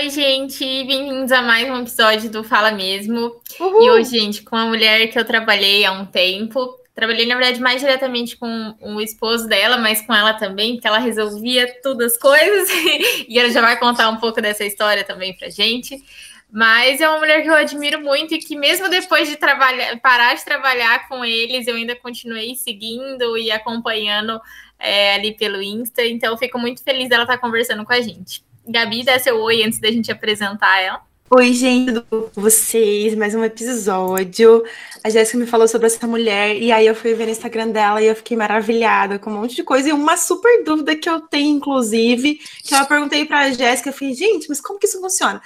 Oi, 0.00 0.08
gente, 0.08 0.64
bem-vindos 0.64 1.30
a 1.30 1.42
mais 1.42 1.68
um 1.68 1.82
episódio 1.82 2.30
do 2.30 2.42
Fala 2.42 2.72
Mesmo. 2.72 3.38
Uhul. 3.60 3.82
E 3.82 3.90
hoje, 3.90 4.18
gente, 4.18 4.42
com 4.42 4.56
uma 4.56 4.64
mulher 4.64 5.06
que 5.08 5.18
eu 5.18 5.26
trabalhei 5.26 5.84
há 5.84 5.92
um 5.92 6.06
tempo. 6.06 6.74
Trabalhei, 6.94 7.26
na 7.26 7.34
verdade, 7.34 7.60
mais 7.60 7.82
diretamente 7.82 8.34
com 8.38 8.74
o 8.80 8.98
esposo 8.98 9.46
dela, 9.46 9.76
mas 9.76 10.00
com 10.00 10.14
ela 10.14 10.32
também, 10.32 10.72
porque 10.72 10.88
ela 10.88 10.96
resolvia 10.96 11.70
todas 11.82 12.14
as 12.14 12.18
coisas. 12.18 12.70
e 13.28 13.38
ela 13.38 13.50
já 13.50 13.60
vai 13.60 13.78
contar 13.78 14.08
um 14.08 14.16
pouco 14.16 14.40
dessa 14.40 14.64
história 14.64 15.04
também 15.04 15.36
pra 15.36 15.50
gente. 15.50 16.02
Mas 16.50 16.98
é 17.02 17.06
uma 17.06 17.18
mulher 17.18 17.42
que 17.42 17.50
eu 17.50 17.54
admiro 17.54 18.00
muito 18.00 18.32
e 18.32 18.38
que 18.38 18.56
mesmo 18.56 18.88
depois 18.88 19.28
de 19.28 19.36
trabalhar, 19.36 20.00
parar 20.00 20.32
de 20.32 20.42
trabalhar 20.46 21.08
com 21.08 21.22
eles, 21.22 21.66
eu 21.66 21.76
ainda 21.76 21.94
continuei 21.94 22.54
seguindo 22.54 23.36
e 23.36 23.50
acompanhando 23.50 24.40
é, 24.78 25.16
ali 25.16 25.36
pelo 25.36 25.60
Insta. 25.60 26.02
Então, 26.06 26.32
eu 26.32 26.38
fico 26.38 26.58
muito 26.58 26.82
feliz 26.82 27.10
dela 27.10 27.24
estar 27.24 27.36
conversando 27.36 27.84
com 27.84 27.92
a 27.92 28.00
gente. 28.00 28.48
Gabi, 28.66 29.04
dá 29.04 29.18
seu 29.18 29.40
oi 29.40 29.62
antes 29.62 29.80
da 29.80 29.90
gente 29.90 30.12
apresentar 30.12 30.80
ela. 30.80 31.02
Oi, 31.32 31.52
gente, 31.52 31.92
tudo 31.92 32.06
bom 32.10 32.22
com 32.34 32.40
vocês? 32.40 33.14
Mais 33.14 33.34
um 33.36 33.44
episódio. 33.44 34.64
A 35.04 35.08
Jéssica 35.08 35.38
me 35.38 35.46
falou 35.46 35.68
sobre 35.68 35.86
essa 35.86 36.04
mulher 36.06 36.56
e 36.56 36.72
aí 36.72 36.86
eu 36.86 36.94
fui 36.94 37.14
ver 37.14 37.26
no 37.26 37.30
Instagram 37.30 37.68
dela 37.68 38.02
e 38.02 38.06
eu 38.06 38.16
fiquei 38.16 38.36
maravilhada 38.36 39.16
com 39.16 39.30
um 39.30 39.40
monte 39.40 39.54
de 39.54 39.62
coisa 39.62 39.88
e 39.88 39.92
uma 39.92 40.16
super 40.16 40.64
dúvida 40.64 40.96
que 40.96 41.08
eu 41.08 41.20
tenho, 41.20 41.56
inclusive, 41.56 42.40
que 42.64 42.74
eu 42.74 42.84
perguntei 42.84 43.24
para 43.24 43.42
a 43.42 43.50
Jéssica, 43.52 43.90
eu 43.90 43.94
falei, 43.94 44.12
gente, 44.12 44.48
mas 44.48 44.60
como 44.60 44.78
que 44.78 44.86
isso 44.86 45.00
funciona? 45.00 45.40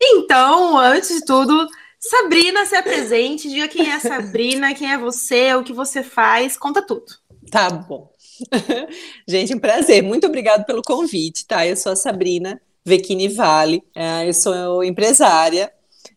Então, 0.00 0.78
antes 0.78 1.16
de 1.16 1.24
tudo, 1.24 1.66
Sabrina, 1.98 2.64
se 2.64 2.76
apresente, 2.76 3.48
diga 3.48 3.66
quem 3.66 3.90
é 3.90 3.94
a 3.94 4.00
Sabrina, 4.00 4.72
quem 4.72 4.92
é 4.92 4.96
você, 4.96 5.52
o 5.54 5.64
que 5.64 5.72
você 5.72 6.04
faz, 6.04 6.56
conta 6.56 6.80
tudo. 6.80 7.06
Tá 7.50 7.70
bom. 7.70 8.13
gente, 9.26 9.54
um 9.54 9.58
prazer. 9.58 10.02
Muito 10.02 10.26
obrigado 10.26 10.64
pelo 10.64 10.82
convite, 10.82 11.46
tá? 11.46 11.66
Eu 11.66 11.76
sou 11.76 11.92
a 11.92 11.96
Sabrina 11.96 12.60
Vecchini 12.84 13.28
Vale. 13.28 13.82
É, 13.94 14.28
eu 14.28 14.34
sou 14.34 14.84
empresária 14.84 15.72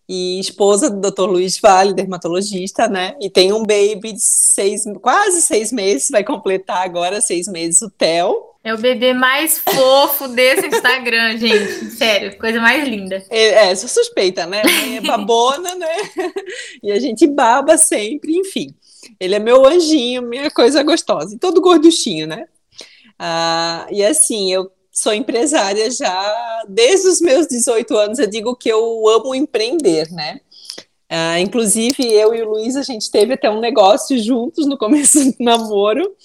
e 0.07 0.39
esposa 0.39 0.89
do 0.89 1.11
Dr. 1.11 1.23
Luiz 1.23 1.59
Vale, 1.59 1.93
dermatologista, 1.93 2.87
né? 2.87 3.15
E 3.21 3.29
tem 3.29 3.51
um 3.51 3.63
baby 3.63 4.13
de 4.13 4.21
seis, 4.21 4.83
quase 5.01 5.41
seis 5.41 5.71
meses, 5.71 6.09
vai 6.09 6.23
completar 6.23 6.83
agora 6.83 7.19
seis 7.19 7.47
meses 7.47 7.81
o 7.81 7.89
Theo. 7.89 8.47
É 8.63 8.73
o 8.73 8.77
bebê 8.77 9.13
mais 9.13 9.59
fofo 9.59 10.27
desse 10.27 10.67
Instagram, 10.67 11.37
gente. 11.39 11.91
Sério, 11.95 12.37
coisa 12.37 12.59
mais 12.59 12.87
linda. 12.87 13.23
É, 13.29 13.69
é 13.69 13.75
sou 13.75 13.87
suspeita, 13.87 14.45
né? 14.45 14.61
É 14.95 15.01
babona, 15.01 15.75
né? 15.75 15.95
E 16.83 16.91
a 16.91 16.99
gente 16.99 17.25
baba 17.27 17.77
sempre, 17.77 18.37
enfim. 18.37 18.73
Ele 19.19 19.35
é 19.35 19.39
meu 19.39 19.65
anjinho, 19.65 20.21
minha 20.21 20.49
coisa 20.51 20.83
gostosa. 20.83 21.35
E 21.35 21.39
todo 21.39 21.61
gorduchinho, 21.61 22.27
né? 22.27 22.45
Ah, 23.19 23.87
e 23.91 24.03
assim, 24.03 24.51
eu 24.51 24.71
sou 24.91 25.13
empresária 25.13 25.89
já 25.91 26.63
desde 26.67 27.07
os 27.07 27.21
meus 27.21 27.47
18 27.47 27.95
anos. 27.97 28.19
Eu 28.19 28.27
digo 28.27 28.55
que 28.55 28.69
eu 28.69 29.07
amo 29.07 29.35
empreender, 29.35 30.11
né? 30.11 30.41
Uh, 31.09 31.39
inclusive, 31.39 32.03
eu 32.03 32.33
e 32.35 32.41
o 32.41 32.49
Luiz, 32.49 32.75
a 32.75 32.83
gente 32.83 33.09
teve 33.09 33.33
até 33.33 33.49
um 33.49 33.61
negócio 33.61 34.21
juntos 34.21 34.65
no 34.65 34.77
começo 34.77 35.23
do 35.23 35.35
namoro, 35.39 36.15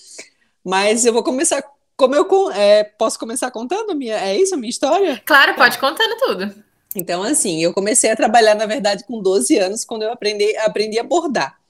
mas 0.64 1.06
eu 1.06 1.12
vou 1.12 1.22
começar. 1.22 1.62
Como 1.96 2.16
eu 2.16 2.50
é, 2.50 2.82
posso 2.82 3.18
começar 3.18 3.50
contando 3.52 3.94
minha, 3.94 4.18
é 4.18 4.36
isso 4.36 4.54
a 4.54 4.58
minha 4.58 4.70
história? 4.70 5.22
Claro, 5.24 5.54
pode 5.54 5.78
contando 5.78 6.16
tudo. 6.18 6.54
Então, 6.96 7.22
assim, 7.22 7.62
eu 7.62 7.72
comecei 7.72 8.10
a 8.10 8.16
trabalhar, 8.16 8.54
na 8.54 8.66
verdade, 8.66 9.04
com 9.04 9.22
12 9.22 9.56
anos, 9.56 9.84
quando 9.84 10.02
eu 10.02 10.12
aprendi, 10.12 10.56
aprendi 10.56 10.98
a 10.98 11.04
bordar. 11.04 11.61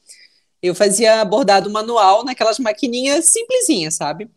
Eu 0.62 0.74
fazia 0.74 1.24
bordado 1.24 1.70
manual 1.70 2.24
naquelas 2.24 2.58
maquininhas 2.58 3.26
simplesinhas, 3.26 3.94
sabe? 3.96 4.30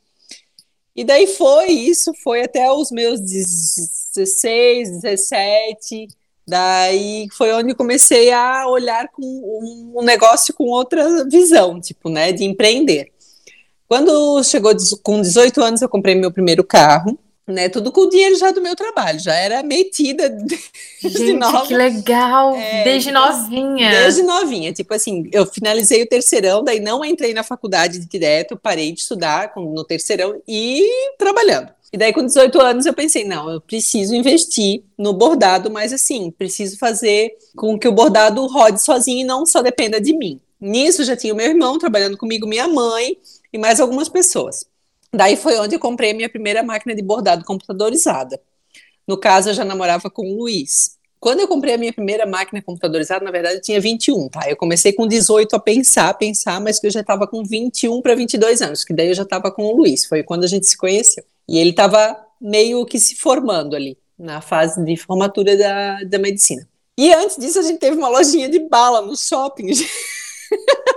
E 0.96 1.04
daí 1.04 1.28
foi 1.28 1.68
isso, 1.68 2.14
foi 2.24 2.44
até 2.44 2.72
os 2.72 2.90
meus 2.90 3.20
16, 3.20 5.02
17. 5.02 6.08
Daí 6.48 7.28
foi 7.32 7.52
onde 7.54 7.76
comecei 7.76 8.32
a 8.32 8.68
olhar 8.68 9.10
com 9.10 9.22
um, 9.96 10.02
negócio 10.04 10.54
com 10.54 10.66
outra 10.66 11.26
visão, 11.26 11.82
tipo, 11.82 12.10
né, 12.10 12.32
de 12.32 12.44
empreender. 12.44 13.12
Quando 13.88 14.44
chegou 14.44 14.72
com 15.04 15.22
18 15.22 15.62
anos, 15.62 15.82
eu 15.82 15.90
comprei 15.90 16.16
meu 16.16 16.32
primeiro 16.32 16.64
carro 16.64 17.20
né? 17.48 17.70
Tudo 17.70 17.92
com 17.92 18.02
o 18.02 18.10
dinheiro 18.10 18.36
já 18.38 18.52
do 18.52 18.62
meu 18.62 18.76
trabalho, 18.76 19.20
já 19.20 19.34
era 19.34 19.62
metida 19.62 20.30
desde 21.02 21.28
Gente, 21.28 21.34
nova. 21.34 21.66
Que 21.66 21.76
legal! 21.76 22.56
É, 22.56 22.84
desde 22.84 23.10
tipo, 23.10 23.20
novinha. 23.20 23.90
Desde 23.90 24.24
novinha. 24.24 24.74
Tipo 24.74 24.94
assim, 24.94 25.30
eu 25.32 25.46
finalizei 25.46 26.04
o 26.04 26.08
terceirão, 26.08 26.64
daí 26.64 26.80
não 26.80 27.04
entrei 27.06 27.34
na 27.34 27.44
faculdade 27.44 28.00
direto, 28.00 28.58
parei 28.58 28.92
de 28.92 29.02
estudar 29.02 29.54
no 29.56 29.84
terceirão 29.84 30.42
e 30.48 30.82
trabalhando. 31.18 31.70
E 31.94 31.98
daí, 31.98 32.12
com 32.12 32.26
18 32.26 32.60
anos, 32.60 32.86
eu 32.86 32.94
pensei, 32.94 33.24
não, 33.24 33.50
eu 33.50 33.62
preciso 33.62 34.14
investir 34.14 34.84
no 34.98 35.14
bordado, 35.14 35.72
mas 35.72 35.94
assim, 35.94 36.30
preciso 36.30 36.78
fazer 36.78 37.32
com 37.56 37.80
que 37.80 37.88
o 37.88 37.92
bordado 37.92 38.46
rode 38.48 38.84
sozinho 38.84 39.22
e 39.22 39.24
não 39.24 39.46
só 39.46 39.62
dependa 39.62 40.02
de 40.02 40.18
mim. 40.18 40.42
Nisso 40.60 41.06
já 41.06 41.16
tinha 41.16 41.34
o 41.34 41.38
meu 41.38 41.48
irmão 41.48 41.78
trabalhando 41.78 42.18
comigo, 42.18 42.48
minha 42.48 42.68
mãe 42.68 43.18
e 43.54 43.58
mais 43.58 43.80
algumas 43.80 44.10
pessoas. 44.10 44.66
Daí 45.16 45.36
foi 45.36 45.58
onde 45.60 45.76
eu 45.76 45.80
comprei 45.80 46.14
minha 46.14 46.30
primeira 46.30 46.62
máquina 46.62 46.94
de 46.94 47.02
bordado 47.02 47.44
computadorizada. 47.46 48.40
No 49.08 49.18
caso, 49.18 49.50
eu 49.50 49.54
já 49.54 49.64
namorava 49.64 50.10
com 50.10 50.24
o 50.24 50.38
Luiz. 50.38 50.96
Quando 51.20 51.40
eu 51.40 51.48
comprei 51.48 51.74
a 51.74 51.78
minha 51.78 51.94
primeira 51.94 52.26
máquina 52.26 52.62
computadorizada, 52.62 53.24
na 53.24 53.32
verdade, 53.32 53.56
eu 53.56 53.62
tinha 53.62 53.80
21, 53.82 54.30
tá? 54.30 54.42
Eu 54.48 54.56
comecei 54.56 54.94
com 54.94 55.08
18 55.08 55.56
a 55.56 55.60
pensar, 55.60 56.14
pensar, 56.16 56.62
mas 56.62 56.80
que 56.80 56.88
eu 56.88 56.92
já 56.92 57.02
estava 57.02 57.26
com 57.26 57.44
21 57.44 58.02
para 58.02 58.14
22 58.14 58.62
anos, 58.62 58.84
que 58.84 58.94
daí 58.94 59.08
eu 59.08 59.16
já 59.16 59.24
estava 59.24 59.52
com 59.52 59.64
o 59.64 59.76
Luiz, 59.76 60.06
foi 60.06 60.22
quando 60.22 60.44
a 60.44 60.48
gente 60.48 60.68
se 60.68 60.78
conheceu. 60.78 61.24
E 61.48 61.58
ele 61.58 61.72
estava 61.72 62.16
meio 62.40 62.86
que 62.86 63.00
se 63.00 63.16
formando 63.16 63.76
ali, 63.76 63.98
na 64.18 64.42
fase 64.42 64.84
de 64.84 64.96
formatura 64.98 65.58
da, 65.58 66.04
da 66.04 66.20
medicina. 66.20 66.68
E 66.98 67.14
antes 67.14 67.38
disso, 67.38 67.60
a 67.60 67.64
gente 67.64 67.80
teve 67.80 67.98
uma 67.98 68.08
lojinha 68.08 68.48
de 68.48 68.60
bala 68.60 69.02
no 69.02 69.18
shopping. 69.18 69.72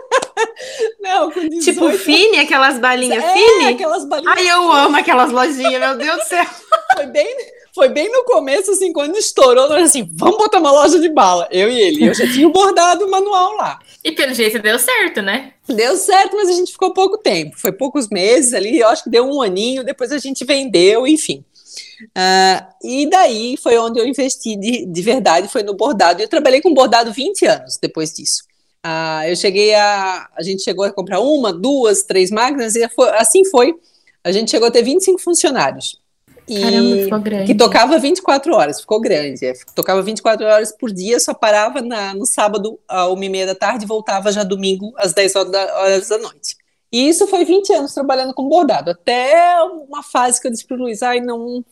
Não, 1.00 1.30
com 1.30 1.40
18... 1.48 1.64
Tipo 1.64 1.90
Fini, 1.92 2.38
aquelas 2.38 2.78
balinhas 2.78 3.22
é, 3.22 3.32
Fini? 3.32 3.68
aquelas 3.68 4.04
balinhas. 4.04 4.34
Ai, 4.36 4.50
eu 4.50 4.72
amo 4.72 4.96
aquelas 4.96 5.30
lojinhas, 5.30 5.80
meu 5.80 5.96
Deus 5.96 6.16
do 6.18 6.24
céu. 6.24 6.44
Foi 6.96 7.06
bem, 7.06 7.36
foi 7.74 7.88
bem 7.90 8.10
no 8.10 8.24
começo, 8.24 8.72
assim, 8.72 8.92
quando 8.92 9.16
estourou, 9.16 9.68
nós 9.68 9.84
assim, 9.84 10.08
vamos 10.14 10.36
botar 10.36 10.58
uma 10.58 10.72
loja 10.72 10.98
de 10.98 11.08
bala. 11.08 11.46
Eu 11.48 11.70
e 11.70 11.78
ele. 11.78 12.08
Eu 12.08 12.14
já 12.14 12.26
tinha 12.26 12.48
bordado 12.48 13.06
o 13.06 13.10
manual 13.10 13.54
lá. 13.54 13.78
E 14.02 14.10
pelo 14.10 14.34
jeito 14.34 14.58
deu 14.58 14.78
certo, 14.80 15.22
né? 15.22 15.52
Deu 15.68 15.96
certo, 15.96 16.34
mas 16.34 16.48
a 16.48 16.52
gente 16.52 16.72
ficou 16.72 16.92
pouco 16.92 17.18
tempo. 17.18 17.56
Foi 17.56 17.70
poucos 17.70 18.08
meses 18.08 18.52
ali, 18.52 18.80
eu 18.80 18.88
acho 18.88 19.04
que 19.04 19.10
deu 19.10 19.24
um 19.24 19.40
aninho, 19.40 19.84
depois 19.84 20.10
a 20.10 20.18
gente 20.18 20.44
vendeu, 20.44 21.06
enfim. 21.06 21.44
Uh, 22.16 22.66
e 22.82 23.08
daí 23.08 23.56
foi 23.56 23.78
onde 23.78 24.00
eu 24.00 24.06
investi 24.06 24.56
de, 24.56 24.86
de 24.86 25.02
verdade, 25.02 25.46
foi 25.46 25.62
no 25.62 25.74
bordado. 25.74 26.20
Eu 26.20 26.28
trabalhei 26.28 26.60
com 26.60 26.74
bordado 26.74 27.12
20 27.12 27.46
anos 27.46 27.78
depois 27.80 28.12
disso. 28.12 28.42
Ah, 28.82 29.28
eu 29.28 29.34
cheguei 29.34 29.74
a. 29.74 30.28
A 30.34 30.42
gente 30.42 30.62
chegou 30.62 30.84
a 30.84 30.92
comprar 30.92 31.20
uma, 31.20 31.52
duas, 31.52 32.02
três 32.02 32.30
máquinas, 32.30 32.76
e 32.76 32.88
foi, 32.88 33.08
assim 33.10 33.44
foi. 33.44 33.74
A 34.22 34.32
gente 34.32 34.50
chegou 34.50 34.68
a 34.68 34.70
ter 34.70 34.82
25 34.82 35.18
funcionários. 35.20 36.00
E 36.46 36.60
Caramba, 36.60 36.96
ficou 36.96 37.20
grande. 37.20 37.46
Que 37.46 37.54
tocava 37.54 37.98
24 37.98 38.54
horas, 38.54 38.80
ficou 38.80 39.00
grande. 39.00 39.44
É, 39.44 39.52
tocava 39.74 40.02
24 40.02 40.46
horas 40.46 40.72
por 40.72 40.90
dia, 40.92 41.20
só 41.20 41.34
parava 41.34 41.82
na, 41.82 42.14
no 42.14 42.24
sábado, 42.24 42.78
a 42.88 43.08
uma 43.08 43.24
e 43.24 43.28
meia 43.28 43.46
da 43.46 43.54
tarde, 43.54 43.84
e 43.84 43.88
voltava 43.88 44.32
já 44.32 44.44
domingo, 44.44 44.92
às 44.96 45.12
10 45.12 45.36
horas 45.36 45.52
da, 45.52 45.80
horas 45.80 46.08
da 46.08 46.18
noite. 46.18 46.56
E 46.90 47.06
isso 47.08 47.26
foi 47.26 47.44
20 47.44 47.72
anos 47.74 47.92
trabalhando 47.92 48.32
com 48.32 48.48
bordado, 48.48 48.90
até 48.90 49.62
uma 49.62 50.02
fase 50.02 50.40
que 50.40 50.46
eu 50.46 50.50
disse 50.50 50.66
para 50.66 50.76
o 50.76 50.80
Luiz: 50.80 51.02
ai, 51.02 51.20
não, 51.20 51.62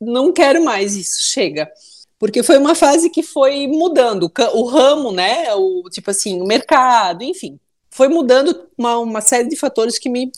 não 0.00 0.32
quero 0.32 0.64
mais 0.64 0.96
isso, 0.96 1.20
chega 1.20 1.70
porque 2.18 2.42
foi 2.42 2.58
uma 2.58 2.74
fase 2.74 3.10
que 3.10 3.22
foi 3.22 3.66
mudando 3.66 4.30
o 4.54 4.64
ramo, 4.64 5.12
né? 5.12 5.52
O 5.54 5.88
tipo 5.90 6.10
assim, 6.10 6.40
o 6.40 6.46
mercado, 6.46 7.22
enfim, 7.22 7.58
foi 7.90 8.08
mudando 8.08 8.68
uma, 8.76 8.98
uma 8.98 9.20
série 9.20 9.48
de 9.48 9.56
fatores 9.56 9.98
que 9.98 10.08
me 10.08 10.30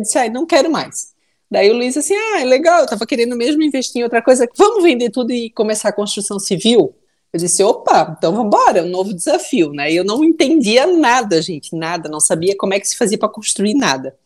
disse, 0.00 0.18
ah, 0.18 0.28
não 0.28 0.46
quero 0.46 0.70
mais. 0.70 1.12
Daí 1.50 1.70
o 1.70 1.74
Luiz 1.74 1.96
assim, 1.96 2.14
ah, 2.14 2.44
legal, 2.44 2.78
eu 2.78 2.84
estava 2.84 3.06
querendo 3.06 3.36
mesmo 3.36 3.62
investir 3.62 4.00
em 4.00 4.04
outra 4.04 4.22
coisa, 4.22 4.48
vamos 4.56 4.82
vender 4.82 5.10
tudo 5.10 5.32
e 5.32 5.50
começar 5.50 5.90
a 5.90 5.92
construção 5.92 6.38
civil. 6.38 6.94
Eu 7.32 7.38
disse, 7.38 7.62
opa, 7.62 8.14
então 8.16 8.32
vamos 8.32 8.46
embora, 8.46 8.78
é 8.78 8.82
um 8.82 8.88
novo 8.88 9.14
desafio, 9.14 9.70
né? 9.70 9.92
Eu 9.92 10.04
não 10.04 10.24
entendia 10.24 10.86
nada, 10.86 11.40
gente, 11.40 11.76
nada, 11.76 12.08
não 12.08 12.20
sabia 12.20 12.56
como 12.56 12.74
é 12.74 12.80
que 12.80 12.88
se 12.88 12.96
fazia 12.96 13.18
para 13.18 13.28
construir 13.28 13.74
nada. 13.74 14.16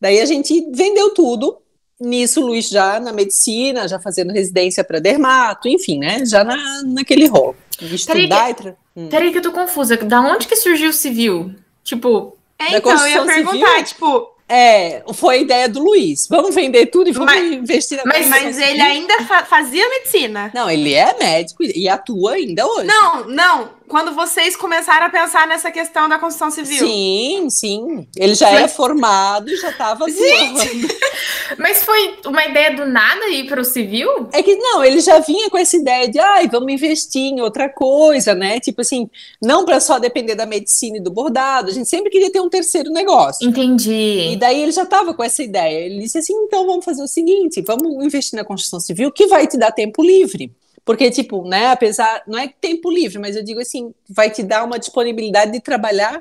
Daí 0.00 0.20
a 0.20 0.24
gente 0.24 0.68
vendeu 0.72 1.14
tudo, 1.14 1.59
nisso, 2.00 2.40
Luiz 2.40 2.68
já 2.68 2.98
na 2.98 3.12
medicina, 3.12 3.86
já 3.86 3.98
fazendo 3.98 4.32
residência 4.32 4.82
para 4.82 4.98
dermato, 4.98 5.68
enfim, 5.68 5.98
né? 5.98 6.24
Já 6.24 6.42
na, 6.42 6.82
naquele 6.84 7.26
rol. 7.26 7.54
Estudar 7.80 8.54
peraí, 8.54 8.54
que, 8.54 8.74
hum. 8.96 9.08
peraí 9.08 9.32
que 9.32 9.38
eu 9.38 9.42
tô 9.42 9.52
confusa. 9.52 9.96
Da 9.96 10.20
onde 10.20 10.46
que 10.46 10.56
surgiu 10.56 10.90
o 10.90 10.92
civil? 10.92 11.54
Tipo. 11.84 12.36
É, 12.58 12.76
então, 12.76 12.92
eu 12.92 13.08
ia 13.08 13.24
perguntar, 13.24 13.68
civil, 13.68 13.84
tipo. 13.84 14.40
É, 14.52 15.04
foi 15.14 15.36
a 15.36 15.38
ideia 15.38 15.68
do 15.68 15.80
Luiz. 15.80 16.26
Vamos 16.28 16.52
vender 16.52 16.86
tudo 16.86 17.08
e 17.08 17.12
vamos 17.12 17.32
mas, 17.32 17.52
investir 17.52 17.96
na 17.98 18.02
Mas, 18.04 18.26
mas 18.26 18.58
ele 18.58 18.82
ainda 18.82 19.22
fa 19.22 19.44
fazia 19.44 19.88
medicina. 19.88 20.50
Não, 20.52 20.68
ele 20.68 20.92
é 20.92 21.16
médico 21.16 21.62
e 21.62 21.88
atua 21.88 22.32
ainda 22.32 22.66
hoje. 22.66 22.86
Não, 22.88 23.28
não. 23.28 23.70
Quando 23.90 24.14
vocês 24.14 24.54
começaram 24.54 25.06
a 25.06 25.10
pensar 25.10 25.48
nessa 25.48 25.68
questão 25.70 26.08
da 26.08 26.16
construção 26.16 26.48
civil. 26.48 26.86
Sim, 26.86 27.50
sim. 27.50 28.06
Ele 28.16 28.36
já 28.36 28.48
era 28.48 28.68
formado 28.68 29.50
e 29.50 29.56
já 29.56 29.70
estava 29.70 30.06
Mas 31.58 31.82
foi 31.82 32.18
uma 32.24 32.46
ideia 32.46 32.76
do 32.76 32.86
nada 32.86 33.28
ir 33.28 33.48
para 33.48 33.60
o 33.60 33.64
civil? 33.64 34.28
É 34.32 34.44
que 34.44 34.54
não, 34.54 34.84
ele 34.84 35.00
já 35.00 35.18
vinha 35.18 35.50
com 35.50 35.58
essa 35.58 35.76
ideia 35.76 36.08
de, 36.08 36.20
ai, 36.20 36.46
vamos 36.46 36.72
investir 36.72 37.20
em 37.20 37.40
outra 37.40 37.68
coisa, 37.68 38.32
né? 38.32 38.60
Tipo 38.60 38.82
assim, 38.82 39.10
não 39.42 39.64
para 39.64 39.80
só 39.80 39.98
depender 39.98 40.36
da 40.36 40.46
medicina 40.46 40.98
e 40.98 41.00
do 41.00 41.10
bordado. 41.10 41.68
A 41.68 41.72
gente 41.72 41.88
sempre 41.88 42.10
queria 42.10 42.30
ter 42.30 42.40
um 42.40 42.48
terceiro 42.48 42.92
negócio. 42.92 43.46
Entendi. 43.46 44.30
E 44.32 44.36
daí 44.36 44.62
ele 44.62 44.72
já 44.72 44.84
estava 44.84 45.12
com 45.12 45.24
essa 45.24 45.42
ideia. 45.42 45.86
Ele 45.86 45.98
disse 45.98 46.18
assim, 46.18 46.32
então 46.32 46.64
vamos 46.64 46.84
fazer 46.84 47.02
o 47.02 47.08
seguinte, 47.08 47.60
vamos 47.60 48.04
investir 48.04 48.36
na 48.36 48.44
construção 48.44 48.78
civil 48.78 49.10
que 49.10 49.26
vai 49.26 49.48
te 49.48 49.58
dar 49.58 49.72
tempo 49.72 50.00
livre. 50.00 50.52
Porque, 50.90 51.08
tipo, 51.08 51.46
né, 51.46 51.68
apesar, 51.68 52.20
não 52.26 52.36
é 52.36 52.48
tempo 52.48 52.90
livre, 52.90 53.20
mas 53.20 53.36
eu 53.36 53.44
digo 53.44 53.60
assim, 53.60 53.94
vai 54.08 54.28
te 54.28 54.42
dar 54.42 54.64
uma 54.64 54.76
disponibilidade 54.76 55.52
de 55.52 55.60
trabalhar 55.60 56.20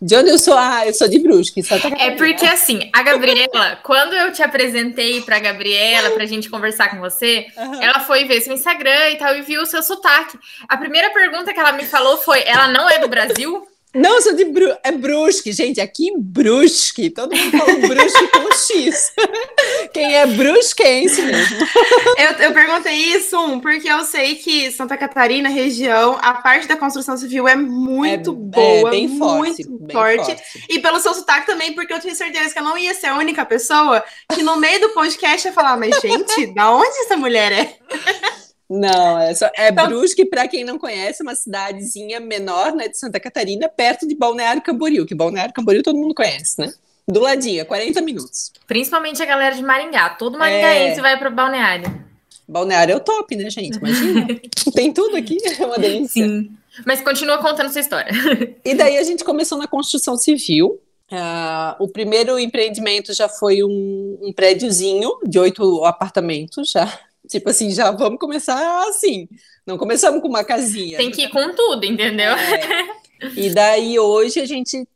De 0.00 0.16
onde 0.16 0.30
eu 0.30 0.38
sou? 0.38 0.54
Ah, 0.56 0.86
eu 0.86 0.94
sou 0.94 1.08
de 1.08 1.18
Brusque. 1.18 1.60
É 1.98 2.12
porque 2.12 2.46
assim, 2.46 2.88
a 2.92 3.02
Gabriela, 3.02 3.78
quando 3.82 4.14
eu 4.14 4.32
te 4.32 4.42
apresentei 4.42 5.20
pra 5.22 5.40
Gabriela 5.40 6.10
pra 6.10 6.24
gente 6.24 6.48
conversar 6.48 6.90
com 6.90 7.00
você, 7.00 7.46
uhum. 7.56 7.82
ela 7.82 8.00
foi 8.00 8.24
ver 8.24 8.40
seu 8.40 8.54
Instagram 8.54 9.10
e 9.10 9.16
tal 9.16 9.36
e 9.36 9.42
viu 9.42 9.62
o 9.62 9.66
seu 9.66 9.82
sotaque. 9.82 10.38
A 10.68 10.76
primeira 10.76 11.10
pergunta 11.10 11.52
que 11.52 11.58
ela 11.58 11.72
me 11.72 11.84
falou 11.84 12.16
foi: 12.18 12.42
ela 12.44 12.68
não 12.68 12.88
é 12.88 12.98
do 12.98 13.08
Brasil? 13.08 13.66
Não, 13.94 14.16
eu 14.16 14.22
sou 14.22 14.34
de 14.34 14.44
Bru 14.44 14.76
é 14.84 14.92
Brusque, 14.92 15.50
gente, 15.50 15.80
aqui 15.80 16.08
em 16.08 16.20
Brusque, 16.20 17.08
todo 17.08 17.34
mundo 17.34 17.58
fala 17.58 17.74
Brusque 17.74 18.28
com 18.28 18.52
X. 18.52 19.12
Quem 19.98 20.16
é 20.16 20.26
brusquense 20.26 21.22
mesmo. 21.22 21.58
Eu, 22.16 22.46
eu 22.46 22.52
perguntei 22.52 22.94
isso, 22.94 23.38
um, 23.38 23.60
porque 23.60 23.88
eu 23.88 24.02
sei 24.04 24.34
que 24.34 24.72
Santa 24.72 24.96
Catarina, 24.96 25.48
região, 25.48 26.18
a 26.20 26.34
parte 26.34 26.66
da 26.66 26.76
construção 26.76 27.16
civil 27.16 27.46
é 27.46 27.54
muito 27.54 28.30
é, 28.30 28.34
boa, 28.34 28.88
é 28.88 28.90
bem 28.90 29.08
muito 29.08 29.18
forte, 29.18 29.68
bem 29.68 29.92
forte. 29.92 30.24
forte. 30.24 30.64
E 30.68 30.80
pelo 30.80 30.98
seu 30.98 31.14
sotaque 31.14 31.46
também, 31.46 31.72
porque 31.74 31.92
eu 31.92 32.00
tinha 32.00 32.14
certeza 32.14 32.52
que 32.52 32.58
eu 32.58 32.64
não 32.64 32.76
ia 32.76 32.92
ser 32.94 33.06
a 33.06 33.16
única 33.16 33.44
pessoa 33.46 34.02
que 34.34 34.42
no 34.42 34.56
meio 34.56 34.80
do 34.80 34.90
podcast 34.90 35.46
ia 35.46 35.54
falar, 35.54 35.76
mas 35.76 36.00
gente, 36.00 36.52
da 36.54 36.72
onde 36.72 36.98
essa 36.98 37.16
mulher 37.16 37.52
é? 37.52 37.76
Não, 38.68 39.18
é, 39.18 39.34
só, 39.34 39.46
é 39.56 39.70
então, 39.70 39.88
Brusque, 39.88 40.26
para 40.26 40.46
quem 40.46 40.62
não 40.62 40.78
conhece, 40.78 41.22
uma 41.22 41.34
cidadezinha 41.34 42.20
menor, 42.20 42.74
né, 42.74 42.86
de 42.86 42.98
Santa 42.98 43.18
Catarina, 43.18 43.66
perto 43.66 44.06
de 44.06 44.14
Balneário 44.14 44.60
Camboriú, 44.60 45.06
que 45.06 45.14
Balneário 45.14 45.54
Camboriú 45.54 45.82
todo 45.82 45.96
mundo 45.96 46.14
conhece, 46.14 46.60
né? 46.60 46.70
Do 47.08 47.20
ladinho, 47.20 47.64
40 47.64 48.00
minutos. 48.02 48.52
Principalmente 48.66 49.22
a 49.22 49.26
galera 49.26 49.54
de 49.54 49.62
Maringá, 49.62 50.10
todo 50.10 50.38
maringaense 50.38 50.98
é... 50.98 51.02
vai 51.02 51.18
para 51.18 51.30
Balneário. 51.30 52.06
Balneário 52.46 52.92
é 52.92 52.96
o 52.96 53.00
top, 53.00 53.34
né, 53.34 53.48
gente? 53.48 53.78
Imagina. 53.78 54.26
Tem 54.74 54.92
tudo 54.92 55.16
aqui, 55.16 55.38
é 55.58 55.64
uma 55.64 55.78
delícia. 55.78 56.26
Sim. 56.26 56.50
Mas 56.86 57.00
continua 57.00 57.38
contando 57.38 57.70
sua 57.70 57.80
história. 57.80 58.12
e 58.64 58.74
daí 58.74 58.98
a 58.98 59.02
gente 59.02 59.24
começou 59.24 59.58
na 59.58 59.66
construção 59.66 60.16
civil. 60.16 60.80
Uh, 61.10 61.82
o 61.82 61.88
primeiro 61.88 62.38
empreendimento 62.38 63.14
já 63.14 63.28
foi 63.28 63.64
um, 63.64 64.18
um 64.20 64.32
prédiozinho 64.32 65.10
de 65.24 65.38
oito 65.38 65.82
apartamentos 65.84 66.70
já 66.70 66.86
Tipo 67.28 67.50
assim, 67.50 67.70
já 67.70 67.90
vamos 67.90 68.18
começar 68.18 68.88
assim. 68.88 69.28
Não 69.66 69.76
começamos 69.76 70.22
com 70.22 70.28
uma 70.28 70.42
casinha. 70.42 70.96
Tem 70.96 71.10
que 71.10 71.22
ir 71.22 71.28
com 71.28 71.54
tudo, 71.54 71.84
entendeu? 71.84 72.32
É. 72.32 72.98
E 73.36 73.50
daí 73.50 73.98
hoje 73.98 74.40
a 74.40 74.46
gente, 74.46 74.88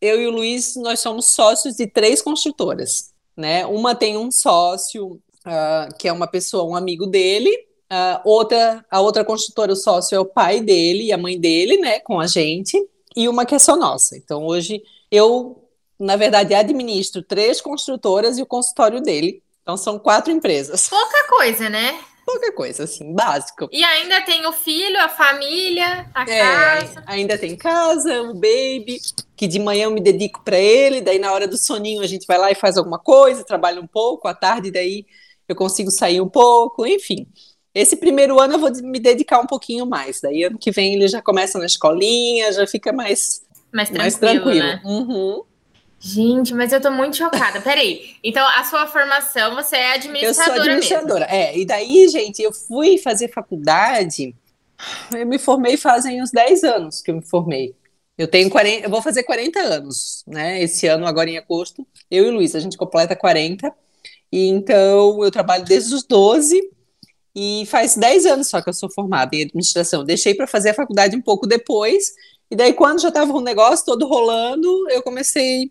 eu 0.00 0.20
e 0.20 0.26
o 0.26 0.30
Luiz, 0.30 0.76
nós 0.76 1.00
somos 1.00 1.26
sócios 1.26 1.76
de 1.76 1.86
três 1.86 2.22
construtoras, 2.22 3.12
né? 3.36 3.66
Uma 3.66 3.94
tem 3.94 4.16
um 4.16 4.30
sócio 4.30 5.20
uh, 5.46 5.94
que 5.98 6.08
é 6.08 6.12
uma 6.12 6.26
pessoa, 6.26 6.64
um 6.64 6.76
amigo 6.76 7.06
dele. 7.06 7.50
Uh, 7.90 8.20
outra, 8.24 8.84
a 8.90 9.00
outra 9.00 9.24
construtora, 9.24 9.72
o 9.72 9.76
sócio 9.76 10.14
é 10.14 10.18
o 10.18 10.26
pai 10.26 10.60
dele 10.60 11.04
e 11.04 11.12
a 11.12 11.18
mãe 11.18 11.38
dele, 11.38 11.78
né? 11.78 12.00
Com 12.00 12.20
a 12.20 12.26
gente. 12.26 12.78
E 13.16 13.28
uma 13.28 13.46
que 13.46 13.54
é 13.54 13.58
só 13.58 13.76
nossa. 13.76 14.16
Então 14.16 14.44
hoje 14.46 14.82
eu, 15.10 15.64
na 15.98 16.16
verdade, 16.16 16.54
administro 16.54 17.22
três 17.22 17.60
construtoras 17.60 18.38
e 18.38 18.42
o 18.42 18.46
consultório 18.46 19.00
dele 19.00 19.42
então 19.68 19.76
são 19.76 19.98
quatro 19.98 20.32
empresas. 20.32 20.88
Pouca 20.88 21.28
coisa, 21.28 21.68
né? 21.68 22.00
Pouca 22.30 22.52
coisa, 22.52 22.84
assim, 22.84 23.14
básico. 23.14 23.70
E 23.72 23.82
ainda 23.82 24.20
tem 24.20 24.46
o 24.46 24.52
filho, 24.52 25.00
a 25.00 25.08
família, 25.08 26.10
a 26.14 26.22
é, 26.24 26.38
casa. 26.38 27.02
Ainda 27.06 27.38
tem 27.38 27.56
casa, 27.56 28.20
o 28.20 28.34
baby, 28.34 29.00
que 29.34 29.46
de 29.46 29.58
manhã 29.58 29.84
eu 29.84 29.90
me 29.90 30.00
dedico 30.00 30.42
para 30.44 30.58
ele, 30.58 31.00
daí 31.00 31.18
na 31.18 31.32
hora 31.32 31.48
do 31.48 31.56
soninho 31.56 32.02
a 32.02 32.06
gente 32.06 32.26
vai 32.26 32.36
lá 32.36 32.50
e 32.50 32.54
faz 32.54 32.76
alguma 32.76 32.98
coisa, 32.98 33.42
trabalha 33.44 33.80
um 33.80 33.86
pouco, 33.86 34.28
à 34.28 34.34
tarde 34.34 34.70
daí 34.70 35.06
eu 35.48 35.56
consigo 35.56 35.90
sair 35.90 36.20
um 36.20 36.28
pouco, 36.28 36.84
enfim. 36.84 37.26
Esse 37.74 37.96
primeiro 37.96 38.38
ano 38.38 38.54
eu 38.54 38.58
vou 38.58 38.70
me 38.82 39.00
dedicar 39.00 39.40
um 39.40 39.46
pouquinho 39.46 39.86
mais, 39.86 40.20
daí 40.20 40.42
ano 40.44 40.58
que 40.58 40.70
vem 40.70 40.94
ele 40.94 41.08
já 41.08 41.22
começa 41.22 41.58
na 41.58 41.64
escolinha, 41.64 42.52
já 42.52 42.66
fica 42.66 42.92
mais, 42.92 43.40
mais 43.72 43.88
tranquilo. 43.88 44.02
Mais 44.02 44.16
tranquilo. 44.16 44.66
Né? 44.66 44.82
Uhum. 44.84 45.44
Gente, 46.00 46.54
mas 46.54 46.72
eu 46.72 46.80
tô 46.80 46.90
muito 46.90 47.16
chocada. 47.16 47.60
Peraí. 47.60 48.16
Então, 48.22 48.46
a 48.46 48.62
sua 48.64 48.86
formação, 48.86 49.54
você 49.54 49.76
é 49.76 49.94
administradora. 49.94 50.28
Eu 50.28 50.54
sou 50.54 50.62
administradora. 50.62 51.26
Mesmo. 51.26 51.36
É, 51.36 51.58
e 51.58 51.64
daí, 51.64 52.08
gente, 52.08 52.40
eu 52.40 52.52
fui 52.52 52.98
fazer 52.98 53.28
faculdade. 53.28 54.34
Eu 55.12 55.26
me 55.26 55.38
formei 55.38 55.76
fazem 55.76 56.22
uns 56.22 56.30
10 56.30 56.62
anos 56.64 57.02
que 57.02 57.10
eu 57.10 57.16
me 57.16 57.22
formei. 57.22 57.74
Eu 58.16 58.28
tenho 58.28 58.48
40, 58.48 58.86
eu 58.86 58.90
vou 58.90 59.02
fazer 59.02 59.22
40 59.22 59.58
anos, 59.60 60.24
né? 60.26 60.62
Esse 60.62 60.86
ano, 60.86 61.06
agora 61.06 61.30
em 61.30 61.38
agosto. 61.38 61.86
Eu 62.10 62.26
e 62.26 62.28
o 62.28 62.32
Luiz, 62.32 62.54
a 62.54 62.60
gente 62.60 62.76
completa 62.76 63.16
40. 63.16 63.72
E 64.30 64.48
então 64.48 65.24
eu 65.24 65.30
trabalho 65.30 65.64
desde 65.64 65.94
os 65.94 66.04
12 66.04 66.60
e 67.34 67.64
faz 67.66 67.96
10 67.96 68.26
anos 68.26 68.48
só 68.48 68.60
que 68.60 68.68
eu 68.68 68.72
sou 68.72 68.90
formada 68.90 69.34
em 69.34 69.42
administração. 69.42 70.04
Deixei 70.04 70.34
para 70.34 70.46
fazer 70.46 70.70
a 70.70 70.74
faculdade 70.74 71.16
um 71.16 71.22
pouco 71.22 71.46
depois. 71.46 72.12
E 72.50 72.56
daí, 72.56 72.72
quando 72.72 73.00
já 73.00 73.08
estava 73.08 73.32
o 73.32 73.38
um 73.38 73.42
negócio 73.42 73.84
todo 73.84 74.06
rolando, 74.06 74.68
eu 74.90 75.02
comecei 75.02 75.70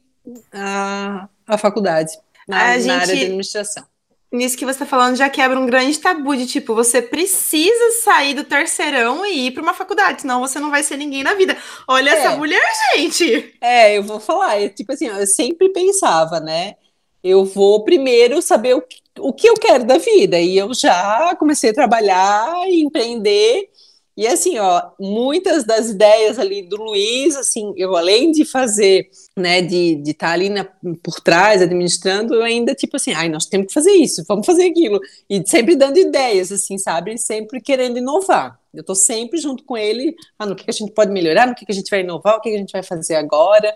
a, 0.51 1.27
a 1.45 1.57
faculdade, 1.57 2.12
na, 2.47 2.71
a 2.71 2.77
gente, 2.77 2.88
na 2.88 2.95
área 2.95 3.15
de 3.15 3.24
administração. 3.24 3.83
Nisso 4.31 4.57
que 4.57 4.65
você 4.65 4.71
está 4.71 4.85
falando 4.85 5.15
já 5.15 5.29
quebra 5.29 5.57
um 5.57 5.65
grande 5.65 5.97
tabu 6.00 6.35
de 6.35 6.45
tipo, 6.45 6.75
você 6.75 7.01
precisa 7.01 7.91
sair 8.03 8.33
do 8.33 8.44
terceirão 8.44 9.25
e 9.25 9.47
ir 9.47 9.51
para 9.51 9.63
uma 9.63 9.74
faculdade, 9.74 10.21
senão 10.21 10.41
você 10.41 10.59
não 10.59 10.69
vai 10.69 10.83
ser 10.83 10.97
ninguém 10.97 11.24
na 11.24 11.33
vida. 11.33 11.57
Olha 11.88 12.09
é. 12.09 12.13
essa 12.13 12.35
mulher, 12.35 12.62
gente! 12.95 13.56
É, 13.62 13.97
eu 13.97 14.03
vou 14.03 14.19
falar, 14.19 14.62
eu, 14.62 14.69
tipo 14.69 14.91
assim, 14.91 15.07
eu 15.07 15.25
sempre 15.25 15.69
pensava, 15.69 16.39
né? 16.41 16.75
Eu 17.24 17.46
vou 17.46 17.84
primeiro 17.84 18.41
saber 18.41 18.74
o 18.75 18.81
que, 18.81 18.98
o 19.19 19.34
que 19.34 19.48
eu 19.48 19.55
quero 19.55 19.86
da 19.86 19.98
vida, 19.98 20.39
e 20.39 20.57
eu 20.57 20.74
já 20.74 21.36
comecei 21.39 21.69
a 21.69 21.74
trabalhar 21.74 22.53
e 22.67 22.81
empreender 22.84 23.69
e 24.17 24.25
assim, 24.25 24.57
ó, 24.57 24.81
muitas 25.00 25.63
das 25.63 25.91
ideias 25.91 26.39
ali 26.39 26.63
do 26.63 26.75
Luiz, 26.75 27.36
assim, 27.36 27.72
eu 27.77 27.96
além 27.96 28.31
de 28.31 28.43
fazer, 28.46 29.07
né, 29.38 29.62
de 29.62 30.01
estar 30.06 30.27
tá 30.27 30.34
ali 30.34 30.50
na, 30.50 30.65
por 31.03 31.22
trás, 31.22 31.62
administrando, 31.62 32.41
ainda, 32.41 32.74
tipo 32.74 32.96
assim, 32.96 33.13
ai, 33.13 33.29
nós 33.29 33.46
temos 33.46 33.67
que 33.67 33.74
fazer 33.74 33.91
isso, 33.91 34.24
vamos 34.27 34.46
fazer 34.46 34.65
aquilo. 34.65 35.00
E 35.29 35.41
sempre 35.48 35.75
dando 35.75 35.98
ideias, 35.98 36.51
assim, 36.51 36.77
sabe? 36.77 37.17
Sempre 37.17 37.62
querendo 37.62 37.98
inovar. 37.98 38.60
Eu 38.74 38.84
tô 38.84 38.96
sempre 38.96 39.39
junto 39.39 39.63
com 39.63 39.77
ele, 39.77 40.15
ah, 40.38 40.46
no 40.46 40.56
que, 40.56 40.63
que 40.63 40.72
a 40.72 40.74
gente 40.74 40.91
pode 40.91 41.12
melhorar, 41.12 41.48
no 41.48 41.56
que, 41.56 41.65
que 41.65 41.72
a 41.72 41.75
gente 41.75 41.89
vai 41.89 42.01
inovar, 42.01 42.38
o 42.38 42.41
que, 42.41 42.50
que 42.50 42.56
a 42.56 42.60
gente 42.60 42.72
vai 42.72 42.84
fazer 42.84 43.15
agora. 43.15 43.74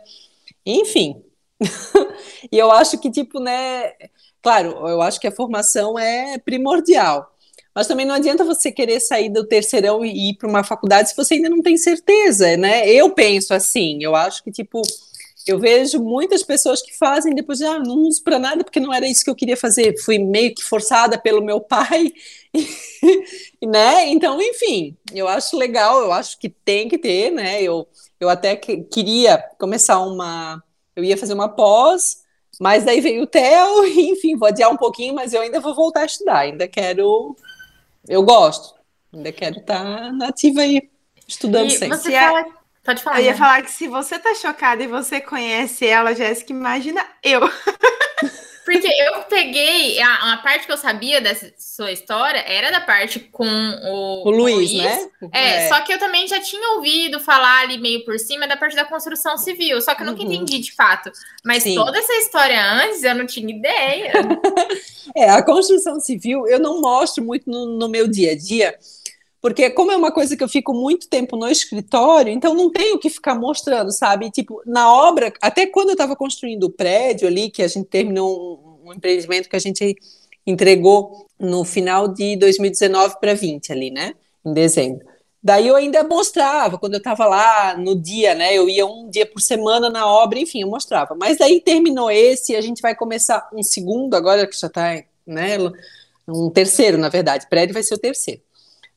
Enfim. 0.65 1.21
e 2.51 2.57
eu 2.57 2.71
acho 2.71 2.97
que, 2.99 3.11
tipo, 3.11 3.39
né, 3.39 3.93
claro, 4.41 4.87
eu 4.87 5.01
acho 5.01 5.19
que 5.19 5.27
a 5.27 5.31
formação 5.31 5.97
é 5.97 6.37
primordial 6.39 7.31
mas 7.73 7.87
também 7.87 8.05
não 8.05 8.15
adianta 8.15 8.43
você 8.43 8.71
querer 8.71 8.99
sair 8.99 9.29
do 9.29 9.45
terceirão 9.45 10.03
e 10.03 10.31
ir 10.31 10.35
para 10.35 10.49
uma 10.49 10.63
faculdade 10.63 11.09
se 11.09 11.15
você 11.15 11.35
ainda 11.35 11.49
não 11.49 11.61
tem 11.61 11.77
certeza, 11.77 12.57
né? 12.57 12.87
Eu 12.89 13.11
penso 13.11 13.53
assim, 13.53 14.03
eu 14.03 14.13
acho 14.13 14.43
que, 14.43 14.51
tipo, 14.51 14.81
eu 15.47 15.59
vejo 15.59 16.01
muitas 16.01 16.43
pessoas 16.43 16.81
que 16.81 16.97
fazem 16.97 17.33
depois 17.33 17.59
de, 17.59 17.65
ah, 17.65 17.79
não 17.79 17.95
uso 17.99 18.23
para 18.23 18.39
nada 18.39 18.63
porque 18.63 18.79
não 18.79 18.93
era 18.93 19.07
isso 19.07 19.23
que 19.23 19.29
eu 19.29 19.35
queria 19.35 19.57
fazer, 19.57 19.99
fui 20.03 20.19
meio 20.19 20.53
que 20.53 20.63
forçada 20.63 21.17
pelo 21.17 21.43
meu 21.43 21.59
pai, 21.59 22.13
né? 23.61 24.07
Então, 24.09 24.41
enfim, 24.41 24.95
eu 25.13 25.27
acho 25.27 25.57
legal, 25.57 26.01
eu 26.01 26.11
acho 26.11 26.37
que 26.39 26.49
tem 26.49 26.87
que 26.87 26.97
ter, 26.97 27.31
né? 27.31 27.61
Eu, 27.61 27.87
eu 28.19 28.29
até 28.29 28.55
que, 28.55 28.83
queria 28.83 29.37
começar 29.59 29.99
uma, 29.99 30.61
eu 30.95 31.03
ia 31.03 31.17
fazer 31.17 31.33
uma 31.33 31.49
pós, 31.49 32.21
mas 32.59 32.83
daí 32.83 33.01
veio 33.01 33.23
o 33.23 33.27
TEL, 33.27 33.85
enfim, 33.97 34.35
vou 34.35 34.47
adiar 34.47 34.71
um 34.71 34.77
pouquinho, 34.77 35.15
mas 35.15 35.33
eu 35.33 35.41
ainda 35.41 35.59
vou 35.59 35.73
voltar 35.73 36.01
a 36.01 36.05
estudar, 36.05 36.39
ainda 36.39 36.67
quero 36.67 37.35
eu 38.07 38.23
gosto. 38.23 38.75
Ainda 39.13 39.31
quero 39.31 39.59
estar 39.59 40.11
nativa 40.13 40.61
aí, 40.61 40.89
estudando 41.27 41.67
e 41.67 41.71
sempre. 41.71 41.97
Você 41.97 42.11
fala... 42.11 42.45
Pode 42.83 43.03
falar. 43.03 43.19
Eu 43.19 43.25
ia 43.25 43.31
né? 43.31 43.37
falar 43.37 43.61
que 43.61 43.71
se 43.71 43.87
você 43.87 44.17
tá 44.17 44.33
chocada 44.35 44.83
e 44.83 44.87
você 44.87 45.21
conhece 45.21 45.85
ela, 45.85 46.15
Jéssica, 46.15 46.51
imagina 46.51 47.05
eu. 47.23 47.41
Porque 48.63 48.87
eu 48.87 49.23
peguei, 49.23 49.99
a, 50.01 50.33
a, 50.33 50.37
parte 50.37 50.65
que 50.65 50.71
eu 50.71 50.77
sabia 50.77 51.19
dessa 51.19 51.51
sua 51.57 51.91
história 51.91 52.39
era 52.39 52.71
da 52.71 52.79
parte 52.79 53.19
com 53.19 53.43
o, 53.45 54.27
o 54.27 54.29
Luiz, 54.29 54.55
Luiz, 54.55 54.73
né? 54.73 55.09
É, 55.33 55.65
é, 55.65 55.67
só 55.67 55.81
que 55.81 55.91
eu 55.91 55.99
também 55.99 56.27
já 56.27 56.39
tinha 56.39 56.75
ouvido 56.75 57.19
falar 57.19 57.61
ali 57.61 57.79
meio 57.79 58.05
por 58.05 58.17
cima 58.19 58.47
da 58.47 58.55
parte 58.55 58.75
da 58.75 58.85
construção 58.85 59.37
civil, 59.37 59.81
só 59.81 59.95
que 59.95 60.03
eu 60.03 60.05
nunca 60.05 60.21
uhum. 60.21 60.31
entendi 60.31 60.59
de 60.59 60.73
fato. 60.73 61.11
Mas 61.43 61.63
Sim. 61.63 61.75
toda 61.75 61.97
essa 61.97 62.13
história 62.13 62.63
antes 62.63 63.03
eu 63.03 63.15
não 63.15 63.25
tinha 63.25 63.49
ideia. 63.49 64.13
é, 65.17 65.29
a 65.29 65.43
construção 65.43 65.99
civil 65.99 66.47
eu 66.47 66.59
não 66.59 66.81
mostro 66.81 67.23
muito 67.23 67.49
no, 67.49 67.77
no 67.77 67.89
meu 67.89 68.07
dia 68.07 68.31
a 68.31 68.37
dia, 68.37 68.77
porque 69.41 69.71
como 69.71 69.91
é 69.91 69.97
uma 69.97 70.11
coisa 70.11 70.37
que 70.37 70.43
eu 70.43 70.47
fico 70.47 70.71
muito 70.71 71.09
tempo 71.09 71.35
no 71.35 71.49
escritório, 71.49 72.31
então 72.31 72.53
não 72.53 72.71
tenho 72.71 72.99
que 72.99 73.09
ficar 73.09 73.33
mostrando, 73.33 73.91
sabe? 73.91 74.29
Tipo, 74.29 74.61
na 74.67 74.93
obra, 74.93 75.33
até 75.41 75.65
quando 75.65 75.89
eu 75.89 75.93
estava 75.93 76.15
construindo 76.15 76.65
o 76.65 76.69
prédio 76.69 77.27
ali, 77.27 77.49
que 77.49 77.63
a 77.63 77.67
gente 77.67 77.87
terminou 77.87 78.79
um, 78.85 78.89
um 78.89 78.93
empreendimento 78.93 79.49
que 79.49 79.55
a 79.55 79.59
gente 79.59 79.95
entregou 80.45 81.25
no 81.39 81.63
final 81.63 82.07
de 82.07 82.35
2019 82.35 83.19
para 83.19 83.33
20 83.33 83.71
ali, 83.71 83.89
né? 83.89 84.13
Em 84.45 84.53
dezembro. 84.53 85.07
Daí 85.43 85.67
eu 85.67 85.75
ainda 85.75 86.03
mostrava, 86.03 86.77
quando 86.77 86.93
eu 86.93 86.99
estava 86.99 87.25
lá 87.25 87.75
no 87.75 87.99
dia, 87.99 88.35
né? 88.35 88.55
Eu 88.55 88.69
ia 88.69 88.85
um 88.85 89.09
dia 89.09 89.25
por 89.25 89.41
semana 89.41 89.89
na 89.89 90.05
obra, 90.05 90.37
enfim, 90.37 90.61
eu 90.61 90.69
mostrava. 90.69 91.15
Mas 91.15 91.39
daí 91.39 91.59
terminou 91.59 92.11
esse, 92.11 92.55
a 92.55 92.61
gente 92.61 92.79
vai 92.79 92.93
começar 92.93 93.49
um 93.51 93.63
segundo, 93.63 94.13
agora 94.13 94.45
que 94.45 94.55
já 94.55 94.67
está, 94.67 95.03
né? 95.25 95.57
Um 96.27 96.51
terceiro, 96.51 96.99
na 96.99 97.09
verdade. 97.09 97.47
Prédio 97.49 97.73
vai 97.73 97.81
ser 97.81 97.95
o 97.95 97.97
terceiro 97.97 98.41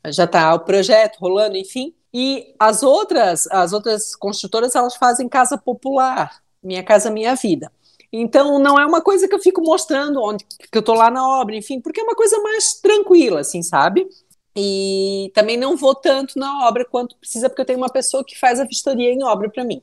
já 0.08 0.24
está 0.24 0.54
o 0.54 0.60
projeto 0.60 1.18
rolando, 1.18 1.56
enfim. 1.56 1.94
E 2.12 2.54
as 2.58 2.82
outras, 2.82 3.46
as 3.48 3.72
outras 3.72 4.14
construtoras, 4.14 4.74
elas 4.74 4.94
fazem 4.96 5.28
casa 5.28 5.58
popular, 5.58 6.40
Minha 6.62 6.82
Casa 6.82 7.10
Minha 7.10 7.34
Vida. 7.34 7.72
Então, 8.12 8.60
não 8.60 8.78
é 8.78 8.86
uma 8.86 9.00
coisa 9.00 9.26
que 9.26 9.34
eu 9.34 9.40
fico 9.40 9.60
mostrando 9.60 10.22
onde 10.22 10.44
que 10.44 10.78
eu 10.78 10.80
estou 10.80 10.94
lá 10.94 11.10
na 11.10 11.40
obra, 11.40 11.56
enfim, 11.56 11.80
porque 11.80 12.00
é 12.00 12.04
uma 12.04 12.14
coisa 12.14 12.38
mais 12.40 12.74
tranquila, 12.74 13.40
assim, 13.40 13.60
sabe? 13.62 14.08
E 14.56 15.32
também 15.34 15.56
não 15.56 15.76
vou 15.76 15.94
tanto 15.96 16.38
na 16.38 16.68
obra 16.68 16.84
quanto 16.84 17.16
precisa, 17.16 17.48
porque 17.48 17.62
eu 17.62 17.66
tenho 17.66 17.78
uma 17.78 17.90
pessoa 17.90 18.24
que 18.24 18.38
faz 18.38 18.60
a 18.60 18.64
vistoria 18.64 19.10
em 19.10 19.24
obra 19.24 19.50
para 19.50 19.64
mim. 19.64 19.82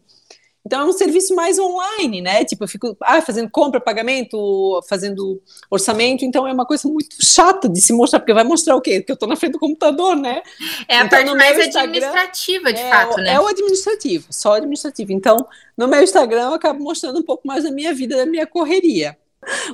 Então 0.66 0.82
é 0.82 0.86
um 0.86 0.94
serviço 0.94 1.36
mais 1.36 1.58
online, 1.58 2.22
né? 2.22 2.46
Tipo, 2.46 2.64
eu 2.64 2.68
fico 2.68 2.96
ah, 3.02 3.22
fazendo 3.22 3.50
compra, 3.50 3.82
pagamento, 3.82 4.82
fazendo 4.88 5.42
orçamento, 5.70 6.24
então 6.24 6.48
é 6.48 6.54
uma 6.54 6.66
coisa 6.66 6.88
muito 6.88 7.16
chata 7.20 7.68
de 7.68 7.82
se 7.82 7.92
mostrar, 7.94 8.20
porque 8.20 8.34
vai 8.34 8.44
mostrar 8.44 8.76
o 8.76 8.82
quê? 8.82 9.02
Que 9.02 9.12
eu 9.12 9.16
estou 9.16 9.28
na 9.28 9.36
frente 9.36 9.54
do 9.54 9.60
computador, 9.60 10.16
né? 10.16 10.42
É 10.88 10.98
a 10.98 11.06
então, 11.06 11.10
parte 11.10 11.36
mais 11.36 11.76
administrativa, 11.76 12.72
de 12.72 12.80
é, 12.80 12.90
fato, 12.90 13.18
né? 13.18 13.34
É 13.34 13.40
o 13.40 13.48
administrativo, 13.48 14.28
só 14.30 14.54
administrativo. 14.54 15.12
Então, 15.12 15.38
no 15.76 15.88
meu 15.88 16.04
Instagram 16.04 16.50
eu 16.50 16.54
acabo 16.54 16.84
mostrando 16.84 17.20
um 17.20 17.24
pouco 17.24 17.48
mais 17.48 17.64
da 17.64 17.72
minha 17.72 17.94
vida, 17.94 18.16
da 18.16 18.26
minha 18.26 18.46
correria. 18.46 19.18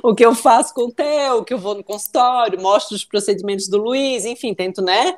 O 0.02 0.14
que 0.14 0.24
eu 0.24 0.34
faço 0.34 0.72
com 0.72 0.86
o 0.86 0.92
Theo, 0.92 1.44
que 1.44 1.52
eu 1.52 1.58
vou 1.58 1.74
no 1.74 1.84
consultório, 1.84 2.60
mostro 2.60 2.96
os 2.96 3.04
procedimentos 3.04 3.68
do 3.68 3.76
Luiz, 3.76 4.24
enfim, 4.24 4.54
tento, 4.54 4.80
né? 4.80 5.14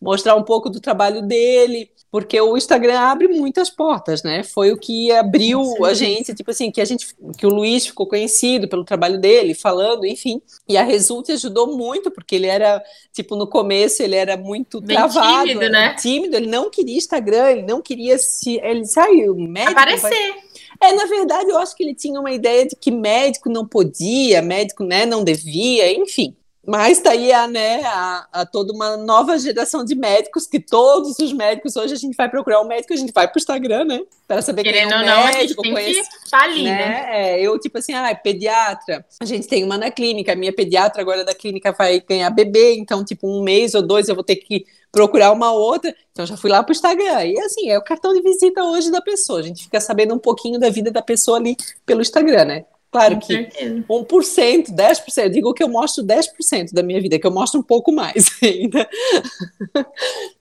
Mostrar 0.00 0.34
um 0.34 0.42
pouco 0.42 0.70
do 0.70 0.80
trabalho 0.80 1.22
dele 1.22 1.90
porque 2.10 2.40
o 2.40 2.56
Instagram 2.56 2.98
abre 2.98 3.28
muitas 3.28 3.70
portas, 3.70 4.24
né? 4.24 4.42
Foi 4.42 4.72
o 4.72 4.76
que 4.76 5.12
abriu 5.12 5.62
Sim. 5.62 5.84
a 5.84 5.94
gente, 5.94 6.34
tipo 6.34 6.50
assim, 6.50 6.70
que 6.70 6.80
a 6.80 6.84
gente, 6.84 7.14
que 7.38 7.46
o 7.46 7.50
Luiz 7.50 7.86
ficou 7.86 8.04
conhecido 8.04 8.68
pelo 8.68 8.84
trabalho 8.84 9.20
dele, 9.20 9.54
falando, 9.54 10.04
enfim. 10.04 10.42
E 10.68 10.76
a 10.76 10.82
Result 10.82 11.30
ajudou 11.30 11.76
muito, 11.76 12.10
porque 12.10 12.34
ele 12.34 12.48
era, 12.48 12.82
tipo, 13.12 13.36
no 13.36 13.46
começo 13.46 14.02
ele 14.02 14.16
era 14.16 14.36
muito 14.36 14.80
Bem 14.80 14.96
travado, 14.96 15.46
tímido, 15.46 15.70
né? 15.70 15.94
Tímido, 15.94 16.36
ele 16.36 16.48
não 16.48 16.68
queria 16.68 16.96
Instagram, 16.96 17.50
ele 17.50 17.62
não 17.62 17.80
queria 17.80 18.18
se, 18.18 18.58
ele 18.60 18.84
saiu 18.84 19.36
médico 19.36 19.72
aparecer. 19.72 20.34
É, 20.82 20.92
na 20.92 21.04
verdade, 21.04 21.48
eu 21.48 21.58
acho 21.58 21.76
que 21.76 21.84
ele 21.84 21.94
tinha 21.94 22.18
uma 22.18 22.32
ideia 22.32 22.66
de 22.66 22.74
que 22.74 22.90
médico 22.90 23.48
não 23.48 23.64
podia, 23.64 24.42
médico, 24.42 24.82
né, 24.82 25.06
não 25.06 25.22
devia, 25.22 25.92
enfim. 25.92 26.34
Mas 26.66 26.98
está 26.98 27.12
aí 27.12 27.32
a, 27.32 27.48
né, 27.48 27.82
a, 27.84 28.28
a, 28.32 28.46
toda 28.46 28.72
uma 28.72 28.96
nova 28.96 29.38
geração 29.38 29.82
de 29.82 29.94
médicos, 29.94 30.46
que 30.46 30.60
todos 30.60 31.18
os 31.18 31.32
médicos, 31.32 31.74
hoje 31.74 31.94
a 31.94 31.96
gente 31.96 32.14
vai 32.14 32.28
procurar 32.28 32.60
um 32.60 32.66
médico, 32.66 32.92
a 32.92 32.96
gente 32.96 33.12
vai 33.12 33.26
para 33.26 33.38
o 33.38 33.40
Instagram, 33.40 33.84
né? 33.86 34.02
Para 34.28 34.42
saber 34.42 34.62
Querendo 34.62 34.90
quem 34.90 34.98
é 34.98 35.02
um 35.02 35.06
não, 35.06 35.24
médico, 35.24 35.62
não, 35.64 35.76
a 35.76 35.80
gente 35.80 35.94
tem 35.94 36.02
que 36.02 36.30
tá 36.30 36.42
ali, 36.42 36.64
né? 36.64 36.76
né? 36.76 37.06
É, 37.12 37.40
eu, 37.40 37.58
tipo 37.58 37.78
assim, 37.78 37.94
ah, 37.94 38.14
pediatra, 38.14 39.04
a 39.18 39.24
gente 39.24 39.48
tem 39.48 39.64
uma 39.64 39.78
na 39.78 39.90
clínica, 39.90 40.32
a 40.32 40.36
minha 40.36 40.52
pediatra 40.52 41.00
agora 41.00 41.24
da 41.24 41.34
clínica 41.34 41.72
vai 41.72 41.98
ganhar 42.00 42.28
bebê, 42.28 42.74
então, 42.74 43.02
tipo, 43.02 43.26
um 43.26 43.42
mês 43.42 43.74
ou 43.74 43.80
dois 43.80 44.08
eu 44.08 44.14
vou 44.14 44.24
ter 44.24 44.36
que 44.36 44.66
procurar 44.92 45.32
uma 45.32 45.52
outra, 45.52 45.94
então 46.12 46.26
já 46.26 46.36
fui 46.36 46.50
lá 46.50 46.62
para 46.62 46.72
o 46.72 46.74
Instagram. 46.74 47.24
E 47.24 47.40
assim, 47.40 47.70
é 47.70 47.78
o 47.78 47.84
cartão 47.84 48.12
de 48.12 48.20
visita 48.20 48.62
hoje 48.64 48.90
da 48.90 49.00
pessoa, 49.00 49.40
a 49.40 49.42
gente 49.42 49.64
fica 49.64 49.80
sabendo 49.80 50.14
um 50.14 50.18
pouquinho 50.18 50.58
da 50.60 50.68
vida 50.68 50.90
da 50.90 51.00
pessoa 51.00 51.38
ali 51.38 51.56
pelo 51.86 52.02
Instagram, 52.02 52.44
né? 52.44 52.64
Claro 52.90 53.14
Com 53.14 53.20
que 53.20 53.34
certeza. 53.34 53.84
1%, 53.88 54.74
10%, 54.74 55.22
eu 55.22 55.30
digo 55.30 55.54
que 55.54 55.62
eu 55.62 55.68
mostro 55.68 56.04
10% 56.04 56.72
da 56.72 56.82
minha 56.82 57.00
vida, 57.00 57.18
que 57.18 57.26
eu 57.26 57.30
mostro 57.30 57.60
um 57.60 57.62
pouco 57.62 57.92
mais 57.92 58.30
ainda. 58.42 58.88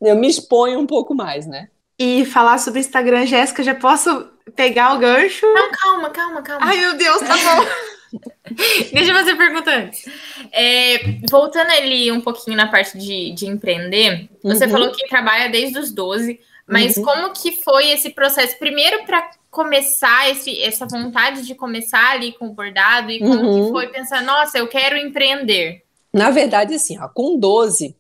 eu 0.02 0.16
me 0.16 0.28
exponho 0.28 0.80
um 0.80 0.88
pouco 0.88 1.14
mais, 1.14 1.46
né? 1.46 1.70
E 1.98 2.26
falar 2.26 2.58
sobre 2.58 2.80
Instagram, 2.80 3.26
Jéssica, 3.26 3.62
já 3.62 3.76
posso 3.76 4.28
pegar 4.56 4.96
o 4.96 5.00
gancho? 5.00 5.46
Não, 5.46 5.70
calma, 5.72 6.10
calma, 6.10 6.42
calma. 6.42 6.66
Ai, 6.66 6.78
meu 6.78 6.98
Deus, 6.98 7.20
tá 7.20 7.36
bom. 7.36 7.68
Deixa 8.94 9.12
eu 9.12 9.16
fazer 9.16 9.36
pergunta 9.36 9.70
antes. 9.70 10.06
É, 10.52 11.20
voltando 11.30 11.70
ali 11.72 12.12
um 12.12 12.22
pouquinho 12.22 12.58
na 12.58 12.68
parte 12.68 12.98
de, 12.98 13.32
de 13.34 13.46
empreender, 13.46 14.28
você 14.42 14.66
uhum. 14.66 14.72
falou 14.72 14.92
que 14.92 15.08
trabalha 15.08 15.50
desde 15.50 15.78
os 15.78 15.92
12, 15.92 16.40
mas 16.70 16.96
uhum. 16.98 17.04
como 17.04 17.34
que 17.34 17.52
foi 17.64 17.90
esse 17.90 18.12
processo? 18.12 18.58
Primeiro, 18.60 19.06
para 19.06 19.32
começar 19.50 20.30
esse, 20.30 20.62
essa 20.62 20.86
vontade 20.86 21.46
de 21.46 21.56
começar 21.56 22.12
ali 22.12 22.34
com 22.34 22.48
o 22.48 22.54
bordado 22.54 23.12
e 23.12 23.20
como 23.20 23.34
uhum. 23.34 23.66
que 23.66 23.72
foi 23.72 23.88
pensar, 23.88 24.22
nossa, 24.22 24.58
eu 24.60 24.68
quero 24.68 24.96
empreender? 24.96 25.84
Na 26.14 26.30
verdade, 26.30 26.76
assim, 26.76 27.00
ó, 27.00 27.08
com 27.08 27.38
12, 27.38 27.96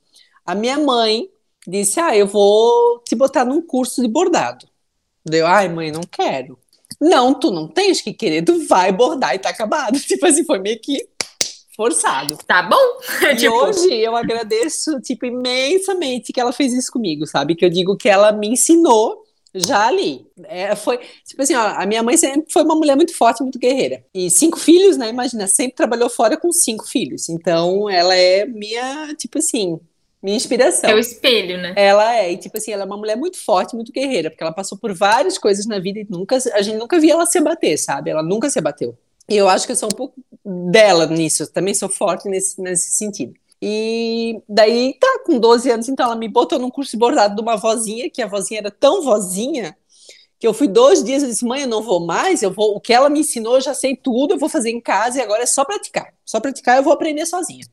a 0.45 0.55
minha 0.55 0.77
mãe 0.77 1.29
disse: 1.67 1.99
Ah, 1.99 2.15
eu 2.15 2.27
vou 2.27 2.99
te 2.99 3.15
botar 3.15 3.45
num 3.45 3.61
curso 3.61 4.01
de 4.01 4.07
bordado. 4.07 4.67
Deu, 5.25 5.45
ai, 5.45 5.69
mãe, 5.69 5.91
não 5.91 6.01
quero. 6.01 6.57
Não, 6.99 7.33
tu 7.33 7.51
não 7.51 7.67
tens 7.67 8.01
que 8.01 8.13
querer, 8.13 8.43
tu 8.43 8.67
vai 8.67 8.91
bordar 8.91 9.35
e 9.35 9.39
tá 9.39 9.49
acabado. 9.49 9.99
Tipo 10.01 10.25
assim, 10.25 10.43
foi 10.43 10.59
meio 10.59 10.79
que 10.79 11.07
forçado. 11.79 12.37
Tá 12.45 12.61
bom? 12.61 12.75
E 13.31 13.35
tipo... 13.37 13.55
hoje 13.55 13.93
eu 13.93 14.15
agradeço, 14.17 14.99
tipo, 14.99 15.25
imensamente 15.25 16.33
que 16.33 16.39
ela 16.39 16.51
fez 16.51 16.73
isso 16.73 16.91
comigo, 16.91 17.25
sabe? 17.25 17.55
Que 17.55 17.63
eu 17.63 17.69
digo 17.69 17.95
que 17.95 18.09
ela 18.09 18.33
me 18.33 18.49
ensinou 18.49 19.23
já 19.55 19.87
ali. 19.87 20.25
É, 20.43 20.75
foi, 20.75 20.99
tipo 21.25 21.41
assim, 21.41 21.55
ó, 21.55 21.61
a 21.61 21.85
minha 21.85 22.03
mãe 22.03 22.17
sempre 22.17 22.51
foi 22.51 22.63
uma 22.63 22.75
mulher 22.75 22.97
muito 22.97 23.15
forte, 23.15 23.41
muito 23.41 23.57
guerreira. 23.57 24.03
E 24.13 24.29
cinco 24.29 24.59
filhos, 24.59 24.97
né? 24.97 25.07
Imagina, 25.09 25.47
sempre 25.47 25.75
trabalhou 25.75 26.09
fora 26.09 26.35
com 26.35 26.51
cinco 26.51 26.85
filhos. 26.85 27.29
Então, 27.29 27.89
ela 27.89 28.13
é 28.13 28.45
minha, 28.45 29.15
tipo 29.15 29.37
assim, 29.37 29.79
minha 30.21 30.35
inspiração. 30.35 30.89
É 30.89 30.93
o 30.93 30.99
espelho, 30.99 31.57
né? 31.57 31.73
Ela 31.77 32.15
é, 32.17 32.33
e 32.33 32.37
tipo 32.37 32.57
assim, 32.57 32.71
ela 32.71 32.83
é 32.83 32.85
uma 32.85 32.97
mulher 32.97 33.15
muito 33.15 33.37
forte, 33.37 33.75
muito 33.75 33.93
guerreira, 33.93 34.29
porque 34.29 34.43
ela 34.43 34.53
passou 34.53 34.77
por 34.77 34.93
várias 34.93 35.37
coisas 35.37 35.65
na 35.65 35.79
vida 35.79 35.99
e 35.99 36.07
nunca, 36.09 36.35
a 36.35 36.61
gente 36.61 36.77
nunca 36.77 36.99
via 36.99 37.13
ela 37.13 37.25
se 37.25 37.37
abater, 37.37 37.79
sabe? 37.79 38.09
Ela 38.09 38.23
nunca 38.23 38.49
se 38.49 38.59
abateu. 38.59 38.97
E 39.29 39.37
eu 39.37 39.47
acho 39.47 39.65
que 39.65 39.71
eu 39.71 39.75
sou 39.75 39.87
um 39.87 39.95
pouco 39.95 40.15
dela 40.45 41.05
nisso, 41.05 41.43
eu 41.43 41.51
também 41.51 41.73
sou 41.73 41.89
forte 41.89 42.27
nesse, 42.29 42.61
nesse 42.61 42.91
sentido. 42.91 43.33
E 43.61 44.41
daí, 44.47 44.95
tá, 44.99 45.21
com 45.25 45.37
12 45.37 45.69
anos, 45.69 45.89
então 45.89 46.05
ela 46.05 46.15
me 46.15 46.29
botou 46.29 46.57
num 46.57 46.69
curso 46.69 46.91
de 46.91 46.97
bordado 46.97 47.35
de 47.35 47.41
uma 47.41 47.57
vozinha, 47.57 48.09
que 48.09 48.21
a 48.21 48.27
vozinha 48.27 48.61
era 48.61 48.71
tão 48.71 49.01
vozinha, 49.01 49.75
que 50.39 50.47
eu 50.47 50.53
fui 50.53 50.67
dois 50.67 51.03
dias 51.03 51.21
e 51.21 51.27
disse, 51.27 51.45
mãe, 51.45 51.63
eu 51.63 51.67
não 51.67 51.83
vou 51.83 52.05
mais, 52.05 52.41
eu 52.41 52.51
vou, 52.51 52.75
o 52.75 52.79
que 52.79 52.93
ela 52.93 53.09
me 53.09 53.19
ensinou, 53.19 53.55
eu 53.55 53.61
já 53.61 53.73
sei 53.73 53.97
tudo, 53.97 54.33
eu 54.33 54.39
vou 54.39 54.47
fazer 54.47 54.69
em 54.69 54.79
casa 54.79 55.19
e 55.19 55.21
agora 55.21 55.43
é 55.43 55.45
só 55.45 55.65
praticar. 55.65 56.13
Só 56.25 56.39
praticar 56.39 56.77
eu 56.77 56.83
vou 56.83 56.93
aprender 56.93 57.25
sozinha. 57.25 57.65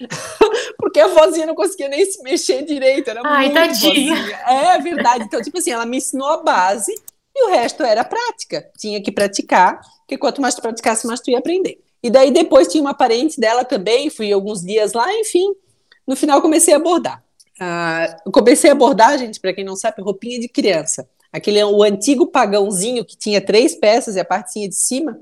Porque 0.76 0.98
a 0.98 1.06
vozinha 1.06 1.46
não 1.46 1.54
conseguia 1.54 1.88
nem 1.88 2.04
se 2.04 2.20
mexer 2.22 2.64
direito, 2.64 3.08
era 3.08 3.20
Ai, 3.24 3.44
muito 3.44 3.54
tadinha. 3.54 4.16
Vozinha. 4.16 4.36
É 4.38 4.78
verdade. 4.78 5.24
Então, 5.24 5.40
tipo 5.40 5.58
assim, 5.58 5.70
ela 5.70 5.86
me 5.86 5.98
ensinou 5.98 6.26
a 6.28 6.42
base 6.42 6.92
e 7.34 7.44
o 7.46 7.50
resto 7.50 7.84
era 7.84 8.02
prática. 8.02 8.68
Tinha 8.76 9.00
que 9.00 9.12
praticar, 9.12 9.80
porque 10.00 10.18
quanto 10.18 10.40
mais 10.40 10.56
tu 10.56 10.62
praticasse, 10.62 11.06
mais 11.06 11.20
tu 11.20 11.30
ia 11.30 11.38
aprender. 11.38 11.78
E 12.02 12.10
daí 12.10 12.30
depois 12.30 12.68
tinha 12.68 12.80
uma 12.80 12.94
parente 12.94 13.38
dela 13.40 13.64
também, 13.64 14.08
fui 14.08 14.32
alguns 14.32 14.62
dias 14.62 14.92
lá, 14.92 15.12
enfim. 15.14 15.54
No 16.06 16.16
final 16.16 16.40
comecei 16.40 16.74
a 16.74 16.78
bordar. 16.78 17.22
Ah, 17.60 18.16
comecei 18.32 18.70
a 18.70 18.74
bordar, 18.74 19.18
gente, 19.18 19.38
para 19.38 19.52
quem 19.52 19.64
não 19.64 19.76
sabe, 19.76 20.00
roupinha 20.00 20.40
de 20.40 20.48
criança. 20.48 21.08
Aquele 21.32 21.62
o 21.62 21.82
antigo 21.82 22.26
pagãozinho 22.26 23.04
que 23.04 23.16
tinha 23.16 23.40
três 23.40 23.74
peças 23.74 24.16
e 24.16 24.20
a 24.20 24.24
partezinha 24.24 24.68
de 24.68 24.74
cima. 24.74 25.20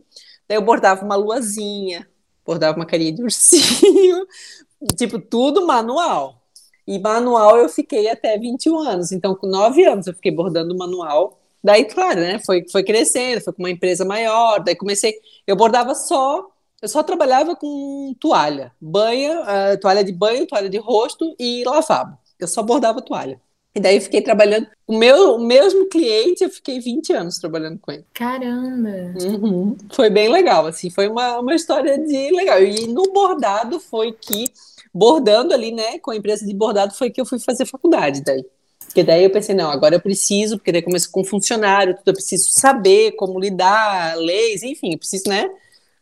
Daí 0.49 0.56
eu 0.56 0.62
bordava 0.62 1.04
uma 1.04 1.16
luazinha, 1.16 2.08
bordava 2.47 2.78
uma 2.78 2.87
carinha 2.87 3.12
de 3.12 3.23
ursinho, 3.23 4.26
tipo, 4.97 5.18
tudo 5.18 5.66
manual. 5.66 6.42
E 6.87 6.99
manual 6.99 7.58
eu 7.58 7.68
fiquei 7.68 8.08
até 8.08 8.38
21 8.38 8.78
anos. 8.78 9.12
Então, 9.12 9.35
com 9.35 9.47
9 9.47 9.85
anos 9.85 10.06
eu 10.06 10.14
fiquei 10.14 10.32
bordando 10.32 10.75
manual. 10.76 11.38
Daí, 11.62 11.85
claro, 11.85 12.20
né? 12.20 12.38
Foi, 12.47 12.64
foi 12.70 12.82
crescendo, 12.82 13.42
foi 13.42 13.52
com 13.52 13.62
uma 13.62 13.70
empresa 13.70 14.04
maior. 14.04 14.61
Daí 14.61 14.75
comecei. 14.75 15.14
Eu 15.47 15.56
bordava 15.56 15.94
só 15.94 16.49
eu 16.80 16.88
só 16.88 17.02
trabalhava 17.02 17.56
com 17.56 18.14
toalha, 18.20 18.73
banha, 18.80 19.40
uh, 19.40 19.80
toalha 19.80 20.04
de 20.04 20.12
banho, 20.12 20.47
toalha 20.47 20.68
de 20.68 20.78
rosto 20.78 21.35
e 21.38 21.64
lavabo. 21.64 22.16
Eu 22.38 22.47
só 22.47 22.62
bordava 22.62 23.02
toalha. 23.02 23.40
E 23.75 23.80
daí 23.80 24.00
fiquei 24.00 24.20
trabalhando. 24.20 24.66
O 24.87 24.97
meu 24.97 25.37
o 25.37 25.38
mesmo 25.38 25.87
cliente, 25.87 26.42
eu 26.42 26.50
fiquei 26.50 26.80
20 26.80 27.12
anos 27.12 27.38
trabalhando 27.38 27.78
com 27.78 27.92
ele. 27.92 28.04
Caramba! 28.14 29.14
Uhum. 29.23 29.76
Foi 29.92 30.08
bem 30.08 30.28
legal, 30.28 30.66
assim, 30.66 30.90
foi 30.90 31.08
uma, 31.08 31.38
uma 31.38 31.54
história 31.54 31.99
de 31.99 32.30
legal. 32.30 32.62
E 32.62 32.87
no 32.87 33.12
bordado 33.12 33.78
foi 33.78 34.12
que, 34.12 34.47
bordando 34.92 35.52
ali, 35.52 35.70
né, 35.73 35.99
com 35.99 36.11
a 36.11 36.16
empresa 36.16 36.47
de 36.47 36.54
bordado, 36.54 36.94
foi 36.94 37.11
que 37.11 37.20
eu 37.20 37.26
fui 37.26 37.38
fazer 37.38 37.66
faculdade 37.66 38.23
daí. 38.25 38.44
Porque 38.87 39.04
daí 39.04 39.23
eu 39.23 39.30
pensei, 39.30 39.54
não, 39.54 39.70
agora 39.70 39.97
eu 39.97 40.00
preciso, 40.00 40.56
porque 40.56 40.73
daí 40.73 40.82
começo 40.82 41.11
com 41.11 41.23
funcionário, 41.23 41.94
tudo, 41.94 42.08
eu 42.08 42.14
preciso 42.14 42.50
saber 42.50 43.12
como 43.12 43.38
lidar, 43.38 44.16
leis, 44.16 44.62
enfim, 44.62 44.92
eu 44.92 44.99
preciso, 44.99 45.28
né, 45.28 45.49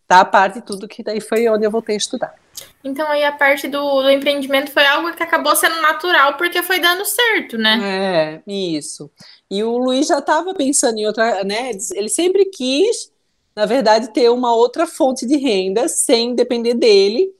tá 0.06 0.20
a 0.20 0.24
parte 0.24 0.60
de 0.60 0.66
tudo, 0.66 0.88
que 0.88 1.02
daí 1.02 1.20
foi 1.20 1.48
onde 1.48 1.66
eu 1.66 1.70
voltei 1.70 1.96
a 1.96 1.98
estudar. 1.98 2.34
Então 2.82 3.06
aí 3.08 3.24
a 3.24 3.32
parte 3.32 3.68
do, 3.68 4.02
do 4.02 4.10
empreendimento 4.10 4.70
foi 4.70 4.86
algo 4.86 5.12
que 5.14 5.22
acabou 5.22 5.54
sendo 5.56 5.80
natural 5.82 6.36
porque 6.36 6.62
foi 6.62 6.78
dando 6.78 7.04
certo, 7.04 7.58
né? 7.58 8.42
É, 8.46 8.50
isso. 8.50 9.10
E 9.50 9.62
o 9.62 9.76
Luiz 9.76 10.06
já 10.06 10.18
estava 10.18 10.54
pensando 10.54 10.98
em 10.98 11.06
outra, 11.06 11.44
né? 11.44 11.72
Ele 11.94 12.08
sempre 12.08 12.44
quis, 12.46 13.10
na 13.54 13.66
verdade, 13.66 14.12
ter 14.12 14.30
uma 14.30 14.54
outra 14.54 14.86
fonte 14.86 15.26
de 15.26 15.36
renda 15.36 15.88
sem 15.88 16.34
depender 16.34 16.74
dele. 16.74 17.34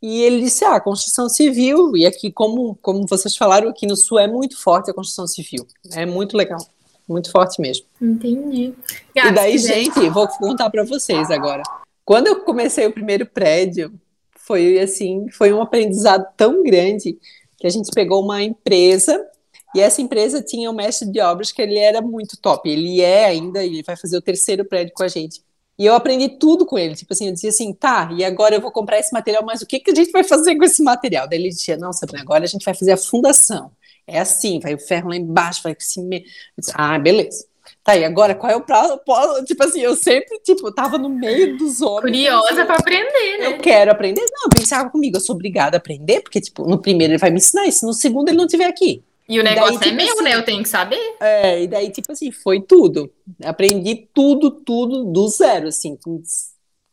E 0.00 0.22
ele 0.22 0.40
disse: 0.40 0.64
ah, 0.64 0.76
a 0.76 0.80
construção 0.80 1.28
civil, 1.28 1.96
e 1.96 2.04
aqui, 2.06 2.30
como, 2.30 2.76
como 2.82 3.06
vocês 3.06 3.36
falaram, 3.36 3.70
aqui 3.70 3.86
no 3.86 3.96
Sul 3.96 4.18
é 4.18 4.26
muito 4.26 4.60
forte 4.60 4.90
a 4.90 4.94
construção 4.94 5.26
civil. 5.26 5.66
É 5.92 6.04
muito 6.04 6.36
legal. 6.36 6.60
Muito 7.08 7.30
forte 7.30 7.60
mesmo. 7.60 7.86
Entendi. 8.00 8.74
e 9.14 9.30
daí, 9.32 9.58
gente, 9.58 10.08
vou 10.08 10.26
contar 10.28 10.70
para 10.70 10.84
vocês 10.84 11.30
agora. 11.30 11.62
Quando 12.04 12.26
eu 12.26 12.44
comecei 12.44 12.86
o 12.86 12.92
primeiro 12.92 13.26
prédio, 13.26 13.98
foi 14.36 14.78
assim, 14.78 15.28
foi 15.30 15.52
um 15.52 15.62
aprendizado 15.62 16.26
tão 16.36 16.62
grande 16.62 17.18
que 17.58 17.66
a 17.66 17.70
gente 17.70 17.90
pegou 17.94 18.22
uma 18.22 18.42
empresa 18.42 19.26
e 19.74 19.80
essa 19.80 20.00
empresa 20.00 20.40
tinha 20.40 20.70
um 20.70 20.74
mestre 20.74 21.10
de 21.10 21.20
obras 21.20 21.50
que 21.50 21.60
ele 21.60 21.78
era 21.78 22.00
muito 22.00 22.36
top. 22.36 22.68
Ele 22.68 23.00
é 23.00 23.24
ainda, 23.24 23.64
ele 23.64 23.82
vai 23.82 23.96
fazer 23.96 24.16
o 24.16 24.22
terceiro 24.22 24.64
prédio 24.64 24.94
com 24.94 25.02
a 25.02 25.08
gente. 25.08 25.42
E 25.76 25.84
eu 25.84 25.94
aprendi 25.94 26.28
tudo 26.38 26.64
com 26.64 26.78
ele. 26.78 26.94
Tipo 26.94 27.12
assim, 27.12 27.26
eu 27.26 27.32
dizia 27.32 27.50
assim, 27.50 27.72
tá, 27.72 28.08
e 28.16 28.24
agora 28.24 28.54
eu 28.54 28.60
vou 28.60 28.70
comprar 28.70 29.00
esse 29.00 29.12
material, 29.12 29.44
mas 29.44 29.62
o 29.62 29.66
que, 29.66 29.80
que 29.80 29.90
a 29.90 29.94
gente 29.94 30.12
vai 30.12 30.22
fazer 30.22 30.56
com 30.56 30.64
esse 30.64 30.82
material? 30.82 31.28
Daí 31.28 31.40
ele 31.40 31.48
dizia, 31.48 31.76
não, 31.76 31.92
Sabrina, 31.92 32.22
agora 32.22 32.44
a 32.44 32.46
gente 32.46 32.64
vai 32.64 32.74
fazer 32.74 32.92
a 32.92 32.96
fundação. 32.96 33.72
É 34.06 34.20
assim, 34.20 34.60
vai 34.60 34.74
o 34.74 34.78
ferro 34.78 35.08
lá 35.08 35.16
embaixo, 35.16 35.62
vai 35.62 35.74
assim. 35.76 36.08
Disse, 36.56 36.72
ah, 36.74 36.98
beleza. 36.98 37.46
Tá, 37.84 37.94
e 37.94 38.02
agora 38.02 38.34
qual 38.34 38.50
é 38.50 38.56
o 38.56 38.62
prazo? 38.62 38.98
Tipo 39.44 39.62
assim, 39.62 39.82
eu 39.82 39.94
sempre, 39.94 40.40
tipo, 40.40 40.72
tava 40.72 40.96
no 40.96 41.10
meio 41.10 41.58
dos 41.58 41.82
homens. 41.82 42.16
Curiosa 42.16 42.52
assim, 42.52 42.64
para 42.64 42.76
aprender, 42.76 43.38
né? 43.38 43.46
Eu 43.48 43.58
quero 43.58 43.90
aprender. 43.90 44.24
Não, 44.32 44.48
pensava 44.48 44.88
comigo, 44.88 45.18
eu 45.18 45.20
sou 45.20 45.34
obrigada 45.34 45.76
a 45.76 45.78
aprender, 45.78 46.22
porque, 46.22 46.40
tipo, 46.40 46.66
no 46.66 46.80
primeiro 46.80 47.12
ele 47.12 47.18
vai 47.18 47.30
me 47.30 47.36
ensinar, 47.36 47.66
e 47.66 47.72
se 47.72 47.84
no 47.84 47.92
segundo 47.92 48.30
ele 48.30 48.38
não 48.38 48.46
estiver 48.46 48.64
aqui. 48.64 49.04
E 49.28 49.38
o 49.38 49.42
negócio 49.42 49.78
daí, 49.78 49.90
é 49.90 49.92
tipo 49.92 50.02
meu, 50.02 50.14
assim, 50.14 50.22
né? 50.22 50.34
Eu 50.34 50.44
tenho 50.44 50.62
que 50.62 50.68
saber. 50.68 51.16
É, 51.20 51.62
e 51.62 51.66
daí, 51.66 51.90
tipo 51.90 52.10
assim, 52.10 52.30
foi 52.30 52.62
tudo. 52.62 53.12
Aprendi 53.44 54.08
tudo, 54.14 54.50
tudo 54.50 55.04
do 55.04 55.28
zero, 55.28 55.68
assim, 55.68 55.94
com, 56.02 56.22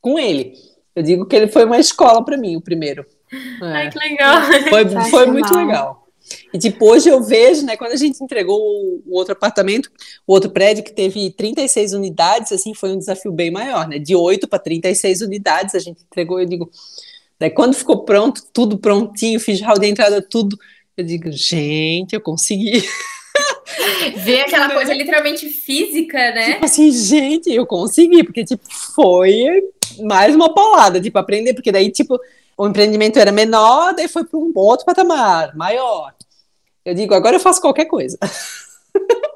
com 0.02 0.20
ele. 0.20 0.54
Eu 0.94 1.04
digo 1.04 1.26
que 1.26 1.38
ele 1.38 1.48
foi 1.48 1.64
uma 1.64 1.80
escola 1.80 2.24
para 2.24 2.38
mim, 2.38 2.58
o 2.58 2.62
primeiro. 2.62 3.06
É. 3.62 3.66
Ai, 3.66 3.90
que 3.90 3.98
legal. 3.98 4.42
Foi, 4.70 5.10
foi 5.10 5.26
muito 5.28 5.56
legal. 5.56 6.01
E 6.54 6.76
hoje 6.80 7.10
eu 7.10 7.24
vejo, 7.24 7.66
né, 7.66 7.78
quando 7.78 7.92
a 7.92 7.98
gente 7.98 8.24
entregou 8.24 8.60
o, 8.60 9.04
o, 9.06 9.18
outro 9.18 9.34
apartamento, 9.34 9.92
o 10.26 10.34
outro 10.34 10.50
prédio 10.50 10.84
que 10.84 10.94
teve 10.94 11.32
36 11.32 11.94
unidades, 11.94 12.52
assim, 12.52 12.74
foi 12.74 12.92
um 12.92 12.98
desafio 12.98 13.32
bem 13.32 13.52
maior, 13.52 13.88
né? 13.88 14.00
De 14.00 14.16
8 14.16 14.48
para 14.48 14.60
36 14.60 15.22
unidades 15.22 15.76
a 15.76 15.80
gente 15.80 16.04
entregou, 16.04 16.40
eu 16.40 16.46
digo, 16.46 16.70
daí 17.40 17.50
quando 17.50 17.74
ficou 17.74 18.04
pronto, 18.04 18.44
tudo 18.54 18.78
prontinho, 18.78 19.40
fiz 19.40 19.62
hall 19.62 19.80
de 19.80 19.88
entrada, 19.88 20.22
tudo, 20.22 20.58
eu 20.96 21.04
digo, 21.06 21.32
gente, 21.32 22.14
eu 22.14 22.22
consegui. 22.22 22.84
Ver 24.18 24.42
aquela 24.42 24.70
coisa 24.70 24.94
literalmente 24.94 25.48
física, 25.50 26.18
né? 26.32 26.54
Tipo 26.54 26.66
assim, 26.66 26.92
gente, 26.92 27.52
eu 27.52 27.66
consegui, 27.66 28.24
porque, 28.24 28.44
tipo, 28.44 28.64
foi 28.96 29.62
mais 30.04 30.36
uma 30.36 30.54
paulada, 30.54 31.02
tipo, 31.02 31.18
aprender, 31.18 31.54
porque 31.54 31.72
daí, 31.72 31.92
tipo, 31.92 32.20
o 32.58 32.68
empreendimento 32.68 33.18
era 33.18 33.32
menor, 33.32 33.94
daí 33.94 34.08
foi 34.08 34.24
para 34.24 34.40
um 34.40 34.52
outro 34.56 34.86
patamar, 34.86 35.56
maior. 35.56 36.14
Eu 36.84 36.94
digo, 36.94 37.14
agora 37.14 37.36
eu 37.36 37.40
faço 37.40 37.62
qualquer 37.62 37.86
coisa. 37.86 38.18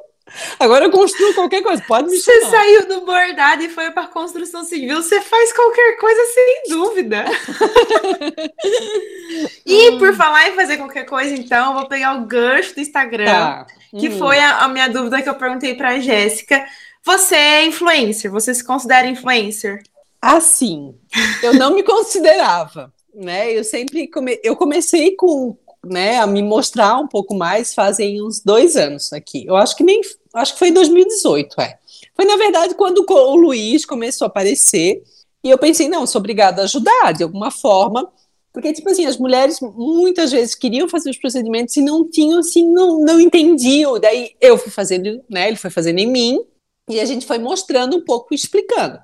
Agora 0.60 0.86
eu 0.86 0.92
construo 0.92 1.34
qualquer 1.34 1.62
coisa, 1.62 1.84
pode 1.88 2.10
me 2.10 2.18
Você 2.18 2.42
saiu 2.42 2.88
do 2.88 3.02
bordado 3.02 3.64
e 3.64 3.70
foi 3.70 3.92
para 3.92 4.08
construção 4.08 4.64
civil, 4.64 5.02
você 5.02 5.22
faz 5.22 5.54
qualquer 5.54 5.98
coisa 5.98 6.22
sem 6.34 6.64
dúvida. 6.70 7.26
e 9.66 9.98
por 9.98 10.16
falar 10.16 10.50
em 10.50 10.56
fazer 10.56 10.78
qualquer 10.78 11.06
coisa, 11.06 11.34
então, 11.34 11.70
eu 11.70 11.80
vou 11.80 11.88
pegar 11.88 12.16
o 12.16 12.26
gancho 12.26 12.76
do 12.76 12.82
Instagram, 12.82 13.26
tá. 13.26 13.68
que 13.98 14.10
hum. 14.10 14.18
foi 14.18 14.40
a, 14.40 14.60
a, 14.60 14.68
minha 14.68 14.88
dúvida 14.88 15.22
que 15.22 15.30
eu 15.30 15.36
perguntei 15.36 15.76
para 15.76 15.90
a 15.90 16.00
Jéssica. 16.00 16.66
Você 17.04 17.36
é 17.36 17.66
influencer? 17.66 18.32
Você 18.32 18.54
se 18.54 18.64
considera 18.64 19.08
influencer? 19.08 19.84
Assim, 20.22 20.96
eu 21.44 21.54
não 21.54 21.76
me 21.76 21.84
considerava 21.84 22.92
né? 23.16 23.58
Eu 23.58 23.64
sempre 23.64 24.08
come... 24.08 24.40
eu 24.44 24.56
comecei 24.56 25.16
com, 25.16 25.58
né, 25.84 26.18
a 26.18 26.28
me 26.28 26.44
mostrar 26.44 26.98
um 26.98 27.08
pouco 27.08 27.34
mais 27.34 27.74
fazem 27.74 28.22
uns 28.22 28.42
dois 28.42 28.76
anos 28.76 29.14
aqui. 29.14 29.46
Eu 29.48 29.56
acho 29.56 29.76
que 29.76 29.84
nem, 29.84 30.02
acho 30.38 30.54
que 30.54 30.60
foi 30.60 30.70
em 30.70 30.74
2018, 30.74 31.62
é. 31.62 31.78
Foi 32.16 32.26
na 32.26 32.38
verdade 32.38 32.76
quando 32.76 33.06
o 33.08 33.36
Luiz 33.36 33.86
começou 33.86 34.26
a 34.26 34.28
aparecer 34.28 35.04
e 35.44 35.50
eu 35.50 35.58
pensei, 35.58 35.88
não, 35.88 36.08
sou 36.08 36.20
obrigada 36.20 36.62
a 36.62 36.66
ajudar 36.66 37.14
de 37.14 37.24
alguma 37.24 37.52
forma, 37.52 38.12
porque 38.56 38.72
tipo 38.72 38.90
assim, 38.90 39.06
as 39.06 39.18
mulheres 39.18 39.60
muitas 39.60 40.32
vezes 40.32 40.56
queriam 40.56 40.88
fazer 40.88 41.10
os 41.10 41.18
procedimentos 41.18 41.76
e 41.76 41.82
não 41.82 42.10
tinham 42.10 42.40
assim, 42.40 42.66
não, 42.72 43.02
não 43.02 43.20
entendiam. 43.20 44.00
Daí 44.00 44.32
eu 44.40 44.58
fui 44.58 44.72
fazendo, 44.72 45.22
né? 45.30 45.50
Ele 45.50 45.58
foi 45.58 45.70
fazendo 45.70 46.00
em 46.00 46.08
mim 46.08 46.40
e 46.90 47.00
a 47.00 47.06
gente 47.06 47.26
foi 47.26 47.38
mostrando 47.38 47.98
um 47.98 48.06
pouco, 48.06 48.34
explicando. 48.34 48.98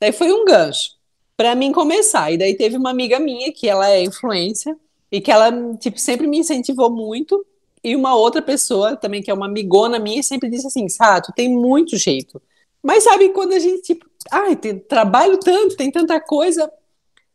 Daí 0.00 0.10
foi 0.10 0.32
um 0.32 0.46
gancho 0.46 0.92
para 1.36 1.54
mim 1.54 1.70
começar. 1.70 2.32
E 2.32 2.38
daí 2.38 2.56
teve 2.56 2.78
uma 2.78 2.90
amiga 2.90 3.18
minha 3.18 3.52
que 3.52 3.68
ela 3.68 3.90
é 3.90 4.02
influência 4.02 4.74
e 5.12 5.20
que 5.20 5.30
ela 5.30 5.52
tipo 5.76 5.98
sempre 5.98 6.26
me 6.26 6.38
incentivou 6.38 6.90
muito 6.90 7.44
e 7.84 7.94
uma 7.94 8.14
outra 8.14 8.40
pessoa 8.40 8.96
também 8.96 9.22
que 9.22 9.30
é 9.30 9.34
uma 9.34 9.46
amigona 9.46 9.98
minha 9.98 10.22
sempre 10.22 10.48
disse 10.48 10.66
assim, 10.66 10.88
Sato, 10.88 11.32
tem 11.36 11.48
muito 11.48 11.96
jeito. 11.98 12.40
Mas 12.82 13.04
sabe 13.04 13.28
quando 13.28 13.52
a 13.52 13.58
gente 13.58 13.82
tipo, 13.82 14.06
ai, 14.30 14.56
tem, 14.56 14.78
trabalho 14.78 15.38
tanto, 15.38 15.76
tem 15.76 15.90
tanta 15.90 16.18
coisa. 16.18 16.72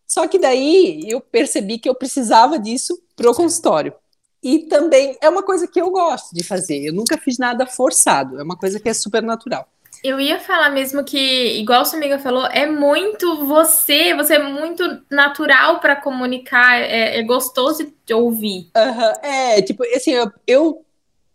Só 0.08 0.28
que 0.28 0.40
daí 0.40 1.04
eu 1.08 1.22
percebi 1.22 1.78
que 1.78 1.88
eu 1.88 1.94
precisava 1.94 2.58
disso 2.58 3.00
pro 3.16 3.34
consultório. 3.34 3.94
E 4.42 4.60
também 4.60 5.18
é 5.22 5.30
uma 5.30 5.44
coisa 5.44 5.68
que 5.68 5.80
eu 5.80 5.92
gosto 5.92 6.34
de 6.34 6.44
fazer. 6.44 6.84
Eu 6.84 6.94
nunca 6.94 7.18
fiz 7.18 7.38
nada 7.38 7.68
forçado, 7.68 8.40
é 8.40 8.44
uma 8.44 8.58
coisa 8.58 8.80
que 8.80 8.90
é 8.90 8.94
super 8.94 9.22
natural. 9.22 9.68
Eu 10.04 10.20
ia 10.20 10.40
falar 10.40 10.70
mesmo 10.70 11.04
que, 11.04 11.60
igual 11.60 11.86
sua 11.86 11.98
amiga 11.98 12.20
falou, 12.20 12.46
é 12.46 12.66
muito 12.66 13.46
você, 13.46 14.14
você 14.16 14.36
é 14.36 14.40
muito 14.40 14.84
natural 15.10 15.80
para 15.80 15.96
comunicar, 15.96 16.80
é, 16.80 17.20
é, 17.20 17.24
gostoso 17.24 17.92
de 18.06 18.14
ouvir. 18.14 18.70
Uhum, 18.76 19.30
é, 19.30 19.62
tipo, 19.62 19.84
assim, 19.96 20.12
eu, 20.12 20.32
eu, 20.48 20.86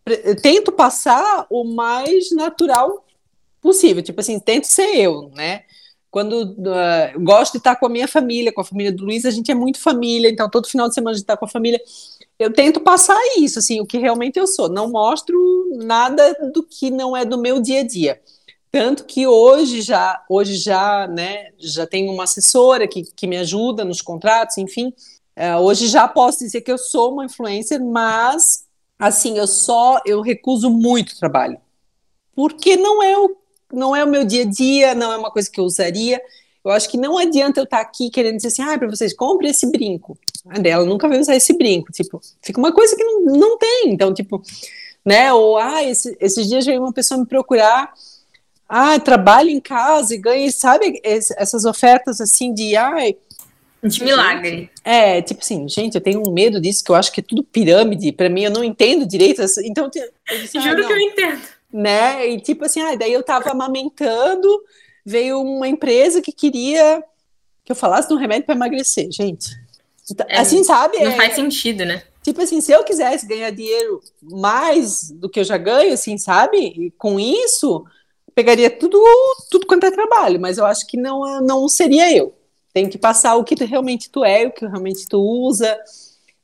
eu, 0.07 0.41
tento 0.41 0.73
passar 0.73 1.47
o 1.51 1.65
mais 1.65 2.31
natural 2.33 3.05
possível, 3.61 4.03
tipo 4.03 4.21
assim, 4.21 4.39
tento 4.41 4.65
ser 4.65 4.97
eu, 4.97 5.31
né? 5.35 5.65
Quando 6.11 6.43
uh, 6.43 7.21
gosto 7.21 7.53
de 7.53 7.59
estar 7.59 7.75
com 7.77 7.87
a 7.87 7.89
minha 7.89 8.07
família, 8.07 8.53
com 8.53 8.61
a 8.61 8.65
família 8.65 8.93
do 8.93 9.05
Luiz, 9.05 9.25
a 9.25 9.31
gente 9.31 9.51
é 9.51 9.55
muito 9.55 9.81
família, 9.81 10.31
então 10.31 10.49
todo 10.49 10.69
final 10.69 10.89
de 10.89 10.95
semana 10.95 11.11
a 11.11 11.15
gente 11.15 11.25
está 11.25 11.37
com 11.37 11.45
a 11.45 11.49
família. 11.49 11.81
Eu 12.39 12.53
tento 12.53 12.81
passar 12.81 13.19
isso, 13.37 13.59
assim, 13.59 13.81
o 13.81 13.87
que 13.87 13.99
realmente 13.99 14.39
eu 14.39 14.47
sou. 14.47 14.69
Não 14.69 14.91
mostro 14.91 15.37
nada 15.83 16.35
do 16.53 16.63
que 16.63 16.91
não 16.91 17.17
é 17.17 17.25
do 17.25 17.37
meu 17.37 17.61
dia 17.61 17.81
a 17.81 17.87
dia. 17.87 18.21
Tanto 18.75 19.05
que 19.05 19.25
hoje 19.25 19.83
já, 19.83 20.21
hoje 20.29 20.57
já, 20.57 21.07
né, 21.07 21.53
já 21.61 21.87
tenho 21.87 22.11
uma 22.11 22.25
assessora 22.25 22.89
que, 22.89 23.05
que 23.05 23.25
me 23.25 23.37
ajuda 23.37 23.85
nos 23.85 24.03
contratos, 24.03 24.59
enfim. 24.59 24.93
É, 25.37 25.57
hoje 25.57 25.87
já 25.87 26.09
posso 26.09 26.41
dizer 26.41 26.61
que 26.61 26.73
eu 26.73 26.77
sou 26.77 27.13
uma 27.13 27.25
influencer, 27.25 27.81
mas 27.81 28.65
assim, 28.99 29.39
eu 29.39 29.47
só 29.47 30.01
eu 30.05 30.21
recuso 30.21 30.69
muito 30.71 31.17
trabalho. 31.17 31.57
Porque 32.35 32.77
não 32.77 33.01
é 33.01 33.17
o 33.17 33.37
não 33.73 33.95
é 33.95 34.03
o 34.03 34.11
meu 34.11 34.25
dia 34.25 34.43
a 34.43 34.45
dia, 34.45 34.93
não 34.93 35.13
é 35.13 35.17
uma 35.19 35.31
coisa 35.31 35.49
que 35.49 35.61
eu 35.61 35.65
usaria. 35.65 36.21
Eu 36.65 36.73
acho 36.73 36.91
que 36.91 36.99
não 36.99 37.17
adianta 37.17 37.61
eu 37.61 37.65
estar 37.65 37.81
aqui 37.81 38.11
querendo 38.11 38.37
dizer 38.39 38.49
assim, 38.49 38.63
ah, 38.63 38.77
para 38.77 38.91
vocês, 38.91 39.15
compre 39.15 39.51
esse 39.51 39.71
brinco. 39.71 40.19
A 40.49 40.59
dela 40.59 40.85
nunca 40.85 41.09
vai 41.09 41.21
usar 41.21 41.37
esse 41.37 41.57
brinco. 41.57 41.93
Tipo, 41.93 42.21
fica 42.43 42.59
uma 42.59 42.73
coisa 42.73 42.97
que 42.97 43.05
não, 43.05 43.21
não 43.21 43.57
tem. 43.57 43.91
Então, 43.93 44.13
tipo, 44.13 44.43
né? 45.07 45.33
Ou, 45.33 45.59
ah, 45.59 45.85
esse, 45.85 46.17
esses 46.19 46.49
dias 46.49 46.67
veio 46.67 46.81
uma 46.81 46.93
pessoa 46.93 47.21
me 47.21 47.27
procurar 47.27 47.95
ah, 48.69 48.99
trabalho 48.99 49.51
em 49.51 49.61
casa 49.61 50.15
e 50.15 50.19
ganhe, 50.19 50.51
sabe, 50.51 51.01
essas 51.05 51.65
ofertas 51.65 52.21
assim 52.21 52.53
de, 52.53 52.77
ai, 52.77 53.17
de 53.83 54.03
milagre. 54.03 54.71
É, 54.83 55.21
tipo 55.23 55.43
assim, 55.43 55.69
gente, 55.69 55.95
eu 55.95 56.01
tenho 56.01 56.27
um 56.27 56.33
medo 56.33 56.61
disso, 56.61 56.83
que 56.83 56.91
eu 56.91 56.95
acho 56.97 57.13
que 57.13 57.21
é 57.21 57.25
tudo 57.27 57.45
pirâmide, 57.45 58.13
para 58.13 58.29
mim 58.29 58.45
eu 58.45 58.51
não 58.51 58.65
entendo 58.65 59.07
direito, 59.07 59.43
então... 59.65 59.91
Eu 60.31 60.41
disse, 60.41 60.61
Juro 60.61 60.83
ah, 60.83 60.87
que 60.87 60.93
eu 60.93 60.99
entendo. 60.99 61.43
Né, 61.73 62.29
e 62.31 62.41
tipo 62.41 62.65
assim, 62.65 62.81
ah, 62.81 62.95
daí 62.95 63.13
eu 63.13 63.23
tava 63.23 63.51
amamentando, 63.51 64.49
veio 65.05 65.41
uma 65.41 65.69
empresa 65.69 66.23
que 66.23 66.33
queria 66.33 67.03
que 67.65 67.73
eu 67.73 67.77
falasse 67.77 68.09
de 68.09 68.15
um 68.15 68.19
remédio 68.19 68.45
para 68.45 68.55
emagrecer, 68.55 69.11
gente. 69.11 69.49
Então, 70.11 70.27
é, 70.29 70.39
assim, 70.39 70.63
sabe? 70.63 70.99
Não 70.99 71.13
é, 71.13 71.17
faz 71.17 71.35
sentido, 71.35 71.85
né? 71.85 72.03
Tipo 72.23 72.43
assim, 72.43 72.61
se 72.61 72.73
eu 72.73 72.85
quisesse 72.85 73.27
ganhar 73.27 73.51
dinheiro 73.51 74.03
mais 74.23 75.11
do 75.11 75.29
que 75.29 75.41
eu 75.41 75.45
já 75.45 75.57
ganho, 75.57 75.95
assim, 75.95 76.19
sabe? 76.19 76.59
E 76.59 76.91
com 76.93 77.19
isso, 77.19 77.85
pegaria 78.35 78.71
tudo, 78.71 79.01
tudo 79.51 79.67
quanto 79.67 79.87
é 79.87 79.91
trabalho, 79.91 80.41
mas 80.41 80.59
eu 80.59 80.67
acho 80.67 80.87
que 80.87 80.97
não, 80.97 81.41
não 81.41 81.69
seria 81.69 82.15
eu. 82.15 82.35
Tem 82.73 82.89
que 82.89 82.99
passar 82.99 83.37
o 83.37 83.45
que 83.45 83.55
tu, 83.55 83.65
realmente 83.65 84.11
tu 84.11 84.25
é, 84.25 84.47
o 84.47 84.51
que 84.51 84.67
realmente 84.67 85.07
tu 85.09 85.21
usa, 85.21 85.79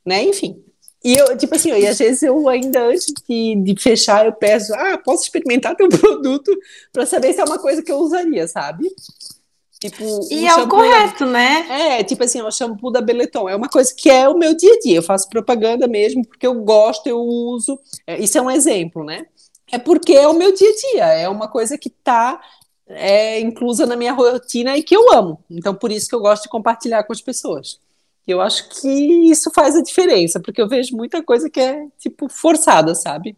né? 0.05 0.23
Enfim. 0.23 0.63
E 1.03 1.15
eu, 1.15 1.35
tipo 1.35 1.55
assim, 1.55 1.71
e 1.71 1.87
às 1.87 1.97
vezes 1.97 2.21
eu 2.21 2.47
ainda 2.47 2.83
antes 2.83 3.05
de, 3.27 3.55
de 3.55 3.81
fechar, 3.81 4.25
eu 4.25 4.33
peço, 4.33 4.73
ah, 4.75 4.97
posso 4.97 5.23
experimentar 5.23 5.75
teu 5.75 5.89
produto 5.89 6.51
para 6.93 7.05
saber 7.05 7.33
se 7.33 7.41
é 7.41 7.43
uma 7.43 7.59
coisa 7.59 7.81
que 7.81 7.91
eu 7.91 7.97
usaria, 7.97 8.47
sabe? 8.47 8.87
Tipo, 9.79 10.03
e 10.29 10.45
é 10.45 10.55
o 10.57 10.67
correto, 10.67 11.25
da... 11.25 11.31
né? 11.31 11.97
É, 11.97 12.03
tipo 12.03 12.23
assim, 12.23 12.39
o 12.39 12.51
shampoo 12.51 12.91
da 12.91 13.01
Beleton 13.01 13.49
é 13.49 13.55
uma 13.55 13.67
coisa 13.67 13.91
que 13.97 14.11
é 14.11 14.29
o 14.29 14.37
meu 14.37 14.55
dia 14.55 14.73
a 14.75 14.79
dia. 14.79 14.97
Eu 14.97 15.01
faço 15.01 15.27
propaganda 15.27 15.87
mesmo 15.87 16.23
porque 16.23 16.45
eu 16.45 16.53
gosto, 16.61 17.07
eu 17.07 17.19
uso. 17.19 17.79
É, 18.05 18.21
isso 18.21 18.37
é 18.37 18.41
um 18.41 18.51
exemplo, 18.51 19.03
né? 19.03 19.25
É 19.71 19.77
porque 19.77 20.13
é 20.13 20.27
o 20.27 20.33
meu 20.33 20.53
dia 20.53 20.69
a 20.69 20.91
dia, 20.91 21.05
é 21.13 21.29
uma 21.29 21.47
coisa 21.47 21.77
que 21.77 21.87
está 21.87 22.41
é, 22.87 23.39
inclusa 23.39 23.85
na 23.85 23.95
minha 23.95 24.13
rotina 24.13 24.77
e 24.77 24.83
que 24.83 24.95
eu 24.95 25.13
amo. 25.13 25.43
Então, 25.49 25.73
por 25.73 25.91
isso 25.91 26.09
que 26.09 26.15
eu 26.15 26.19
gosto 26.19 26.43
de 26.43 26.49
compartilhar 26.49 27.03
com 27.03 27.13
as 27.13 27.21
pessoas. 27.21 27.79
Eu 28.27 28.41
acho 28.41 28.69
que 28.69 28.87
isso 29.29 29.49
faz 29.51 29.75
a 29.75 29.81
diferença, 29.81 30.39
porque 30.39 30.61
eu 30.61 30.67
vejo 30.67 30.95
muita 30.95 31.23
coisa 31.23 31.49
que 31.49 31.59
é, 31.59 31.87
tipo, 31.97 32.29
forçada, 32.29 32.93
sabe? 32.93 33.35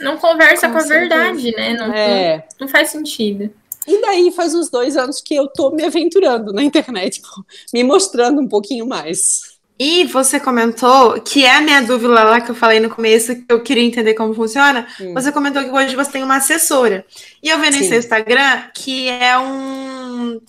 Não 0.00 0.16
conversa 0.16 0.68
com, 0.68 0.74
com 0.74 0.80
a 0.80 0.86
verdade, 0.86 1.52
né? 1.52 1.74
Não, 1.74 1.92
é. 1.92 2.36
não, 2.36 2.44
não 2.60 2.68
faz 2.68 2.90
sentido. 2.90 3.52
E 3.86 4.00
daí 4.02 4.30
faz 4.32 4.54
uns 4.54 4.68
dois 4.68 4.96
anos 4.96 5.20
que 5.20 5.34
eu 5.34 5.48
tô 5.48 5.70
me 5.70 5.84
aventurando 5.84 6.52
na 6.52 6.62
internet, 6.62 7.22
me 7.72 7.82
mostrando 7.82 8.40
um 8.40 8.48
pouquinho 8.48 8.86
mais. 8.86 9.47
E 9.78 10.04
você 10.04 10.40
comentou 10.40 11.20
que 11.20 11.44
é 11.44 11.56
a 11.56 11.60
minha 11.60 11.80
dúvida 11.80 12.12
lá 12.24 12.40
que 12.40 12.50
eu 12.50 12.54
falei 12.54 12.80
no 12.80 12.90
começo, 12.90 13.34
que 13.36 13.44
eu 13.48 13.62
queria 13.62 13.84
entender 13.84 14.14
como 14.14 14.34
funciona. 14.34 14.88
Hum. 15.00 15.14
Você 15.14 15.30
comentou 15.30 15.62
que 15.62 15.70
hoje 15.70 15.94
você 15.94 16.12
tem 16.12 16.22
uma 16.22 16.36
assessora. 16.36 17.04
E 17.42 17.48
eu 17.48 17.60
vi 17.60 17.70
no 17.70 17.84
seu 17.84 17.98
Instagram 17.98 18.64
que 18.74 19.08
é 19.08 19.38
um. 19.38 20.40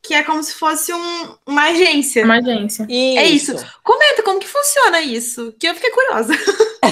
Que 0.00 0.14
é 0.14 0.22
como 0.22 0.42
se 0.42 0.54
fosse 0.54 0.92
um, 0.92 1.34
uma 1.44 1.64
agência. 1.64 2.24
Uma 2.24 2.38
agência. 2.38 2.86
Isso. 2.88 3.18
É 3.18 3.26
isso. 3.26 3.66
Comenta 3.82 4.22
como 4.22 4.38
que 4.38 4.46
funciona 4.46 5.00
isso, 5.00 5.52
que 5.58 5.68
eu 5.68 5.74
fiquei 5.74 5.90
curiosa. 5.90 6.32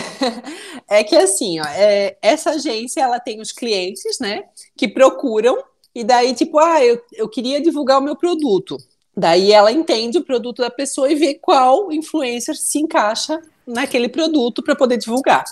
é 0.91 1.05
que 1.05 1.17
assim, 1.17 1.61
ó, 1.61 1.65
é, 1.65 2.17
essa 2.21 2.51
agência 2.51 3.01
ela 3.01 3.21
tem 3.21 3.41
os 3.41 3.53
clientes, 3.53 4.19
né, 4.21 4.43
que 4.77 4.89
procuram 4.89 5.63
e 5.97 6.05
daí, 6.05 6.35
tipo, 6.35 6.59
ah, 6.59 6.85
eu, 6.85 7.01
eu 7.15 7.27
queria 7.27 7.59
divulgar 7.59 7.99
o 7.99 8.03
meu 8.03 8.15
produto. 8.15 8.77
Daí 9.17 9.51
ela 9.51 9.73
entende 9.73 10.19
o 10.19 10.25
produto 10.25 10.61
da 10.61 10.71
pessoa 10.71 11.11
e 11.11 11.15
vê 11.15 11.35
qual 11.35 11.91
influencer 11.91 12.55
se 12.55 12.79
encaixa 12.79 13.41
naquele 13.67 14.09
produto 14.09 14.63
para 14.63 14.77
poder 14.77 14.99
divulgar. 14.99 15.45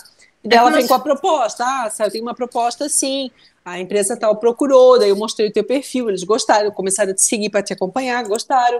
E 0.43 0.47
daí 0.47 0.59
ela 0.59 0.69
vem 0.69 0.85
com 0.85 0.93
a 0.93 0.99
proposta. 0.99 1.63
Ah, 1.65 1.91
eu 1.99 2.11
tenho 2.11 2.23
uma 2.23 2.35
proposta 2.35 2.85
assim. 2.85 3.31
A 3.65 3.79
empresa 3.79 4.15
tal 4.15 4.35
procurou, 4.35 4.99
daí 4.99 5.09
eu 5.09 5.15
mostrei 5.15 5.47
o 5.47 5.51
teu 5.51 5.63
perfil, 5.63 6.07
eles 6.07 6.23
gostaram, 6.23 6.69
começaram 6.69 7.11
a 7.11 7.15
te 7.15 7.23
seguir 7.23 7.49
para 7.49 7.63
te 7.63 7.73
acompanhar, 7.73 8.23
gostaram. 8.25 8.79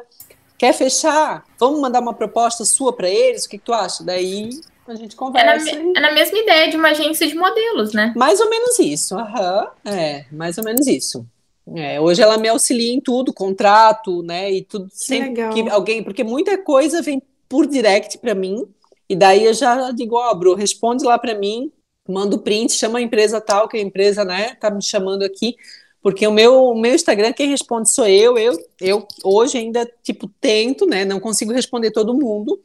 Quer 0.60 0.74
fechar? 0.74 1.44
Vamos 1.60 1.82
mandar 1.82 2.00
uma 2.00 2.14
proposta 2.14 2.64
sua 2.64 2.94
para 2.94 3.10
eles? 3.10 3.46
O 3.46 3.50
que, 3.50 3.58
que, 3.58 3.66
tu 3.66 3.74
acha? 3.74 4.04
Daí 4.04 4.52
a 4.88 4.94
gente 4.94 5.16
conversa. 5.16 5.72
É 5.72 5.76
na, 5.82 6.00
é 6.00 6.02
na, 6.02 6.12
mesma 6.14 6.38
ideia 6.38 6.70
de 6.70 6.78
uma 6.78 6.90
agência 6.90 7.28
de 7.28 7.34
modelos, 7.34 7.94
né? 7.94 8.14
Mais 8.16 8.40
ou 8.40 8.48
menos 8.48 8.78
isso. 8.78 9.18
Aham. 9.18 9.68
É, 9.84 10.26
mais 10.32 10.60
ou 10.60 10.64
menos 10.64 10.86
isso. 10.86 11.26
É, 11.74 12.00
hoje 12.00 12.22
ela 12.22 12.38
me 12.38 12.48
auxilia 12.48 12.94
em 12.94 13.02
tudo, 13.02 13.34
contrato, 13.34 14.22
né? 14.22 14.52
E 14.52 14.64
tudo 14.64 14.88
sempre 14.92 15.34
que 15.52 15.70
alguém, 15.70 16.04
porque 16.04 16.24
muita 16.24 16.58
coisa 16.58 17.02
vem 17.02 17.22
por 17.50 17.66
direct 17.66 18.18
para 18.20 18.36
mim, 18.36 18.68
e 19.10 19.16
daí 19.16 19.46
eu 19.46 19.54
já 19.54 19.92
digo, 19.92 20.16
ó, 20.16 20.32
oh, 20.32 20.36
Bru, 20.36 20.54
responde 20.54 21.04
lá 21.04 21.18
para 21.18 21.38
mim, 21.38 21.72
manda 22.08 22.36
o 22.36 22.40
print, 22.40 22.74
chama 22.74 23.00
a 23.00 23.02
empresa 23.02 23.42
tal, 23.42 23.68
que 23.68 23.78
a 23.78 23.82
empresa, 23.82 24.24
né, 24.24 24.56
tá 24.56 24.70
me 24.70 24.82
chamando 24.82 25.24
aqui, 25.24 25.56
porque 26.02 26.26
o 26.28 26.32
meu, 26.32 26.66
o 26.66 26.80
meu 26.80 26.94
Instagram, 26.94 27.34
quem 27.34 27.50
responde 27.50 27.90
sou 27.90 28.08
eu, 28.08 28.38
eu, 28.38 28.54
eu 28.80 29.08
hoje 29.24 29.58
ainda, 29.58 29.90
tipo, 30.04 30.28
tento, 30.40 30.86
né, 30.86 31.04
não 31.04 31.20
consigo 31.20 31.52
responder 31.52 31.92
todo 31.92 32.14
mundo, 32.14 32.60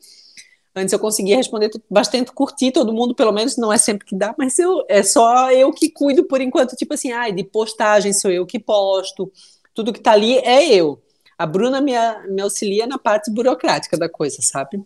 Antes 0.81 0.93
eu 0.93 0.99
conseguia 0.99 1.37
responder 1.37 1.71
bastante, 1.91 2.33
curtir 2.33 2.73
todo 2.73 2.93
mundo, 2.93 3.15
pelo 3.15 3.33
menos 3.33 3.57
não 3.57 3.73
é 3.73 3.79
sempre 3.79 4.07
que 4.07 4.17
dá, 4.17 4.35
mas 4.39 4.59
eu, 4.59 4.85
é 4.89 5.03
só 5.03 5.51
eu 5.53 5.73
que 5.73 5.91
cuido 5.91 6.25
por 6.25 6.41
enquanto, 6.41 6.75
tipo 6.77 6.95
assim, 6.95 7.13
ai, 7.13 7.33
de 7.33 7.45
postagem 7.45 8.13
sou 8.13 8.31
eu 8.31 8.47
que 8.47 8.59
posto, 8.59 9.31
tudo 9.75 9.93
que 9.93 10.01
tá 10.01 10.13
ali 10.13 10.39
é 10.39 10.73
eu. 10.73 11.01
A 11.37 11.47
Bruna 11.47 11.81
me, 11.81 11.93
me 12.29 12.43
auxilia 12.43 12.87
na 12.87 12.99
parte 12.99 13.31
burocrática 13.31 13.97
da 13.97 14.09
coisa, 14.09 14.39
sabe? 14.41 14.83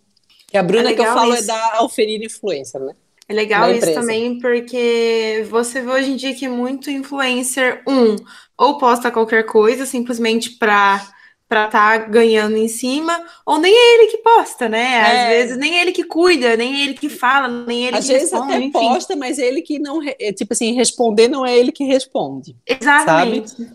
Que 0.49 0.57
a 0.57 0.63
Bruna 0.63 0.91
é 0.91 0.95
que 0.95 1.01
eu 1.01 1.07
falo 1.07 1.35
é 1.35 1.41
isso. 1.41 1.51
é 1.51 1.55
da 1.55 1.77
Alferir 1.79 2.23
Influencer, 2.23 2.81
né? 2.81 2.95
É 3.29 3.33
legal 3.33 3.71
isso 3.73 3.95
também, 3.95 4.39
porque 4.39 5.47
você 5.49 5.81
vê 5.81 5.91
hoje 5.91 6.11
em 6.11 6.17
dia 6.17 6.35
que 6.35 6.47
muito 6.47 6.91
influencer, 6.91 7.83
um, 7.89 8.17
ou 8.57 8.77
posta 8.77 9.11
qualquer 9.11 9.45
coisa 9.47 9.87
simplesmente 9.87 10.51
para 10.51 11.03
para 11.49 11.67
estar 11.67 12.01
tá 12.01 12.07
ganhando 12.07 12.57
em 12.57 12.69
cima, 12.69 13.25
ou 13.45 13.59
nem 13.59 13.73
é 13.73 13.95
ele 13.95 14.11
que 14.11 14.19
posta, 14.19 14.69
né? 14.69 15.01
Às 15.01 15.13
é. 15.13 15.29
vezes 15.29 15.57
nem 15.59 15.79
é 15.79 15.83
ele 15.83 15.93
que 15.93 16.05
cuida, 16.05 16.57
nem 16.57 16.75
é 16.75 16.85
ele 16.85 16.95
que 16.95 17.09
fala, 17.09 17.49
nem 17.49 17.87
ele 17.87 17.97
Às 17.97 18.07
que 18.07 18.13
vezes 18.13 18.31
responde, 18.31 18.53
até 18.53 18.65
enfim. 18.65 18.73
posta, 18.73 19.17
mas 19.17 19.39
ele 19.39 19.63
que 19.63 19.79
não, 19.79 20.01
é, 20.03 20.33
tipo 20.33 20.53
assim, 20.53 20.73
responder 20.73 21.29
não 21.29 21.45
é 21.45 21.57
ele 21.57 21.71
que 21.71 21.85
responde. 21.85 22.57
Exatamente. 22.67 23.51
Sabe? 23.51 23.71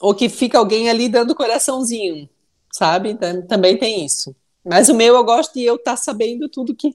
Ou 0.00 0.14
que 0.14 0.28
fica 0.28 0.58
alguém 0.58 0.90
ali 0.90 1.08
dando 1.08 1.34
coraçãozinho, 1.34 2.28
sabe? 2.70 3.16
Também 3.48 3.78
tem 3.78 4.04
isso. 4.04 4.36
Mas 4.64 4.88
o 4.88 4.94
meu 4.94 5.14
eu 5.14 5.24
gosto 5.24 5.54
de 5.54 5.64
eu 5.64 5.76
estar 5.76 5.92
tá 5.92 5.96
sabendo 5.96 6.48
tudo 6.48 6.74
que 6.74 6.94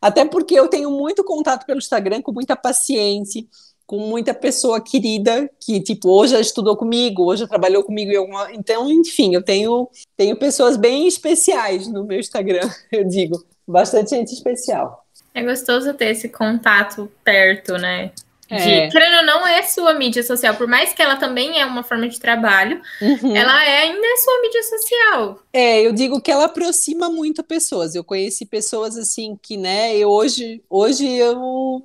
até 0.00 0.24
porque 0.24 0.54
eu 0.54 0.68
tenho 0.68 0.90
muito 0.90 1.24
contato 1.24 1.64
pelo 1.64 1.78
Instagram 1.78 2.22
com 2.22 2.30
muita 2.30 2.54
paciência 2.54 3.44
com 3.86 3.98
muita 3.98 4.34
pessoa 4.34 4.80
querida 4.80 5.48
que, 5.60 5.80
tipo, 5.80 6.10
hoje 6.10 6.32
já 6.32 6.40
estudou 6.40 6.76
comigo, 6.76 7.24
hoje 7.24 7.42
já 7.42 7.48
trabalhou 7.48 7.84
comigo 7.84 8.10
em 8.10 8.16
alguma. 8.16 8.52
Então, 8.52 8.90
enfim, 8.90 9.34
eu 9.34 9.42
tenho, 9.42 9.88
tenho 10.16 10.36
pessoas 10.36 10.76
bem 10.76 11.06
especiais 11.06 11.86
no 11.86 12.04
meu 12.04 12.18
Instagram, 12.18 12.68
eu 12.90 13.04
digo. 13.04 13.44
Bastante 13.66 14.10
gente 14.10 14.32
especial. 14.32 15.04
É 15.34 15.42
gostoso 15.42 15.92
ter 15.94 16.10
esse 16.10 16.28
contato 16.28 17.10
perto, 17.24 17.76
né? 17.78 18.12
De, 18.48 18.54
é. 18.54 18.88
Querendo 18.88 19.18
ou 19.18 19.26
não, 19.26 19.46
é 19.46 19.62
sua 19.62 19.94
mídia 19.94 20.22
social. 20.22 20.54
Por 20.54 20.68
mais 20.68 20.92
que 20.92 21.02
ela 21.02 21.16
também 21.16 21.60
é 21.60 21.66
uma 21.66 21.82
forma 21.82 22.08
de 22.08 22.18
trabalho, 22.20 22.80
uhum. 23.02 23.36
ela 23.36 23.64
é, 23.64 23.82
ainda 23.82 24.06
é 24.06 24.16
sua 24.18 24.40
mídia 24.40 24.62
social. 24.62 25.38
É, 25.52 25.82
eu 25.82 25.92
digo 25.92 26.20
que 26.20 26.30
ela 26.30 26.44
aproxima 26.44 27.10
muito 27.10 27.42
pessoas. 27.42 27.94
Eu 27.94 28.04
conheci 28.04 28.46
pessoas 28.46 28.96
assim 28.96 29.36
que, 29.42 29.56
né, 29.56 29.96
eu 29.96 30.08
hoje, 30.08 30.62
hoje 30.70 31.10
eu 31.10 31.82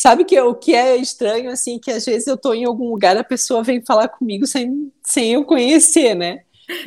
Sabe 0.00 0.24
que 0.24 0.40
o 0.40 0.54
que 0.54 0.74
é 0.74 0.96
estranho, 0.96 1.50
assim, 1.50 1.78
que 1.78 1.90
às 1.90 2.06
vezes 2.06 2.26
eu 2.26 2.34
tô 2.34 2.54
em 2.54 2.64
algum 2.64 2.88
lugar, 2.88 3.18
a 3.18 3.22
pessoa 3.22 3.62
vem 3.62 3.84
falar 3.84 4.08
comigo 4.08 4.46
sem, 4.46 4.90
sem 5.04 5.34
eu 5.34 5.44
conhecer, 5.44 6.14
né? 6.14 6.40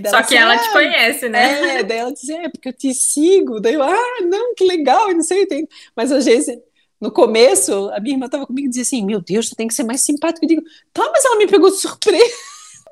Só 0.09 0.23
que 0.23 0.35
ela 0.35 0.57
te 0.57 0.67
ah, 0.69 0.71
conhece, 0.71 1.29
né? 1.29 1.77
É, 1.77 1.83
daí 1.83 1.99
ela 1.99 2.11
diz, 2.11 2.27
é, 2.27 2.49
porque 2.49 2.69
eu 2.69 2.73
te 2.73 2.91
sigo. 2.91 3.59
Daí 3.59 3.75
eu, 3.75 3.83
ah, 3.83 4.17
não, 4.27 4.55
que 4.55 4.65
legal, 4.65 5.09
eu 5.09 5.15
não 5.15 5.21
sei, 5.21 5.45
tem... 5.45 5.67
mas 5.95 6.11
às 6.11 6.25
vezes, 6.25 6.57
no 6.99 7.11
começo, 7.11 7.91
a 7.93 7.99
minha 7.99 8.15
irmã 8.15 8.27
tava 8.27 8.47
comigo 8.47 8.65
e 8.65 8.69
dizia 8.69 8.81
assim, 8.81 9.05
meu 9.05 9.21
Deus, 9.21 9.47
tu 9.47 9.55
tem 9.55 9.67
que 9.67 9.75
ser 9.75 9.83
mais 9.83 10.01
simpático. 10.01 10.43
Eu 10.43 10.49
digo, 10.49 10.63
tá, 10.91 11.07
mas 11.13 11.23
ela 11.23 11.37
me 11.37 11.45
pegou 11.45 11.69
de 11.69 11.77
surpresa. 11.77 12.33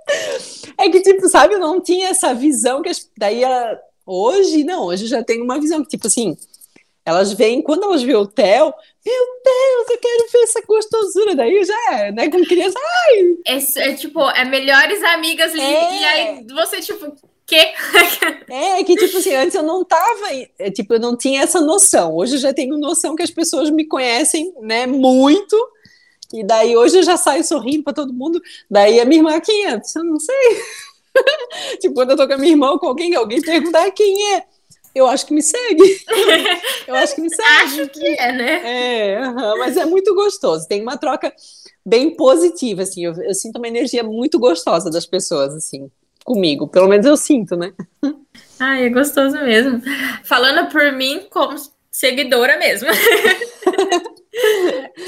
é 0.78 0.88
que, 0.88 1.02
tipo, 1.02 1.28
sabe, 1.30 1.56
eu 1.56 1.60
não 1.60 1.82
tinha 1.82 2.10
essa 2.10 2.32
visão 2.32 2.84
que 2.84 2.92
daí 3.18 3.44
ela... 3.44 3.76
hoje, 4.06 4.64
não, 4.64 4.86
hoje 4.86 5.08
já 5.08 5.24
tenho 5.24 5.44
uma 5.44 5.60
visão 5.60 5.82
que, 5.82 5.90
tipo 5.90 6.06
assim, 6.06 6.38
elas 7.06 7.34
vêm, 7.34 7.62
quando 7.62 7.84
elas 7.84 8.04
veem 8.04 8.18
o 8.18 8.28
Theo, 8.28 8.74
meu 9.06 9.26
Deus, 9.44 9.90
eu 9.90 9.98
quero 9.98 10.32
ver 10.32 10.44
essa 10.44 10.62
gostosura. 10.62 11.36
Daí 11.36 11.64
já 11.64 11.94
é, 11.94 12.12
né? 12.12 12.30
Com 12.30 12.44
criança, 12.44 12.78
ai! 12.80 13.38
É, 13.48 13.90
é 13.90 13.94
tipo, 13.96 14.22
é 14.30 14.46
melhores 14.46 15.02
amigas 15.04 15.52
ali, 15.52 15.62
é. 15.62 16.00
e 16.00 16.06
aí 16.06 16.48
você, 16.54 16.80
tipo, 16.80 17.16
quê? 17.46 17.74
é, 18.50 18.84
que 18.84 18.96
tipo 18.96 19.18
assim, 19.18 19.36
antes 19.36 19.56
eu 19.56 19.64
não 19.64 19.84
tava, 19.84 20.28
é, 20.60 20.70
tipo, 20.72 20.94
eu 20.94 21.00
não 21.00 21.18
tinha 21.18 21.42
essa 21.42 21.60
noção. 21.60 22.16
Hoje 22.16 22.36
eu 22.36 22.40
já 22.40 22.54
tenho 22.54 22.78
noção 22.78 23.16
que 23.16 23.24
as 23.24 23.32
pessoas 23.32 23.70
me 23.70 23.86
conhecem, 23.86 24.54
né, 24.62 24.86
muito. 24.86 25.58
E 26.34 26.46
daí 26.46 26.78
hoje 26.78 26.98
eu 26.98 27.04
já 27.04 27.18
saio 27.18 27.44
sorrindo 27.44 27.84
para 27.84 27.94
todo 27.94 28.14
mundo. 28.14 28.42
Daí 28.70 29.00
a 29.00 29.06
minha 29.06 29.20
irmã, 29.20 29.40
quem 29.42 29.66
é? 29.66 29.74
Eu 29.74 30.04
não 30.04 30.20
sei. 30.20 30.62
tipo, 31.82 31.94
quando 31.94 32.12
eu 32.12 32.18
tô 32.18 32.26
com 32.26 32.34
a 32.34 32.38
minha 32.38 32.54
irmã 32.54 32.72
ou 32.72 32.80
com 32.80 32.88
alguém, 32.88 33.14
alguém 33.16 33.42
perguntar 33.42 33.92
quem 33.92 34.36
é. 34.36 34.46
Eu 34.94 35.08
acho 35.08 35.26
que 35.26 35.34
me 35.34 35.42
segue. 35.42 36.06
Eu 36.88 36.96
acho 36.96 37.16
que 37.16 37.22
me 37.22 37.30
segue. 37.30 37.50
acho 37.50 37.88
que 37.90 38.06
é, 38.06 38.32
né? 38.32 39.14
É, 39.14 39.30
mas 39.58 39.78
é 39.78 39.86
muito 39.86 40.14
gostoso. 40.14 40.68
Tem 40.68 40.82
uma 40.82 40.98
troca 40.98 41.34
bem 41.86 42.16
positiva, 42.16 42.82
assim. 42.84 43.06
Eu, 43.06 43.14
eu, 43.22 43.34
sinto 43.34 43.58
uma 43.58 43.68
energia 43.68 44.04
muito 44.04 44.38
gostosa 44.38 44.90
das 44.90 45.06
pessoas, 45.06 45.56
assim, 45.56 45.90
comigo. 46.26 46.68
Pelo 46.68 46.88
menos 46.88 47.06
eu 47.06 47.16
sinto, 47.16 47.56
né? 47.56 47.74
Ai, 48.60 48.86
é 48.86 48.90
gostoso 48.90 49.36
mesmo. 49.38 49.82
Falando 50.24 50.70
por 50.70 50.92
mim 50.92 51.26
como 51.30 51.56
seguidora 51.90 52.58
mesmo. 52.58 52.90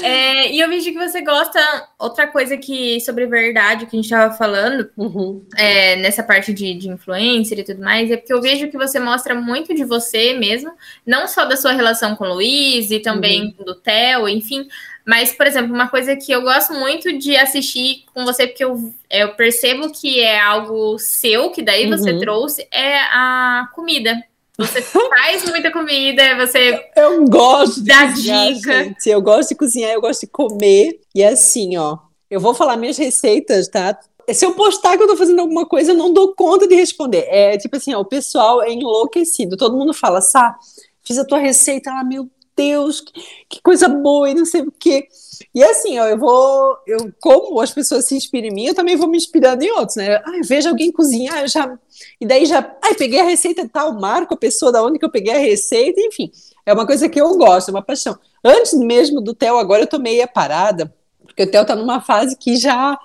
É, 0.02 0.52
e 0.52 0.60
eu 0.60 0.68
vejo 0.68 0.92
que 0.92 0.98
você 0.98 1.22
gosta. 1.22 1.60
Outra 1.98 2.26
coisa 2.26 2.56
que 2.56 3.00
sobre 3.00 3.26
verdade 3.26 3.86
que 3.86 3.96
a 3.96 3.98
gente 3.98 4.04
estava 4.04 4.34
falando 4.34 4.90
uhum. 4.96 5.44
é, 5.56 5.96
nessa 5.96 6.22
parte 6.22 6.52
de, 6.52 6.74
de 6.74 6.88
influencer 6.88 7.58
e 7.58 7.64
tudo 7.64 7.80
mais, 7.80 8.10
é 8.10 8.16
porque 8.16 8.32
eu 8.32 8.40
vejo 8.40 8.68
que 8.68 8.76
você 8.76 8.98
mostra 8.98 9.34
muito 9.34 9.74
de 9.74 9.84
você 9.84 10.34
mesmo, 10.34 10.72
não 11.06 11.26
só 11.26 11.44
da 11.44 11.56
sua 11.56 11.72
relação 11.72 12.16
com 12.16 12.24
o 12.24 12.34
Luiz 12.34 12.90
e 12.90 13.00
também 13.00 13.54
uhum. 13.58 13.64
do 13.64 13.74
Theo, 13.76 14.28
enfim. 14.28 14.66
Mas, 15.04 15.32
por 15.32 15.46
exemplo, 15.46 15.74
uma 15.74 15.88
coisa 15.88 16.16
que 16.16 16.32
eu 16.32 16.42
gosto 16.42 16.72
muito 16.72 17.16
de 17.18 17.36
assistir 17.36 18.04
com 18.14 18.24
você, 18.24 18.46
porque 18.46 18.64
eu, 18.64 18.92
eu 19.10 19.34
percebo 19.34 19.92
que 19.92 20.20
é 20.20 20.40
algo 20.40 20.98
seu, 20.98 21.50
que 21.50 21.62
daí 21.62 21.86
você 21.88 22.12
uhum. 22.12 22.20
trouxe, 22.20 22.66
é 22.70 22.98
a 22.98 23.68
comida. 23.74 24.22
Você 24.56 24.80
faz 24.82 25.44
muita 25.50 25.72
comida, 25.72 26.36
você. 26.36 26.90
Eu 26.96 27.24
gosto 27.24 27.82
de 27.82 27.88
dá 27.88 28.08
cozinhar, 28.08 28.52
dica. 28.52 28.84
Gente. 28.84 29.10
Eu 29.10 29.20
gosto 29.20 29.48
de 29.48 29.54
cozinhar, 29.56 29.90
eu 29.92 30.00
gosto 30.00 30.20
de 30.20 30.26
comer. 30.28 31.00
E 31.14 31.24
assim, 31.24 31.76
ó, 31.76 31.98
eu 32.30 32.40
vou 32.40 32.54
falar 32.54 32.76
minhas 32.76 32.96
receitas, 32.96 33.68
tá? 33.68 33.98
Se 34.32 34.46
eu 34.46 34.54
postar 34.54 34.96
que 34.96 35.02
eu 35.02 35.08
tô 35.08 35.16
fazendo 35.16 35.40
alguma 35.40 35.66
coisa, 35.66 35.92
eu 35.92 35.96
não 35.96 36.12
dou 36.12 36.34
conta 36.34 36.68
de 36.68 36.74
responder. 36.74 37.26
É 37.28 37.58
tipo 37.58 37.76
assim, 37.76 37.94
ó, 37.94 38.00
o 38.00 38.04
pessoal 38.04 38.62
é 38.62 38.72
enlouquecido. 38.72 39.56
Todo 39.56 39.76
mundo 39.76 39.92
fala, 39.92 40.20
Sá, 40.20 40.56
fiz 41.02 41.18
a 41.18 41.24
tua 41.24 41.38
receita, 41.38 41.90
ah, 41.90 42.04
meu 42.04 42.30
Deus, 42.56 43.00
que, 43.00 43.12
que 43.48 43.60
coisa 43.60 43.88
boa 43.88 44.30
e 44.30 44.34
não 44.34 44.46
sei 44.46 44.62
o 44.62 44.72
quê. 44.72 45.08
E 45.54 45.62
assim, 45.62 45.98
ó, 45.98 46.06
eu 46.06 46.18
vou, 46.18 46.76
eu 46.86 47.12
como 47.20 47.60
as 47.60 47.72
pessoas 47.72 48.06
se 48.06 48.16
inspiram 48.16 48.48
em 48.48 48.54
mim, 48.54 48.66
eu 48.66 48.74
também 48.74 48.96
vou 48.96 49.08
me 49.08 49.16
inspirando 49.16 49.62
em 49.62 49.70
outros, 49.70 49.96
né? 49.96 50.16
Ah, 50.16 50.40
vejo 50.44 50.68
alguém 50.68 50.92
cozinhar, 50.92 51.40
eu 51.42 51.48
já 51.48 51.78
e 52.20 52.26
daí 52.26 52.46
já, 52.46 52.76
ai, 52.82 52.94
peguei 52.94 53.20
a 53.20 53.24
receita 53.24 53.68
tal, 53.68 53.98
marco 54.00 54.34
a 54.34 54.36
pessoa 54.36 54.72
da 54.72 54.82
onde 54.82 54.98
que 54.98 55.04
eu 55.04 55.10
peguei 55.10 55.34
a 55.34 55.38
receita, 55.38 56.00
enfim. 56.00 56.30
É 56.66 56.72
uma 56.72 56.86
coisa 56.86 57.08
que 57.08 57.20
eu 57.20 57.36
gosto, 57.36 57.68
é 57.68 57.72
uma 57.72 57.82
paixão. 57.82 58.18
Antes 58.42 58.74
mesmo 58.74 59.20
do 59.20 59.34
Theo, 59.34 59.58
agora 59.58 59.82
eu 59.82 59.86
tô 59.86 59.98
meio 59.98 60.26
parada, 60.28 60.92
porque 61.22 61.42
o 61.42 61.50
Theo 61.50 61.64
tá 61.64 61.76
numa 61.76 62.00
fase 62.00 62.36
que 62.36 62.56
já, 62.56 62.98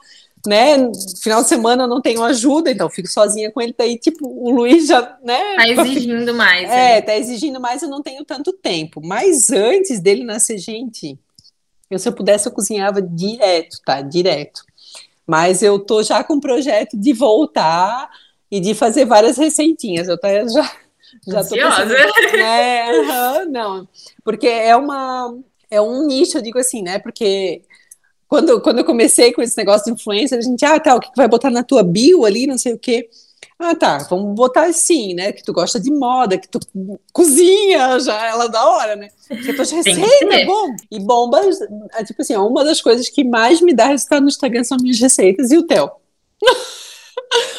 né, 0.46 0.78
final 1.22 1.42
de 1.42 1.50
semana 1.50 1.84
eu 1.84 1.88
não 1.88 2.02
tenho 2.02 2.24
ajuda, 2.24 2.72
então 2.72 2.89
fico 2.89 3.08
sozinha 3.08 3.52
com 3.52 3.62
ele, 3.62 3.76
daí, 3.78 3.98
tipo, 3.98 4.28
o 4.28 4.50
Luiz 4.50 4.88
já, 4.88 5.18
né? 5.24 5.56
Tá 5.56 5.68
exigindo 5.70 6.34
mais. 6.34 6.70
É, 6.70 6.96
né? 6.96 7.02
tá 7.02 7.15
exigindo 7.18 7.60
mais, 7.60 7.82
eu 7.82 7.89
não 7.89 8.02
tenho 8.02 8.24
tanto 8.26 8.54
tempo. 8.54 9.02
Mas 9.04 9.50
antes 9.52 10.00
dele 10.00 10.24
nascer, 10.24 10.58
gente, 10.58 11.18
eu, 11.89 11.99
se 11.99 12.08
eu 12.08 12.13
pudesse, 12.13 12.47
eu 12.47 12.52
cozinhava 12.52 13.02
direto, 13.02 13.80
tá? 13.86 14.02
Direto. 14.02 14.63
Mas 15.25 15.62
eu 15.62 15.80
tô 15.80 16.02
já 16.04 16.23
com 16.23 16.36
o 16.36 16.41
projeto 16.41 16.97
de 16.97 17.13
voltar 17.13 18.10
e 18.49 18.60
de 18.60 18.73
fazer 18.73 19.06
várias 19.06 19.38
receitinhas. 19.38 20.08
Eu 20.08 20.15
até 20.15 20.47
já 20.47 20.71
já 21.28 21.43
tô 21.43 21.56
pensando, 21.56 21.93
é, 22.36 22.91
uhum, 22.99 23.52
não, 23.52 23.88
porque 24.23 24.47
é 24.47 24.75
uma 24.75 25.36
é 25.69 25.82
um 25.82 26.06
nicho, 26.06 26.38
eu 26.38 26.41
digo 26.41 26.58
assim, 26.60 26.82
né? 26.82 26.99
Porque 26.99 27.62
quando, 28.28 28.62
quando 28.62 28.80
eu 28.80 28.86
comecei 28.86 29.32
com 29.34 29.41
esse 29.41 29.58
negócio 29.58 29.86
de 29.86 29.91
influencer, 29.91 30.38
a 30.38 30.41
gente, 30.41 30.63
ah, 30.65 30.80
tá, 30.80 30.95
o 30.95 30.99
que 30.99 31.10
vai 31.15 31.28
botar 31.28 31.49
na 31.49 31.63
tua 31.63 31.84
bio 31.84 32.25
ali, 32.25 32.47
não 32.47 32.58
sei 32.58 32.73
o 32.73 32.80
quê. 32.80 33.10
Ah, 33.58 33.75
tá, 33.75 33.97
vamos 34.10 34.36
botar 34.36 34.67
assim, 34.67 35.13
né? 35.13 35.34
Que 35.34 35.43
tu 35.43 35.52
gosta 35.52 35.80
de 35.80 35.91
moda, 35.91 36.38
que 36.38 36.47
tu 36.47 36.60
cozinha, 37.12 37.99
já 37.99 38.25
ela 38.28 38.47
da 38.47 38.65
hora, 38.65 38.95
né? 38.95 39.10
Que 39.28 39.54
tu 39.54 39.62
receita, 39.62 40.45
bom. 40.45 40.75
E 40.89 40.99
bombas, 40.99 41.60
é, 41.93 42.04
tipo 42.06 42.21
assim, 42.21 42.38
uma 42.38 42.63
das 42.63 42.82
coisas 42.82 43.10
que 43.10 43.23
mais 43.23 43.60
me 43.60 43.73
dá 43.73 43.88
resultado 43.88 44.21
no 44.21 44.30
Instagram 44.30 44.63
são 44.63 44.78
minhas 44.82 44.99
receitas 44.99 45.52
e 45.52 45.58
o 45.58 45.63
Theo. 45.63 45.91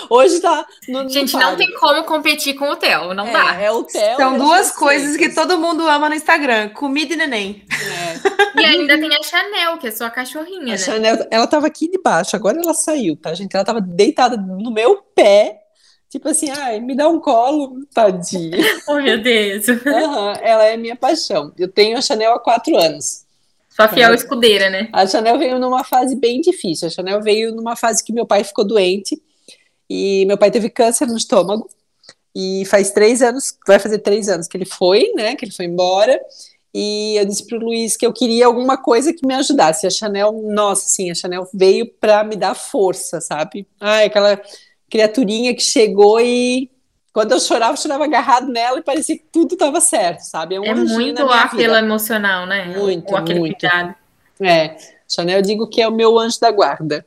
Hoje 0.09 0.41
tá. 0.41 0.67
No, 0.89 1.09
Gente, 1.09 1.37
não 1.37 1.55
tem 1.55 1.73
como 1.75 2.03
competir 2.05 2.55
com 2.55 2.71
o 2.71 2.77
Theo, 2.77 3.15
não 3.15 3.27
é, 3.29 3.33
dá. 3.33 3.55
É 3.61 3.71
o 3.71 3.85
Theo. 3.85 4.17
São 4.17 4.37
duas 4.37 4.73
coisas 4.73 5.17
que 5.17 5.29
todo 5.33 5.59
mundo 5.59 5.87
ama 5.87 6.09
no 6.09 6.15
Instagram: 6.15 6.71
comida 6.71 7.15
e 7.15 7.17
neném. 7.17 7.65
É. 7.71 8.61
E 8.61 8.65
ainda 8.65 8.99
tem 8.99 9.15
a 9.15 9.23
Chanel, 9.23 9.79
que 9.79 9.87
é 9.87 9.91
sua 9.91 10.11
cachorrinha. 10.11 10.75
A 10.75 10.77
né? 10.77 10.79
Chanel, 10.79 11.27
ela 11.31 11.47
tava 11.47 11.67
aqui 11.67 11.89
debaixo, 11.89 12.35
agora 12.35 12.61
ela 12.61 12.75
saiu, 12.75 13.17
tá, 13.17 13.33
gente? 13.35 13.55
Ela 13.55 13.65
tava 13.65 13.81
deitada 13.81 14.37
no 14.37 14.73
meu 14.73 14.97
pé. 15.15 15.60
Tipo 16.11 16.29
assim, 16.29 16.51
ai, 16.51 16.81
me 16.81 16.97
dá 16.97 17.09
um 17.09 17.21
colo, 17.21 17.87
tadinha. 17.95 18.59
oh, 18.89 18.97
meu 18.97 19.23
Deus. 19.23 19.69
Uhum, 19.69 20.33
ela 20.43 20.65
é 20.67 20.77
minha 20.77 20.97
paixão. 20.97 21.53
Eu 21.57 21.69
tenho 21.69 21.97
a 21.97 22.03
Chanel 22.03 22.33
há 22.33 22.41
quatro 22.41 22.77
anos. 22.77 23.25
Sua 23.69 23.87
fiel 23.89 24.13
escudeira, 24.13 24.69
né? 24.69 24.89
A 24.93 25.07
Chanel 25.07 25.39
veio 25.39 25.61
numa 25.61 25.85
fase 25.85 26.17
bem 26.17 26.41
difícil. 26.41 26.89
A 26.89 26.91
Chanel 26.91 27.23
veio 27.23 27.55
numa 27.55 27.77
fase 27.77 28.03
que 28.03 28.13
meu 28.13 28.27
pai 28.27 28.43
ficou 28.43 28.67
doente 28.67 29.23
e 29.89 30.25
meu 30.27 30.37
pai 30.37 30.51
teve 30.51 30.69
câncer 30.69 31.07
no 31.07 31.17
estômago. 31.17 31.71
E 32.35 32.65
faz 32.67 32.91
três 32.91 33.23
anos, 33.23 33.57
vai 33.65 33.79
fazer 33.79 33.99
três 33.99 34.29
anos 34.29 34.49
que 34.49 34.57
ele 34.57 34.65
foi, 34.65 35.13
né? 35.15 35.37
Que 35.37 35.45
ele 35.45 35.53
foi 35.53 35.67
embora. 35.67 36.21
E 36.75 37.17
eu 37.17 37.25
disse 37.25 37.47
pro 37.47 37.59
Luiz 37.59 37.97
que 37.97 38.05
eu 38.05 38.13
queria 38.13 38.47
alguma 38.47 38.77
coisa 38.77 39.13
que 39.13 39.25
me 39.25 39.35
ajudasse. 39.35 39.87
A 39.87 39.91
Chanel, 39.91 40.33
nossa, 40.33 40.89
sim, 40.89 41.09
a 41.09 41.15
Chanel 41.15 41.49
veio 41.55 41.89
para 42.01 42.25
me 42.25 42.35
dar 42.35 42.55
força, 42.55 43.21
sabe? 43.21 43.67
Ai, 43.81 44.07
aquela 44.07 44.41
criaturinha 44.91 45.55
que 45.55 45.63
chegou 45.63 46.21
e 46.21 46.69
quando 47.13 47.33
eu 47.33 47.41
chorava, 47.41 47.73
eu 47.73 47.77
chorava 47.77 48.05
agarrado 48.05 48.49
nela 48.49 48.79
e 48.79 48.83
parecia 48.83 49.17
que 49.17 49.25
tudo 49.33 49.55
estava 49.55 49.81
certo, 49.81 50.21
sabe? 50.21 50.57
É, 50.57 50.61
um 50.61 50.65
é 50.65 50.75
muito 50.75 51.23
apelo 51.23 51.75
emocional, 51.75 52.47
né? 52.47 52.67
Muito, 52.77 53.13
muito. 53.13 53.41
Cuidado. 53.41 53.95
É, 54.41 54.77
Chanel, 55.09 55.39
eu 55.39 55.43
digo 55.43 55.69
que 55.69 55.81
é 55.81 55.89
o 55.89 55.93
meu 55.93 56.19
anjo 56.19 56.39
da 56.41 56.51
guarda. 56.51 57.05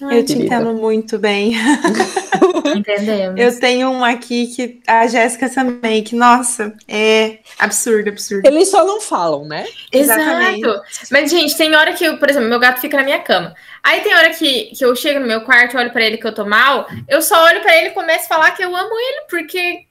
Ai, 0.00 0.20
eu 0.20 0.24
te 0.24 0.34
entendo 0.34 0.74
muito 0.74 1.18
bem. 1.18 1.54
Entendemos. 2.76 3.40
Eu 3.40 3.60
tenho 3.60 3.90
um 3.90 4.04
aqui 4.04 4.48
que 4.48 4.80
a 4.86 5.06
Jéssica 5.06 5.48
também, 5.48 6.02
que, 6.02 6.14
nossa, 6.14 6.74
é 6.86 7.38
absurdo, 7.58 8.08
absurdo. 8.08 8.46
Eles 8.46 8.68
só 8.68 8.84
não 8.84 9.00
falam, 9.00 9.44
né? 9.44 9.66
Exatamente. 9.92 10.64
Exato. 10.64 10.82
Mas, 11.10 11.30
gente, 11.30 11.56
tem 11.56 11.74
hora 11.74 11.92
que, 11.92 12.16
por 12.16 12.28
exemplo, 12.28 12.48
meu 12.48 12.58
gato 12.58 12.80
fica 12.80 12.96
na 12.96 13.04
minha 13.04 13.20
cama. 13.20 13.54
Aí 13.82 14.00
tem 14.00 14.14
hora 14.14 14.30
que, 14.30 14.66
que 14.76 14.84
eu 14.84 14.94
chego 14.94 15.20
no 15.20 15.26
meu 15.26 15.42
quarto, 15.42 15.76
olho 15.76 15.92
para 15.92 16.04
ele 16.04 16.18
que 16.18 16.26
eu 16.26 16.34
tô 16.34 16.44
mal, 16.44 16.86
eu 17.08 17.22
só 17.22 17.44
olho 17.44 17.60
para 17.62 17.76
ele 17.76 17.88
e 17.88 17.92
começo 17.92 18.24
a 18.24 18.28
falar 18.28 18.50
que 18.52 18.62
eu 18.62 18.74
amo 18.74 18.90
ele, 18.98 19.22
porque 19.30 19.86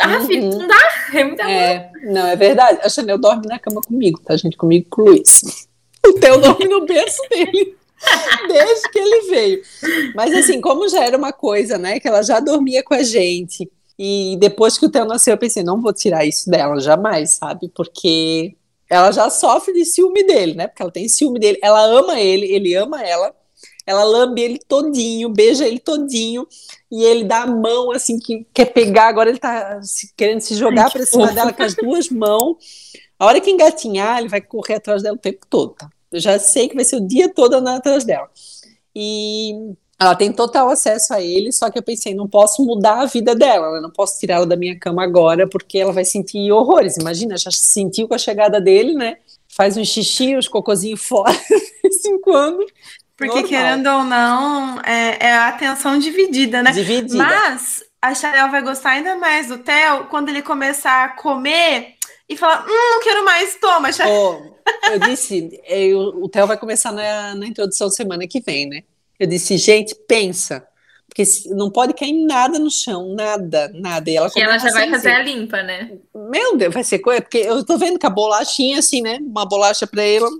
ah, 0.00 0.18
uhum. 0.18 0.26
filho, 0.26 0.50
não 0.50 0.66
dá. 0.66 0.80
É 1.12 1.24
muito 1.24 1.40
amor. 1.40 1.52
É, 1.52 1.90
não, 2.04 2.26
é 2.26 2.36
verdade. 2.36 2.78
A 2.82 2.88
Chanel 2.88 3.18
dorme 3.18 3.46
na 3.46 3.58
cama 3.58 3.80
comigo, 3.80 4.20
tá, 4.20 4.36
gente? 4.36 4.56
Comigo 4.56 4.86
com 4.88 5.02
o 5.02 5.04
Luiz. 5.06 5.68
O 6.06 6.12
Theo 6.14 6.40
dorme 6.40 6.66
no 6.66 6.86
berço 6.86 7.20
dele. 7.28 7.76
Desde 8.48 8.90
que 8.90 8.98
ele 8.98 9.20
veio. 9.28 9.62
Mas 10.14 10.34
assim, 10.34 10.60
como 10.60 10.88
já 10.88 11.04
era 11.04 11.16
uma 11.16 11.32
coisa, 11.32 11.78
né, 11.78 12.00
que 12.00 12.08
ela 12.08 12.22
já 12.22 12.40
dormia 12.40 12.82
com 12.82 12.94
a 12.94 13.02
gente. 13.02 13.70
E 13.98 14.36
depois 14.40 14.78
que 14.78 14.86
o 14.86 14.90
Theo 14.90 15.04
nasceu, 15.04 15.34
eu 15.34 15.38
pensei, 15.38 15.62
não 15.62 15.80
vou 15.80 15.92
tirar 15.92 16.24
isso 16.24 16.48
dela 16.48 16.80
jamais, 16.80 17.34
sabe? 17.34 17.68
Porque 17.68 18.56
ela 18.88 19.12
já 19.12 19.28
sofre 19.28 19.74
de 19.74 19.84
ciúme 19.84 20.26
dele, 20.26 20.54
né? 20.54 20.66
Porque 20.66 20.82
ela 20.82 20.90
tem 20.90 21.06
ciúme 21.06 21.38
dele. 21.38 21.58
Ela 21.62 21.84
ama 21.84 22.18
ele, 22.18 22.46
ele 22.46 22.74
ama 22.74 23.02
ela. 23.02 23.34
Ela 23.86 24.02
lambe 24.04 24.40
ele 24.40 24.58
todinho, 24.58 25.28
beija 25.28 25.66
ele 25.66 25.78
todinho. 25.78 26.46
E 26.90 27.04
ele 27.04 27.24
dá 27.24 27.42
a 27.42 27.46
mão, 27.46 27.92
assim, 27.92 28.18
que 28.18 28.46
quer 28.54 28.72
pegar. 28.72 29.08
Agora 29.08 29.28
ele 29.28 29.38
tá 29.38 29.80
querendo 30.16 30.40
se 30.40 30.54
jogar 30.54 30.90
para 30.90 31.04
cima 31.04 31.30
dela 31.32 31.52
com 31.52 31.62
as 31.62 31.74
duas 31.74 32.08
mãos. 32.08 32.56
A 33.18 33.26
hora 33.26 33.40
que 33.40 33.50
engatinhar, 33.50 34.18
ele 34.18 34.28
vai 34.28 34.40
correr 34.40 34.76
atrás 34.76 35.02
dela 35.02 35.14
o 35.14 35.20
tempo 35.20 35.46
todo, 35.48 35.74
tá? 35.74 35.90
Eu 36.12 36.20
já 36.20 36.38
sei 36.38 36.68
que 36.68 36.74
vai 36.74 36.84
ser 36.84 36.96
o 36.96 37.06
dia 37.06 37.32
todo 37.32 37.54
andando 37.54 37.78
atrás 37.78 38.04
dela. 38.04 38.28
E 38.94 39.52
ela 39.98 40.14
tem 40.14 40.32
total 40.32 40.70
acesso 40.70 41.12
a 41.12 41.20
ele, 41.20 41.52
só 41.52 41.70
que 41.70 41.78
eu 41.78 41.82
pensei, 41.82 42.14
não 42.14 42.26
posso 42.26 42.64
mudar 42.64 43.00
a 43.00 43.06
vida 43.06 43.34
dela, 43.34 43.72
né? 43.72 43.80
não 43.80 43.90
posso 43.90 44.18
tirar 44.18 44.36
ela 44.36 44.46
da 44.46 44.56
minha 44.56 44.78
cama 44.78 45.04
agora, 45.04 45.46
porque 45.46 45.78
ela 45.78 45.92
vai 45.92 46.06
sentir 46.06 46.50
horrores. 46.50 46.96
Imagina, 46.96 47.36
já 47.36 47.50
sentiu 47.50 48.08
com 48.08 48.14
a 48.14 48.18
chegada 48.18 48.58
dele, 48.60 48.94
né? 48.94 49.18
Faz 49.48 49.76
um 49.76 49.84
xixi, 49.84 50.36
os 50.36 50.48
cocôzinhos 50.48 51.02
fora 51.02 51.32
de 51.36 51.80
vez 51.82 52.04
em 52.06 52.18
quando. 52.18 52.64
Porque, 53.14 53.42
Normal. 53.42 53.48
querendo 53.50 53.86
ou 53.88 54.04
não, 54.04 54.80
é, 54.80 55.18
é, 55.20 55.32
a 55.34 55.48
atenção 55.48 55.98
dividida, 55.98 56.62
né? 56.62 56.72
Dividida. 56.72 57.18
Mas 57.22 57.84
a 58.00 58.14
Chanel 58.14 58.50
vai 58.50 58.62
gostar 58.62 58.92
ainda 58.92 59.16
mais 59.16 59.48
do 59.48 59.58
Theo 59.58 60.06
quando 60.08 60.30
ele 60.30 60.40
começar 60.40 61.04
a 61.04 61.08
comer 61.10 61.96
e 62.30 62.36
falar: 62.36 62.64
Hum, 62.66 62.90
não 62.94 63.00
quero 63.02 63.24
mais, 63.24 63.56
toma, 63.56 63.92
Chanel. 63.92 64.14
Oh 64.46 64.60
eu 64.90 64.98
disse, 64.98 65.60
eu, 65.66 65.98
o 66.22 66.28
Theo 66.28 66.46
vai 66.46 66.56
começar 66.56 66.92
na, 66.92 67.34
na 67.34 67.46
introdução 67.46 67.90
semana 67.90 68.26
que 68.26 68.40
vem, 68.40 68.68
né? 68.68 68.82
Eu 69.18 69.26
disse, 69.26 69.56
gente, 69.58 69.94
pensa. 69.94 70.66
Porque 71.06 71.24
não 71.48 71.70
pode 71.70 71.92
cair 71.92 72.12
nada 72.12 72.58
no 72.58 72.70
chão, 72.70 73.14
nada, 73.14 73.70
nada. 73.74 74.08
E 74.08 74.16
ela, 74.16 74.30
que 74.30 74.40
ela 74.40 74.58
já 74.58 74.70
vai 74.70 74.88
fazer 74.88 75.10
a 75.10 75.22
limpa, 75.22 75.62
né? 75.62 75.98
Meu 76.14 76.56
Deus, 76.56 76.72
vai 76.72 76.84
ser 76.84 77.00
coisa. 77.00 77.20
Porque 77.20 77.38
eu 77.38 77.64
tô 77.64 77.76
vendo 77.76 77.98
que 77.98 78.06
a 78.06 78.10
bolachinha, 78.10 78.78
assim, 78.78 79.02
né? 79.02 79.18
Uma 79.20 79.44
bolacha 79.44 79.86
para 79.86 80.02
ela. 80.02 80.30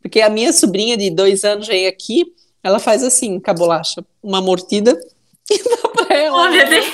Porque 0.00 0.20
a 0.20 0.30
minha 0.30 0.52
sobrinha 0.52 0.96
de 0.96 1.10
dois 1.10 1.44
anos 1.44 1.66
veio 1.66 1.88
aqui, 1.88 2.32
ela 2.62 2.78
faz 2.78 3.02
assim 3.02 3.40
com 3.40 3.50
a 3.50 3.54
bolacha, 3.54 4.04
uma 4.22 4.40
mordida 4.40 4.98
e 5.50 5.58
dá 5.58 5.88
pra 5.88 6.16
ela. 6.16 6.46
Oh, 6.46 6.50
meu 6.50 6.68
Deus! 6.68 6.86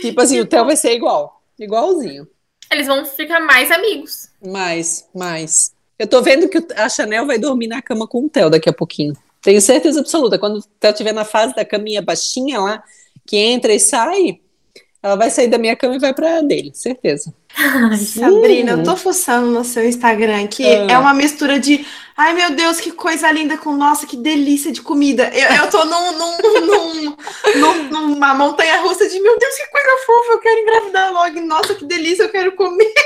Tipo 0.00 0.20
assim, 0.20 0.40
o 0.40 0.46
Theo 0.46 0.64
vai 0.64 0.76
ser 0.76 0.92
igual, 0.92 1.42
igualzinho. 1.58 2.26
Eles 2.70 2.86
vão 2.86 3.04
ficar 3.04 3.40
mais 3.40 3.70
amigos. 3.70 4.28
Mais, 4.44 5.08
mais. 5.14 5.72
Eu 5.98 6.06
tô 6.06 6.20
vendo 6.20 6.48
que 6.48 6.58
a 6.74 6.88
Chanel 6.88 7.26
vai 7.26 7.38
dormir 7.38 7.68
na 7.68 7.80
cama 7.80 8.06
com 8.06 8.24
o 8.24 8.28
Theo 8.28 8.50
daqui 8.50 8.68
a 8.68 8.72
pouquinho. 8.72 9.14
Tenho 9.40 9.60
certeza 9.60 10.00
absoluta. 10.00 10.38
Quando 10.38 10.58
o 10.58 10.62
Theo 10.80 10.90
estiver 10.90 11.12
na 11.12 11.24
fase 11.24 11.54
da 11.54 11.64
caminha 11.64 12.02
baixinha 12.02 12.60
lá, 12.60 12.82
que 13.24 13.36
entra 13.36 13.72
e 13.72 13.80
sai, 13.80 14.40
Ela 15.06 15.14
vai 15.16 15.30
sair 15.30 15.46
da 15.46 15.56
minha 15.56 15.76
cama 15.76 15.94
e 15.94 15.98
vai 16.00 16.12
pra 16.12 16.40
dele, 16.40 16.72
certeza. 16.74 17.32
Sabrina, 17.96 18.72
eu 18.72 18.82
tô 18.82 18.96
fuçando 18.96 19.46
no 19.50 19.64
seu 19.64 19.88
Instagram 19.88 20.46
que 20.48 20.64
Ah. 20.66 20.86
é 20.90 20.98
uma 20.98 21.14
mistura 21.14 21.60
de 21.60 21.86
ai 22.16 22.34
meu 22.34 22.50
Deus, 22.50 22.80
que 22.80 22.90
coisa 22.90 23.30
linda 23.30 23.56
com 23.56 23.72
nossa, 23.72 24.04
que 24.06 24.16
delícia 24.16 24.72
de 24.72 24.82
comida. 24.82 25.30
Eu, 25.32 25.64
eu 25.64 25.70
tô 25.70 25.84
num, 25.84 26.12
num, 26.12 26.36
num- 26.66 27.16
num- 27.56 27.82
numa 27.88 28.34
montanha 28.34 28.80
russa 28.82 29.08
de 29.08 29.20
meu 29.20 29.38
Deus, 29.38 29.54
que 29.54 29.66
coisa 29.68 29.96
fofa, 30.04 30.32
eu 30.32 30.38
quero 30.40 30.60
engravidar 30.60 31.12
logo. 31.12 31.40
Nossa, 31.42 31.74
que 31.76 31.84
delícia, 31.84 32.24
eu 32.24 32.28
quero 32.30 32.52
comer. 32.52 32.92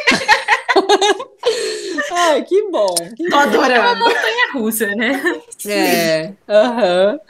Ai, 2.12 2.42
que 2.44 2.62
bom. 2.70 2.94
Tô 3.30 3.36
adorando. 3.36 4.08
É 4.10 4.52
russa, 4.52 4.86
né? 4.94 5.20
É, 5.66 6.32
aham. 6.48 7.20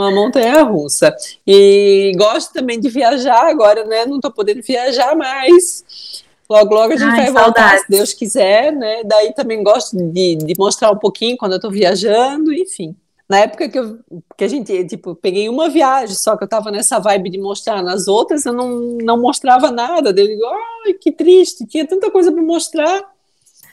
Uma 0.00 0.10
montanha 0.10 0.62
russa. 0.62 1.14
E 1.46 2.12
gosto 2.16 2.54
também 2.54 2.80
de 2.80 2.88
viajar 2.88 3.50
agora, 3.50 3.84
né? 3.84 4.06
Não 4.06 4.18
tô 4.18 4.30
podendo 4.30 4.62
viajar 4.62 5.14
mais. 5.14 6.24
Logo, 6.48 6.74
logo 6.74 6.94
a 6.94 6.96
gente 6.96 7.10
Ai, 7.10 7.30
vai 7.30 7.44
voltar, 7.44 7.54
saudades. 7.54 7.82
se 7.82 7.90
Deus 7.90 8.12
quiser, 8.14 8.72
né? 8.72 9.04
Daí 9.04 9.34
também 9.34 9.62
gosto 9.62 9.96
de, 9.96 10.36
de 10.36 10.54
mostrar 10.58 10.90
um 10.90 10.96
pouquinho 10.96 11.36
quando 11.36 11.52
eu 11.52 11.60
tô 11.60 11.70
viajando, 11.70 12.50
enfim. 12.52 12.96
Na 13.28 13.40
época 13.40 13.68
que, 13.68 13.78
eu, 13.78 13.98
que 14.36 14.42
a 14.42 14.48
gente, 14.48 14.84
tipo, 14.86 15.14
peguei 15.14 15.48
uma 15.48 15.68
viagem, 15.68 16.16
só 16.16 16.36
que 16.36 16.42
eu 16.42 16.48
tava 16.48 16.70
nessa 16.70 16.98
vibe 16.98 17.30
de 17.30 17.38
mostrar 17.38 17.82
nas 17.82 18.08
outras, 18.08 18.44
eu 18.46 18.52
não, 18.54 18.80
não 19.02 19.20
mostrava 19.20 19.70
nada. 19.70 20.12
Daí 20.12 20.24
Eu 20.24 20.28
digo, 20.28 20.46
ai, 20.46 20.94
que 20.94 21.12
triste, 21.12 21.66
tinha 21.66 21.86
tanta 21.86 22.10
coisa 22.10 22.32
para 22.32 22.42
mostrar. 22.42 23.04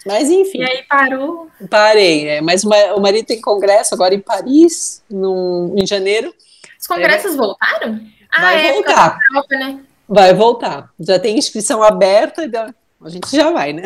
Mas 0.07 0.29
enfim. 0.29 0.59
E 0.59 0.63
aí 0.63 0.83
parou. 0.89 1.47
Parei, 1.69 2.27
é, 2.27 2.41
mas 2.41 2.63
o 2.63 2.69
ma- 2.69 2.93
o 2.95 3.01
marido 3.01 3.25
tem 3.25 3.39
congresso 3.41 3.93
agora 3.93 4.15
em 4.15 4.19
Paris, 4.19 5.03
no, 5.09 5.73
em 5.77 5.85
janeiro. 5.85 6.33
Os 6.79 6.87
congressos 6.87 7.35
voltaram? 7.35 7.99
Ah, 8.31 8.41
Vai 8.41 8.65
é, 8.67 8.73
voltar, 8.73 9.19
Europa, 9.31 9.55
né? 9.55 9.79
vai 10.07 10.33
voltar. 10.33 10.89
Já 10.99 11.17
tem 11.19 11.37
inscrição 11.37 11.81
aberta, 11.83 12.43
então 12.45 12.73
a 13.03 13.09
gente 13.09 13.29
já 13.35 13.51
vai, 13.51 13.73
né? 13.73 13.83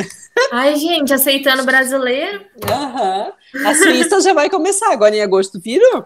Ai, 0.52 0.76
gente, 0.76 1.14
aceitando 1.14 1.64
brasileiro. 1.64 2.46
Aham. 2.70 3.32
A 3.66 3.76
Suíça 3.76 4.22
já 4.22 4.34
vai 4.34 4.50
começar 4.50 4.92
agora 4.92 5.16
em 5.16 5.22
agosto, 5.22 5.60
viram? 5.60 6.06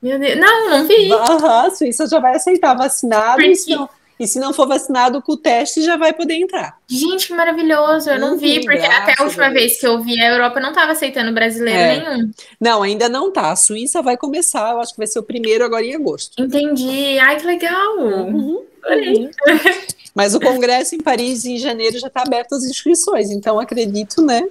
Meu 0.00 0.18
Deus. 0.18 0.38
Não, 0.38 0.70
não 0.70 0.86
vi. 0.86 1.12
Aham, 1.12 1.66
a 1.66 1.70
Suíça 1.70 2.06
já 2.06 2.18
vai 2.18 2.36
aceitar 2.36 2.74
vacinado. 2.74 3.36
Por 3.36 3.44
E 3.44 3.54
se, 3.56 3.66
quê? 3.66 3.76
não, 3.76 3.88
e 4.22 4.28
se 4.28 4.38
não 4.38 4.52
for 4.52 4.68
vacinado 4.68 5.20
com 5.20 5.32
o 5.32 5.36
teste, 5.36 5.82
já 5.82 5.96
vai 5.96 6.12
poder 6.12 6.34
entrar. 6.34 6.78
Gente, 6.88 7.26
que 7.26 7.34
maravilhoso. 7.34 8.08
Eu 8.08 8.20
não 8.20 8.38
vi, 8.38 8.60
porque 8.64 8.78
até 8.86 9.14
a 9.18 9.24
última 9.24 9.44
Deus. 9.50 9.54
vez 9.54 9.80
que 9.80 9.86
eu 9.86 10.00
vi, 10.02 10.20
a 10.20 10.30
Europa 10.30 10.60
não 10.60 10.68
estava 10.70 10.92
aceitando 10.92 11.32
brasileiro 11.32 11.78
É. 11.78 11.98
nenhum. 11.98 12.30
Não, 12.60 12.82
ainda 12.82 13.08
não 13.08 13.30
tá. 13.32 13.50
A 13.50 13.56
Suíça 13.56 14.00
vai 14.00 14.16
começar, 14.16 14.70
eu 14.72 14.80
acho 14.80 14.92
que 14.92 14.98
vai 14.98 15.06
ser 15.06 15.18
o 15.18 15.22
primeiro 15.22 15.64
agora 15.64 15.84
em 15.84 15.94
agosto. 15.94 16.40
Entendi. 16.42 17.18
Ai, 17.18 17.36
que 17.40 17.46
legal. 17.46 17.98
Uhum. 17.98 18.62
Mas 20.14 20.34
o 20.34 20.40
congresso 20.40 20.94
em 20.94 20.98
Paris 21.00 21.44
em 21.44 21.56
janeiro 21.58 21.98
já 21.98 22.08
está 22.08 22.22
aberto 22.22 22.54
as 22.54 22.64
inscrições, 22.64 23.30
então 23.30 23.58
acredito, 23.58 24.20
né? 24.20 24.46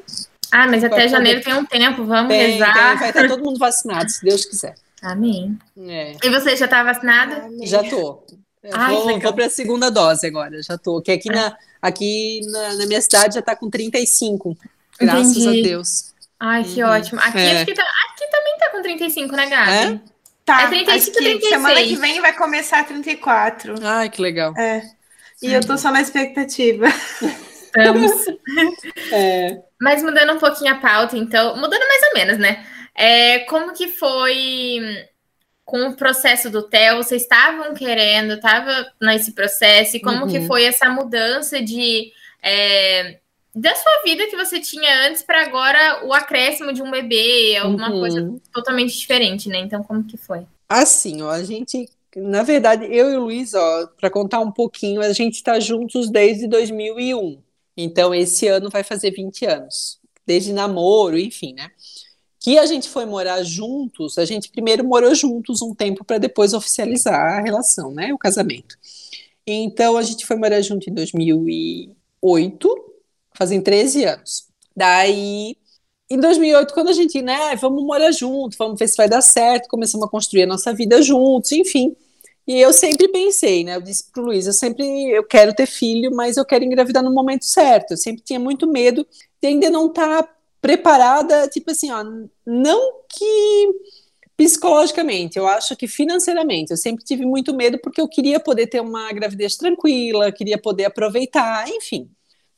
Ah, 0.52 0.68
mas 0.68 0.84
até 0.84 1.08
janeiro 1.08 1.42
tem 1.42 1.54
um 1.54 1.64
tempo. 1.64 2.04
Vamos 2.04 2.28
Tem, 2.28 2.40
tem, 2.40 2.52
rezar. 2.54 2.98
vai 3.00 3.10
estar 3.10 3.28
todo 3.28 3.42
mundo 3.44 3.58
vacinado, 3.58 4.10
se 4.10 4.22
Deus 4.26 4.44
quiser. 4.44 4.76
Amém. 5.02 5.58
É, 5.88 6.16
E 6.24 6.30
você 6.30 6.56
já 6.56 6.68
tá 6.68 6.84
vacinada? 6.84 7.48
já 7.64 7.82
tô. 7.84 8.22
Eu 8.64 8.72
Ai, 8.74 8.94
vou, 8.94 9.20
vou 9.20 9.34
para 9.34 9.46
a 9.46 9.50
segunda 9.50 9.90
dose 9.90 10.26
agora, 10.28 10.62
já 10.62 10.78
tô. 10.78 11.02
Que 11.02 11.12
aqui, 11.12 11.30
na, 11.30 11.58
aqui 11.82 12.42
na, 12.46 12.76
na 12.76 12.86
minha 12.86 13.02
cidade 13.02 13.36
já 13.36 13.42
tá 13.42 13.56
com 13.56 13.70
35. 13.70 14.56
Graças 15.00 15.36
Entendi. 15.38 15.60
a 15.60 15.64
Deus. 15.64 16.14
Ai, 16.40 16.64
que 16.64 16.84
Uhum. 16.84 16.90
ótimo. 16.90 17.20
Aqui, 17.22 17.38
É. 17.40 17.52
acho 17.58 17.66
que 17.66 17.74
tá- 17.74 17.84
aqui 18.12 18.28
também 18.32 18.58
tá 18.60 18.70
com 18.70 18.82
35, 18.82 19.36
né, 19.36 19.46
Gabi? 19.50 20.02
Tá, 20.46 20.64
É 20.64 20.68
35, 20.68 20.92
acho 20.92 21.06
que 21.06 21.12
36. 21.14 21.50
semana 21.50 21.82
que 21.84 21.96
vem 21.96 22.22
vai 22.22 22.34
começar 22.34 22.84
34. 22.86 23.76
Ai, 23.84 24.10
que 24.10 24.22
legal. 24.22 24.54
É. 24.58 24.82
E 25.42 25.52
eu 25.54 25.62
tô 25.66 25.76
só 25.78 25.92
na 25.92 26.02
expectativa. 26.02 26.88
Estamos. 26.88 28.12
É, 29.14 29.62
Mas 29.80 30.04
mudando 30.04 30.34
um 30.34 30.40
pouquinho 30.40 30.74
a 30.74 30.78
pauta, 30.78 31.18
então, 31.18 31.56
mudando 31.58 31.82
mais 31.88 32.04
ou 32.04 32.14
menos, 32.14 32.38
né? 32.38 32.66
É, 32.96 33.40
como 33.40 33.74
que 33.74 33.88
foi 33.88 35.06
com 35.72 35.88
o 35.88 35.96
processo 35.96 36.50
do 36.50 36.64
TEL? 36.64 36.98
Vocês 36.98 37.22
estavam 37.22 37.74
querendo, 37.74 38.34
estava 38.34 38.92
nesse 39.02 39.32
processo, 39.32 39.96
e 39.96 40.02
como 40.02 40.28
que 40.28 40.40
Uhum. 40.40 40.48
foi 40.48 40.66
essa 40.66 40.90
mudança 40.90 41.62
de 41.62 42.12
é, 42.44 43.20
da 43.56 43.74
sua 43.76 44.02
vida 44.04 44.28
que 44.28 44.36
você 44.36 44.60
tinha 44.60 45.08
antes 45.08 45.24
para 45.24 45.44
agora 45.44 46.06
o 46.06 46.14
acréscimo 46.14 46.74
de 46.74 46.82
um 46.82 46.92
bebê, 46.92 47.56
alguma 47.56 47.90
uhum. 47.90 48.00
coisa 48.00 48.34
totalmente 48.52 48.98
diferente, 48.98 49.48
né? 49.48 49.60
Então, 49.60 49.82
como 49.84 50.04
que 50.04 50.18
foi? 50.18 50.46
Assim, 50.68 51.22
ó, 51.22 51.30
a 51.30 51.44
gente, 51.44 51.88
na 52.16 52.44
verdade, 52.44 52.86
eu 52.86 53.10
e 53.12 53.16
o 53.16 53.22
Luiz, 53.22 53.54
ó, 53.54 53.88
para 54.00 54.10
contar 54.10 54.40
um 54.42 54.52
pouquinho, 54.52 55.02
a 55.02 55.14
gente 55.14 55.36
está 55.36 55.60
juntos 55.60 56.10
desde 56.10 56.48
2001. 56.48 57.42
Então, 57.78 58.14
esse 58.14 58.48
ano 58.48 58.70
vai 58.70 58.84
fazer 58.84 59.12
20 59.12 59.46
anos, 59.46 60.00
desde 60.26 60.52
namoro, 60.52 61.18
enfim, 61.18 61.54
né? 61.54 61.72
Que 62.44 62.58
a 62.58 62.66
gente 62.66 62.90
foi 62.90 63.06
morar 63.06 63.44
juntos, 63.44 64.18
a 64.18 64.26
gente 64.26 64.50
primeiro 64.50 64.84
morou 64.84 65.14
juntos 65.14 65.62
um 65.62 65.76
tempo 65.76 66.04
para 66.04 66.18
depois 66.18 66.54
oficializar 66.54 67.38
a 67.38 67.42
relação, 67.42 67.94
né? 67.94 68.12
O 68.12 68.18
casamento. 68.18 68.76
Então, 69.46 69.96
a 69.96 70.02
gente 70.02 70.26
foi 70.26 70.36
morar 70.36 70.60
junto 70.62 70.90
em 70.90 70.94
2008, 70.94 72.94
fazem 73.34 73.62
13 73.62 74.06
anos. 74.06 74.48
Daí, 74.76 75.56
em 76.10 76.20
2008, 76.20 76.74
quando 76.74 76.90
a 76.90 76.94
gente, 76.94 77.22
né, 77.22 77.56
vamos 77.58 77.84
morar 77.84 78.12
junto, 78.12 78.58
vamos 78.58 78.80
ver 78.80 78.88
se 78.88 78.98
vai 78.98 79.08
dar 79.08 79.22
certo, 79.22 79.70
começamos 79.70 80.06
a 80.06 80.10
construir 80.10 80.44
a 80.44 80.48
nossa 80.48 80.74
vida 80.74 81.00
juntos, 81.02 81.52
enfim. 81.52 81.96
E 82.48 82.60
eu 82.60 82.74
sempre 82.74 83.08
pensei, 83.08 83.64
né, 83.64 83.76
eu 83.76 83.82
disse 83.82 84.12
pro 84.12 84.24
Luiz, 84.24 84.48
eu 84.48 84.54
sempre, 84.54 84.84
eu 85.12 85.24
quero 85.24 85.54
ter 85.54 85.68
filho, 85.68 86.12
mas 86.14 86.38
eu 86.38 86.46
quero 86.46 86.66
engravidar 86.66 87.04
no 87.04 87.14
momento 87.14 87.46
certo. 87.46 87.92
Eu 87.92 87.98
sempre 87.98 88.24
tinha 88.24 88.40
muito 88.40 88.68
medo 88.68 89.06
de 89.42 89.48
ainda 89.48 89.70
não 89.70 89.88
estar 89.88 90.28
preparada, 90.62 91.48
tipo 91.48 91.72
assim, 91.72 91.92
ó, 91.92 92.04
não 92.46 93.02
que 93.10 93.68
psicologicamente, 94.38 95.38
eu 95.38 95.48
acho 95.48 95.76
que 95.76 95.88
financeiramente. 95.88 96.72
Eu 96.72 96.78
sempre 96.78 97.04
tive 97.04 97.26
muito 97.26 97.54
medo 97.56 97.80
porque 97.80 98.02
eu 98.02 98.08
queria 98.08 98.40
poder 98.40 98.68
ter 98.68 98.80
uma 98.82 99.12
gravidez 99.12 99.56
tranquila, 99.56 100.32
queria 100.32 100.58
poder 100.58 100.86
aproveitar, 100.86 101.68
enfim. 101.70 102.10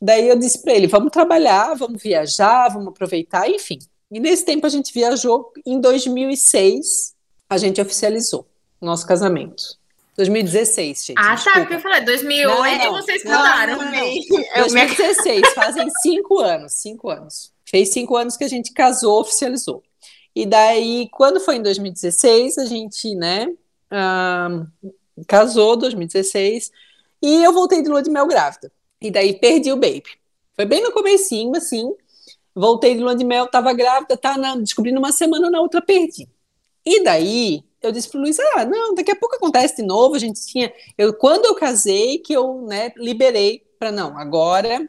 Daí 0.01 0.27
eu 0.27 0.37
disse 0.37 0.61
para 0.61 0.73
ele: 0.73 0.87
vamos 0.87 1.11
trabalhar, 1.11 1.73
vamos 1.75 2.01
viajar, 2.01 2.69
vamos 2.69 2.89
aproveitar, 2.89 3.49
enfim. 3.49 3.79
E 4.11 4.19
nesse 4.19 4.45
tempo 4.45 4.65
a 4.65 4.69
gente 4.69 4.93
viajou. 4.93 5.51
Em 5.65 5.79
2006, 5.79 7.13
a 7.49 7.57
gente 7.57 7.81
oficializou 7.81 8.47
o 8.79 8.85
nosso 8.85 9.07
casamento. 9.07 9.63
2016, 10.17 11.05
gente. 11.05 11.17
Ah, 11.17 11.29
tá, 11.29 11.35
desculpa. 11.35 11.59
porque 11.61 11.73
eu 11.75 11.79
falei, 11.79 12.01
2008 12.01 12.77
Não, 12.77 12.77
não. 12.85 13.01
vocês 13.01 13.23
Não, 13.23 13.37
mudaram. 13.37 13.77
não, 13.77 13.91
não. 13.91 14.07
Eu 14.55 14.65
me 14.71 14.85
2016, 14.85 15.53
fazem 15.55 15.89
cinco 16.01 16.39
anos, 16.39 16.73
cinco 16.73 17.09
anos. 17.09 17.52
Fez 17.73 17.89
cinco 17.89 18.15
anos 18.15 18.37
que 18.37 18.43
a 18.43 18.47
gente 18.47 18.71
casou, 18.71 19.19
oficializou. 19.19 19.81
E 20.35 20.45
daí, 20.45 21.09
quando 21.09 21.39
foi 21.39 21.55
em 21.55 21.61
2016, 21.63 22.59
a 22.59 22.65
gente, 22.65 23.15
né, 23.15 23.51
ah, 23.89 24.63
casou, 25.27 25.75
2016, 25.75 26.71
e 27.19 27.43
eu 27.43 27.51
voltei 27.51 27.81
de 27.81 27.89
lua 27.89 28.03
de 28.03 28.11
mel 28.11 28.27
grávida. 28.27 28.71
E 29.01 29.09
daí 29.09 29.39
perdi 29.39 29.71
o 29.71 29.75
baby. 29.75 30.03
Foi 30.55 30.65
bem 30.65 30.83
no 30.83 30.91
comecinho, 30.91 31.51
assim, 31.57 31.91
voltei 32.53 32.93
de 32.93 33.01
lua 33.01 33.15
de 33.15 33.25
mel, 33.25 33.47
tava 33.47 33.73
grávida, 33.73 34.15
tá, 34.15 34.37
na, 34.37 34.55
descobri 34.55 34.91
numa 34.91 35.11
semana, 35.11 35.49
na 35.49 35.59
outra 35.59 35.81
perdi. 35.81 36.29
E 36.85 37.03
daí, 37.03 37.63
eu 37.81 37.91
disse 37.91 38.07
pro 38.07 38.19
Luiz, 38.19 38.37
ah, 38.39 38.65
não, 38.65 38.93
daqui 38.93 39.09
a 39.09 39.15
pouco 39.15 39.37
acontece 39.37 39.77
de 39.77 39.83
novo, 39.83 40.13
a 40.13 40.19
gente 40.19 40.45
tinha, 40.45 40.71
eu, 40.95 41.11
quando 41.11 41.45
eu 41.45 41.55
casei, 41.55 42.19
que 42.19 42.33
eu, 42.33 42.61
né, 42.67 42.93
liberei 42.97 43.65
para 43.79 43.91
não, 43.91 44.15
agora, 44.15 44.87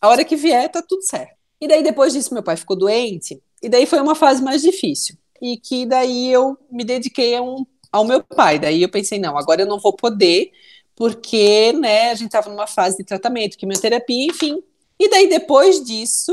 a 0.00 0.08
hora 0.08 0.24
que 0.24 0.34
vier, 0.34 0.68
tá 0.68 0.82
tudo 0.82 1.02
certo. 1.02 1.35
E 1.60 1.66
daí, 1.66 1.82
depois 1.82 2.12
disso, 2.12 2.34
meu 2.34 2.42
pai 2.42 2.56
ficou 2.56 2.76
doente, 2.76 3.40
e 3.62 3.68
daí 3.68 3.86
foi 3.86 4.00
uma 4.00 4.14
fase 4.14 4.42
mais 4.42 4.62
difícil. 4.62 5.16
E 5.40 5.56
que 5.56 5.86
daí 5.86 6.30
eu 6.30 6.56
me 6.70 6.84
dediquei 6.84 7.38
um, 7.40 7.64
ao 7.90 8.04
meu 8.04 8.22
pai. 8.22 8.58
Daí 8.58 8.82
eu 8.82 8.88
pensei, 8.88 9.18
não, 9.18 9.36
agora 9.36 9.62
eu 9.62 9.66
não 9.66 9.78
vou 9.78 9.92
poder, 9.92 10.52
porque, 10.94 11.72
né, 11.74 12.10
a 12.10 12.14
gente 12.14 12.28
estava 12.28 12.48
numa 12.48 12.66
fase 12.66 12.96
de 12.96 13.04
tratamento, 13.04 13.56
quimioterapia, 13.56 14.26
enfim. 14.26 14.62
E 14.98 15.08
daí, 15.08 15.28
depois 15.28 15.82
disso, 15.84 16.32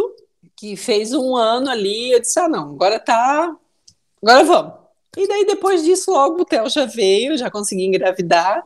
que 0.55 0.75
fez 0.75 1.13
um 1.13 1.35
ano 1.35 1.69
ali, 1.69 2.11
eu 2.11 2.19
disse, 2.19 2.39
ah, 2.39 2.47
não, 2.47 2.71
agora 2.71 2.99
tá, 2.99 3.55
agora 4.21 4.43
vamos. 4.43 4.73
E 5.17 5.27
daí, 5.27 5.45
depois 5.45 5.83
disso, 5.83 6.11
logo 6.11 6.41
o 6.41 6.45
Theo 6.45 6.69
já 6.69 6.85
veio, 6.85 7.37
já 7.37 7.51
consegui 7.51 7.85
engravidar. 7.85 8.65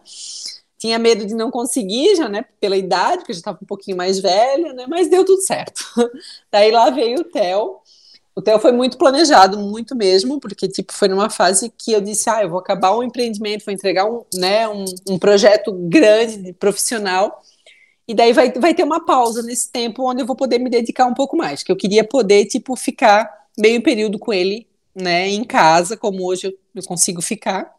Tinha 0.78 1.00
medo 1.00 1.26
de 1.26 1.34
não 1.34 1.50
conseguir, 1.50 2.16
já, 2.16 2.30
né, 2.30 2.46
pela 2.60 2.78
idade, 2.78 3.18
porque 3.18 3.32
eu 3.32 3.36
já 3.36 3.40
estava 3.40 3.60
um 3.62 3.66
pouquinho 3.66 3.98
mais 3.98 4.20
velha, 4.20 4.74
né, 4.74 4.86
mas 4.88 5.10
deu 5.10 5.26
tudo 5.26 5.42
certo. 5.42 5.84
daí 6.52 6.72
lá 6.72 6.90
veio 6.90 7.22
o 7.22 7.24
Theo. 7.24 7.78
O 8.36 8.42
Theo 8.42 8.60
foi 8.60 8.72
muito 8.72 9.00
planejado, 9.00 9.58
muito 9.58 9.96
mesmo, 9.96 10.40
porque 10.40 10.68
tipo 10.68 10.94
foi 10.94 11.08
numa 11.08 11.30
fase 11.30 11.74
que 11.76 11.92
eu 11.92 12.00
disse, 12.00 12.30
ah, 12.30 12.44
eu 12.44 12.50
vou 12.50 12.60
acabar 12.60 12.96
um 12.96 13.02
empreendimento, 13.02 13.66
vou 13.66 13.74
entregar 13.74 14.06
um, 14.06 14.24
né, 14.36 14.68
um, 14.68 14.86
um 15.10 15.18
projeto 15.18 15.72
grande, 15.74 16.54
profissional, 16.54 17.42
e 18.08 18.14
daí 18.14 18.32
vai, 18.34 18.52
vai 18.54 18.76
ter 18.76 18.84
uma 18.84 19.04
pausa 19.04 19.42
nesse 19.42 19.72
tempo 19.72 20.10
onde 20.10 20.22
eu 20.22 20.26
vou 20.26 20.36
poder 20.36 20.60
me 20.60 20.70
dedicar 20.70 21.08
um 21.08 21.16
pouco 21.16 21.36
mais, 21.36 21.64
que 21.64 21.72
eu 21.72 21.76
queria 21.76 22.04
poder 22.04 22.46
tipo 22.46 22.76
ficar 22.76 23.28
meio 23.58 23.82
período 23.82 24.20
com 24.20 24.32
ele, 24.32 24.68
né, 24.96 25.28
em 25.28 25.44
casa, 25.44 25.98
como 25.98 26.24
hoje 26.24 26.48
eu, 26.48 26.54
eu 26.76 26.84
consigo 26.84 27.22
ficar. 27.22 27.77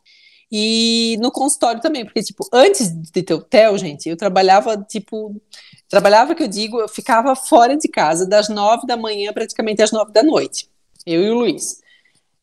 E 0.50 1.18
no 1.20 1.30
consultório 1.30 1.80
também, 1.80 2.04
porque, 2.04 2.22
tipo, 2.22 2.46
antes 2.52 2.90
de 2.90 3.22
ter 3.22 3.34
o 3.34 3.42
TEL, 3.42 3.76
gente, 3.76 4.08
eu 4.08 4.16
trabalhava, 4.16 4.76
tipo, 4.78 5.40
trabalhava, 5.88 6.34
que 6.34 6.42
eu 6.42 6.48
digo, 6.48 6.80
eu 6.80 6.88
ficava 6.88 7.36
fora 7.36 7.76
de 7.76 7.86
casa 7.88 8.26
das 8.26 8.48
nove 8.48 8.86
da 8.86 8.96
manhã 8.96 9.32
praticamente 9.32 9.82
às 9.82 9.92
nove 9.92 10.12
da 10.12 10.22
noite, 10.22 10.68
eu 11.04 11.22
e 11.22 11.30
o 11.30 11.34
Luiz. 11.34 11.80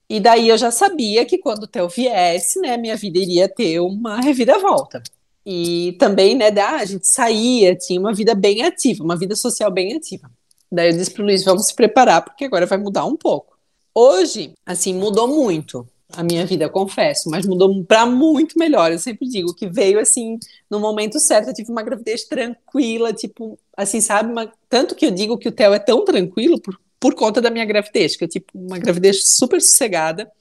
E 0.07 0.19
daí 0.19 0.49
eu 0.49 0.57
já 0.57 0.69
sabia 0.69 1.25
que 1.25 1.39
quando 1.39 1.63
o 1.63 1.67
Theo 1.67 1.89
viesse, 1.89 2.59
né, 2.59 2.77
minha 2.77 2.95
vida 2.95 3.17
iria 3.17 3.49
ter 3.49 3.79
uma 3.79 4.21
reviravolta. 4.21 5.01
E 5.43 5.95
também, 5.99 6.35
né, 6.35 6.51
da, 6.51 6.77
a 6.77 6.85
gente 6.85 7.07
saía, 7.07 7.75
tinha 7.75 7.99
uma 7.99 8.13
vida 8.13 8.35
bem 8.35 8.63
ativa, 8.63 9.03
uma 9.03 9.17
vida 9.17 9.35
social 9.35 9.71
bem 9.71 9.95
ativa. 9.95 10.29
Daí 10.71 10.89
eu 10.89 10.97
disse 10.97 11.11
para 11.11 11.23
o 11.23 11.25
Luiz, 11.25 11.43
vamos 11.43 11.67
se 11.67 11.75
preparar, 11.75 12.23
porque 12.23 12.45
agora 12.45 12.67
vai 12.67 12.77
mudar 12.77 13.05
um 13.05 13.15
pouco. 13.15 13.57
Hoje, 13.93 14.53
assim, 14.65 14.93
mudou 14.93 15.27
muito 15.27 15.87
a 16.13 16.23
minha 16.23 16.45
vida, 16.45 16.69
confesso, 16.69 17.29
mas 17.29 17.45
mudou 17.45 17.83
para 17.83 18.05
muito 18.05 18.57
melhor. 18.57 18.91
Eu 18.91 18.99
sempre 18.99 19.27
digo 19.27 19.53
que 19.55 19.67
veio 19.67 19.99
assim 19.99 20.37
no 20.69 20.79
momento 20.79 21.19
certo. 21.19 21.49
Eu 21.49 21.53
tive 21.53 21.71
uma 21.71 21.83
gravidez 21.83 22.25
tranquila, 22.25 23.11
tipo, 23.13 23.57
assim, 23.75 24.01
sabe? 24.01 24.31
Uma... 24.31 24.51
Tanto 24.69 24.95
que 24.95 25.05
eu 25.05 25.11
digo 25.11 25.37
que 25.37 25.49
o 25.49 25.51
Theo 25.51 25.73
é 25.73 25.79
tão 25.79 26.05
tranquilo 26.05 26.59
por, 26.61 26.79
por 26.99 27.15
conta 27.15 27.41
da 27.41 27.49
minha 27.49 27.65
gravidez, 27.65 28.15
que 28.15 28.25
é 28.25 28.27
tipo 28.27 28.51
uma 28.53 28.77
gravidez 28.77 29.27
super 29.35 29.61
sossegada. 29.61 30.31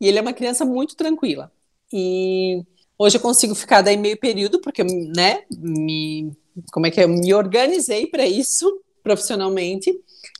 E 0.00 0.08
ele 0.08 0.18
é 0.18 0.22
uma 0.22 0.32
criança 0.32 0.64
muito 0.64 0.96
tranquila. 0.96 1.50
E 1.92 2.64
Hoje 3.02 3.16
eu 3.16 3.20
consigo 3.20 3.52
ficar 3.56 3.82
daí 3.82 3.96
meio 3.96 4.16
período, 4.16 4.60
porque, 4.60 4.84
né, 4.84 5.42
me, 5.58 6.30
como 6.72 6.86
é 6.86 6.90
que 6.90 7.00
é, 7.00 7.04
eu 7.04 7.08
me 7.08 7.34
organizei 7.34 8.06
para 8.06 8.24
isso 8.24 8.80
profissionalmente. 9.02 9.92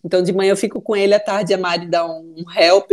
Então, 0.04 0.22
de 0.22 0.32
manhã 0.32 0.52
eu 0.52 0.56
fico 0.56 0.80
com 0.80 0.94
ele, 0.94 1.12
à 1.12 1.18
tarde 1.18 1.52
a 1.52 1.58
Mari 1.58 1.90
dá 1.90 2.06
um 2.06 2.44
help. 2.56 2.88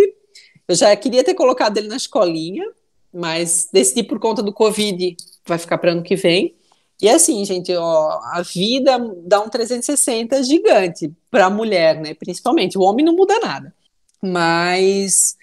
Eu 0.70 0.76
já 0.76 0.96
queria 0.96 1.24
ter 1.24 1.34
colocado 1.34 1.78
ele 1.78 1.88
na 1.88 1.96
escolinha, 1.96 2.64
mas 3.12 3.68
decidi 3.74 4.04
por 4.04 4.20
conta 4.20 4.44
do 4.44 4.54
Covid, 4.54 5.18
vai 5.44 5.58
ficar 5.58 5.80
para 5.80 5.94
ano 5.94 6.04
que 6.04 6.16
vem. 6.16 6.56
E 7.02 7.10
assim, 7.10 7.44
gente, 7.44 7.76
ó, 7.76 8.20
a 8.34 8.44
vida 8.44 9.00
dá 9.26 9.42
um 9.42 9.50
360 9.50 10.44
gigante 10.44 11.12
para 11.32 11.48
a 11.48 11.50
mulher, 11.50 12.00
né? 12.00 12.14
Principalmente. 12.14 12.78
O 12.78 12.82
homem 12.82 13.04
não 13.04 13.16
muda 13.16 13.40
nada. 13.40 13.74
Mas 14.22 15.36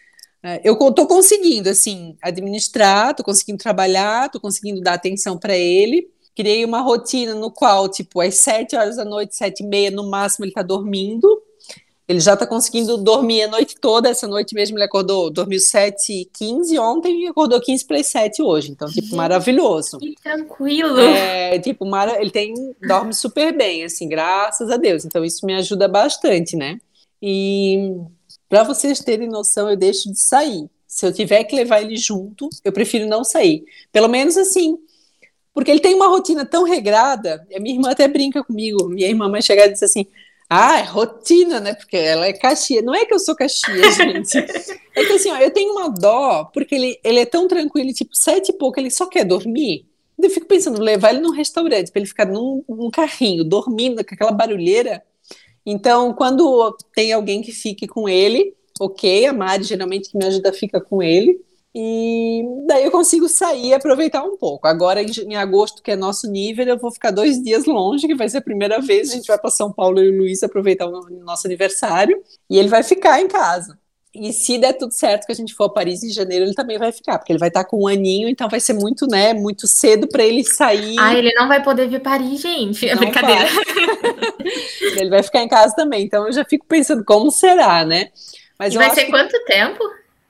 é, 0.45 0.61
eu 0.63 0.75
estou 0.75 1.09
conseguindo, 1.09 1.69
assim, 1.69 2.17
administrar, 2.23 3.11
estou 3.11 3.25
conseguindo 3.25 3.59
trabalhar, 3.59 4.27
estou 4.27 4.41
conseguindo 4.41 4.81
dar 4.81 4.95
atenção 4.95 5.37
para 5.37 5.57
ele. 5.57 6.09
Criei 6.37 6.65
uma 6.65 6.83
rotina 6.83 7.35
no 7.35 7.51
qual, 7.51 7.89
tipo, 7.89 8.21
às 8.21 8.37
sete 8.37 8.77
horas 8.77 8.95
da 8.95 9.05
noite, 9.05 9.35
sete 9.35 9.65
e 9.65 9.67
meia, 9.67 9.91
no 9.91 10.09
máximo, 10.09 10.45
ele 10.45 10.53
está 10.53 10.63
dormindo. 10.63 11.43
Ele 12.09 12.21
já 12.21 12.35
está 12.35 12.47
conseguindo 12.47 12.97
dormir 12.97 13.43
a 13.43 13.49
noite 13.49 13.75
toda. 13.81 14.09
Essa 14.09 14.29
noite 14.29 14.55
mesmo 14.55 14.77
ele 14.77 14.85
acordou, 14.85 15.29
dormiu 15.29 15.59
sete 15.59 16.13
e 16.13 16.25
quinze 16.25 16.79
ontem 16.79 17.25
e 17.25 17.27
acordou 17.27 17.61
quinze 17.61 17.85
para 17.85 17.99
as 17.99 18.07
sete 18.07 18.41
hoje. 18.41 18.71
Então, 18.71 18.89
tipo, 18.89 19.17
maravilhoso. 19.17 19.99
Que 19.99 20.15
tranquilo. 20.23 21.01
É, 21.01 21.59
tipo, 21.59 21.85
mara... 21.85 22.21
ele 22.21 22.31
tem, 22.31 22.55
dorme 22.87 23.13
super 23.13 23.57
bem, 23.57 23.85
assim, 23.85 24.09
graças 24.09 24.71
a 24.71 24.77
Deus. 24.77 25.05
Então, 25.05 25.25
isso 25.25 25.45
me 25.45 25.55
ajuda 25.55 25.89
bastante, 25.89 26.55
né? 26.55 26.79
E 27.21 27.93
para 28.49 28.63
vocês 28.63 29.01
terem 29.01 29.29
noção, 29.29 29.69
eu 29.69 29.77
deixo 29.77 30.11
de 30.11 30.21
sair. 30.23 30.71
Se 30.87 31.05
eu 31.05 31.13
tiver 31.13 31.43
que 31.45 31.57
levar 31.57 31.83
ele 31.83 31.97
junto, 31.97 32.49
eu 32.65 32.73
prefiro 32.73 33.07
não 33.07 33.25
sair. 33.25 33.65
Pelo 33.93 34.09
menos 34.09 34.37
assim, 34.37 34.79
porque 35.53 35.71
ele 35.71 35.81
tem 35.81 35.95
uma 35.95 36.07
rotina 36.07 36.45
tão 36.45 36.63
regrada. 36.63 37.47
A 37.55 37.59
minha 37.59 37.75
irmã 37.75 37.91
até 37.91 38.07
brinca 38.07 38.45
comigo. 38.45 38.89
Minha 38.89 39.09
irmã 39.09 39.29
vai 39.29 39.43
chegar 39.43 39.67
e 39.67 39.73
diz 39.73 39.83
assim: 39.83 40.07
Ah, 40.49 40.79
é 40.79 40.83
rotina, 40.85 41.59
né? 41.61 41.75
Porque 41.75 41.97
ela 41.97 42.27
é 42.27 42.33
Caxias. 42.33 42.85
Não 42.85 42.95
é 42.95 43.05
que 43.05 43.13
eu 43.13 43.19
sou 43.19 43.35
Caxias, 43.35 43.95
gente. 43.97 44.39
É 44.95 45.05
que 45.05 45.13
assim, 45.13 45.31
ó, 45.31 45.39
eu 45.39 45.51
tenho 45.51 45.73
uma 45.73 45.89
dó, 45.89 46.45
porque 46.55 46.75
ele, 46.75 47.01
ele 47.03 47.19
é 47.21 47.27
tão 47.27 47.49
tranquilo, 47.49 47.93
tipo, 47.93 48.15
sete 48.15 48.51
e 48.51 48.53
pouco, 48.53 48.79
ele 48.79 48.91
só 48.91 49.07
quer 49.07 49.25
dormir. 49.25 49.87
Eu 50.19 50.31
fico 50.31 50.47
pensando, 50.47 50.81
levar 50.81 51.11
ele 51.11 51.21
num 51.21 51.33
restaurante, 51.33 51.91
para 51.91 52.01
ele 52.01 52.09
ficar 52.09 52.27
num, 52.27 52.65
num 52.69 52.91
carrinho, 52.91 53.45
dormindo 53.45 54.05
com 54.05 54.15
aquela 54.15 54.33
barulheira. 54.33 55.03
Então, 55.65 56.15
quando 56.15 56.77
tem 56.95 57.13
alguém 57.13 57.43
que 57.43 57.53
fique 57.53 57.87
com 57.87 58.09
ele, 58.09 58.55
ok, 58.81 59.27
a 59.27 59.33
Mari 59.33 59.65
geralmente 59.65 60.11
que 60.11 60.17
me 60.17 60.25
ajuda 60.25 60.53
fica 60.53 60.81
com 60.81 61.03
ele. 61.03 61.41
E 61.79 62.43
daí 62.67 62.87
eu 62.87 62.91
consigo 62.91 63.29
sair 63.29 63.67
e 63.67 63.75
aproveitar 63.75 64.23
um 64.23 64.35
pouco. 64.39 64.67
Agora, 64.67 65.03
em 65.03 65.37
agosto, 65.37 65.83
que 65.83 65.91
é 65.91 65.97
nosso 65.97 66.27
nível, 66.27 66.65
eu 66.65 66.79
vou 66.79 66.91
ficar 66.91 67.11
dois 67.11 67.43
dias 67.43 67.67
longe, 67.67 68.07
que 68.07 68.15
vai 68.15 68.31
ser 68.31 68.39
a 68.39 68.43
primeira 68.43 68.81
vez. 68.81 69.11
A 69.11 69.15
gente 69.15 69.27
vai 69.27 69.37
para 69.37 69.51
São 69.51 69.71
Paulo 69.71 70.01
e 70.01 70.09
o 70.09 70.17
Luiz 70.17 70.43
aproveitar 70.43 70.87
o 70.87 71.11
nosso 71.21 71.47
aniversário. 71.47 72.19
E 72.49 72.57
ele 72.59 72.69
vai 72.69 72.83
ficar 72.83 73.21
em 73.21 73.29
casa. 73.29 73.79
E 74.15 74.33
se 74.33 74.57
der 74.57 74.73
tudo 74.73 74.95
certo 74.95 75.27
que 75.27 75.33
a 75.33 75.35
gente 75.35 75.53
for 75.53 75.65
a 75.65 75.69
Paris 75.69 76.03
em 76.03 76.09
janeiro, 76.09 76.47
ele 76.47 76.55
também 76.55 76.79
vai 76.79 76.91
ficar, 76.91 77.19
porque 77.19 77.31
ele 77.31 77.39
vai 77.39 77.49
estar 77.49 77.65
com 77.65 77.83
um 77.83 77.87
aninho, 77.87 78.27
então 78.27 78.49
vai 78.49 78.59
ser 78.59 78.73
muito, 78.73 79.07
né, 79.07 79.35
muito 79.35 79.67
cedo 79.67 80.09
para 80.09 80.25
ele 80.25 80.43
sair. 80.45 80.97
Ah, 80.99 81.15
ele 81.15 81.31
não 81.35 81.47
vai 81.47 81.63
poder 81.63 81.89
vir 81.91 82.01
Paris, 82.01 82.41
gente. 82.41 82.89
É 82.89 82.95
não 82.95 83.03
brincadeira. 83.03 83.45
Vai. 83.45 84.97
ele 84.97 85.11
vai 85.11 85.23
ficar 85.23 85.43
em 85.43 85.49
casa 85.49 85.77
também. 85.77 86.07
Então 86.07 86.25
eu 86.25 86.33
já 86.33 86.43
fico 86.43 86.65
pensando 86.67 87.05
como 87.05 87.31
será, 87.31 87.85
né? 87.85 88.09
Mas 88.59 88.73
e 88.73 88.79
vai 88.79 88.95
ser 88.95 89.11
quanto 89.11 89.39
tempo? 89.45 89.85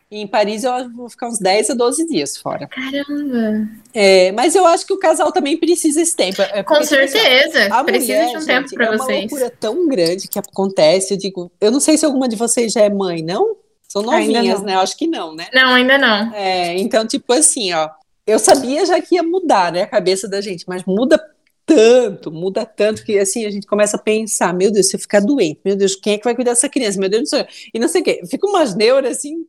Em 0.08 0.26
Paris 0.26 0.62
eu 0.62 0.88
vou 0.90 1.08
ficar 1.08 1.26
uns 1.26 1.38
10 1.38 1.70
a 1.70 1.74
12 1.74 2.06
dias 2.06 2.36
fora. 2.36 2.68
Caramba! 2.68 3.68
É, 3.92 4.30
mas 4.32 4.54
eu 4.54 4.64
acho 4.64 4.86
que 4.86 4.92
o 4.92 4.98
casal 4.98 5.32
também 5.32 5.56
precisa 5.56 6.00
esse 6.00 6.14
tempo. 6.14 6.40
É 6.42 6.62
Com 6.62 6.80
certeza, 6.84 7.66
a 7.74 7.82
precisa 7.82 8.12
mulher, 8.12 8.30
de 8.30 8.36
um 8.36 8.40
gente, 8.40 8.46
tempo 8.46 8.74
para 8.74 8.96
vocês. 8.96 9.08
É 9.08 9.12
uma 9.12 9.20
loucura 9.20 9.50
tão 9.58 9.88
grande 9.88 10.28
que 10.28 10.38
acontece. 10.38 11.14
Eu 11.14 11.18
digo, 11.18 11.50
eu 11.60 11.72
não 11.72 11.80
sei 11.80 11.98
se 11.98 12.06
alguma 12.06 12.28
de 12.28 12.36
vocês 12.36 12.72
já 12.72 12.82
é 12.82 12.88
mãe, 12.88 13.20
não? 13.20 13.56
São 13.88 14.02
novinhas, 14.02 14.62
né? 14.62 14.74
Eu 14.74 14.80
acho 14.80 14.96
que 14.96 15.08
não, 15.08 15.34
né? 15.34 15.48
Não, 15.52 15.74
ainda 15.74 15.98
não. 15.98 16.32
É, 16.34 16.78
então, 16.78 17.06
tipo 17.06 17.32
assim, 17.32 17.72
ó. 17.72 17.88
Eu 18.24 18.38
sabia 18.38 18.84
já 18.84 19.00
que 19.00 19.14
ia 19.14 19.22
mudar, 19.22 19.70
né, 19.70 19.82
a 19.82 19.86
cabeça 19.86 20.28
da 20.28 20.40
gente, 20.40 20.64
mas 20.66 20.84
muda 20.84 21.20
tanto, 21.64 22.30
muda 22.30 22.64
tanto 22.64 23.04
que 23.04 23.18
assim 23.18 23.44
a 23.44 23.50
gente 23.50 23.66
começa 23.66 23.96
a 23.96 24.00
pensar, 24.00 24.54
meu 24.54 24.70
Deus, 24.70 24.88
se 24.88 24.96
eu 24.96 25.00
ficar 25.00 25.20
doente, 25.20 25.60
meu 25.64 25.76
Deus, 25.76 25.96
quem 25.96 26.14
é 26.14 26.18
que 26.18 26.24
vai 26.24 26.34
cuidar 26.34 26.52
dessa 26.52 26.68
criança? 26.68 26.98
Meu 26.98 27.08
Deus 27.08 27.22
do 27.24 27.28
céu. 27.28 27.46
E 27.74 27.78
não 27.78 27.88
sei 27.88 28.00
o 28.02 28.04
quê. 28.04 28.22
Fica 28.28 28.46
umas 28.46 28.74
neuras 28.74 29.18
assim, 29.18 29.44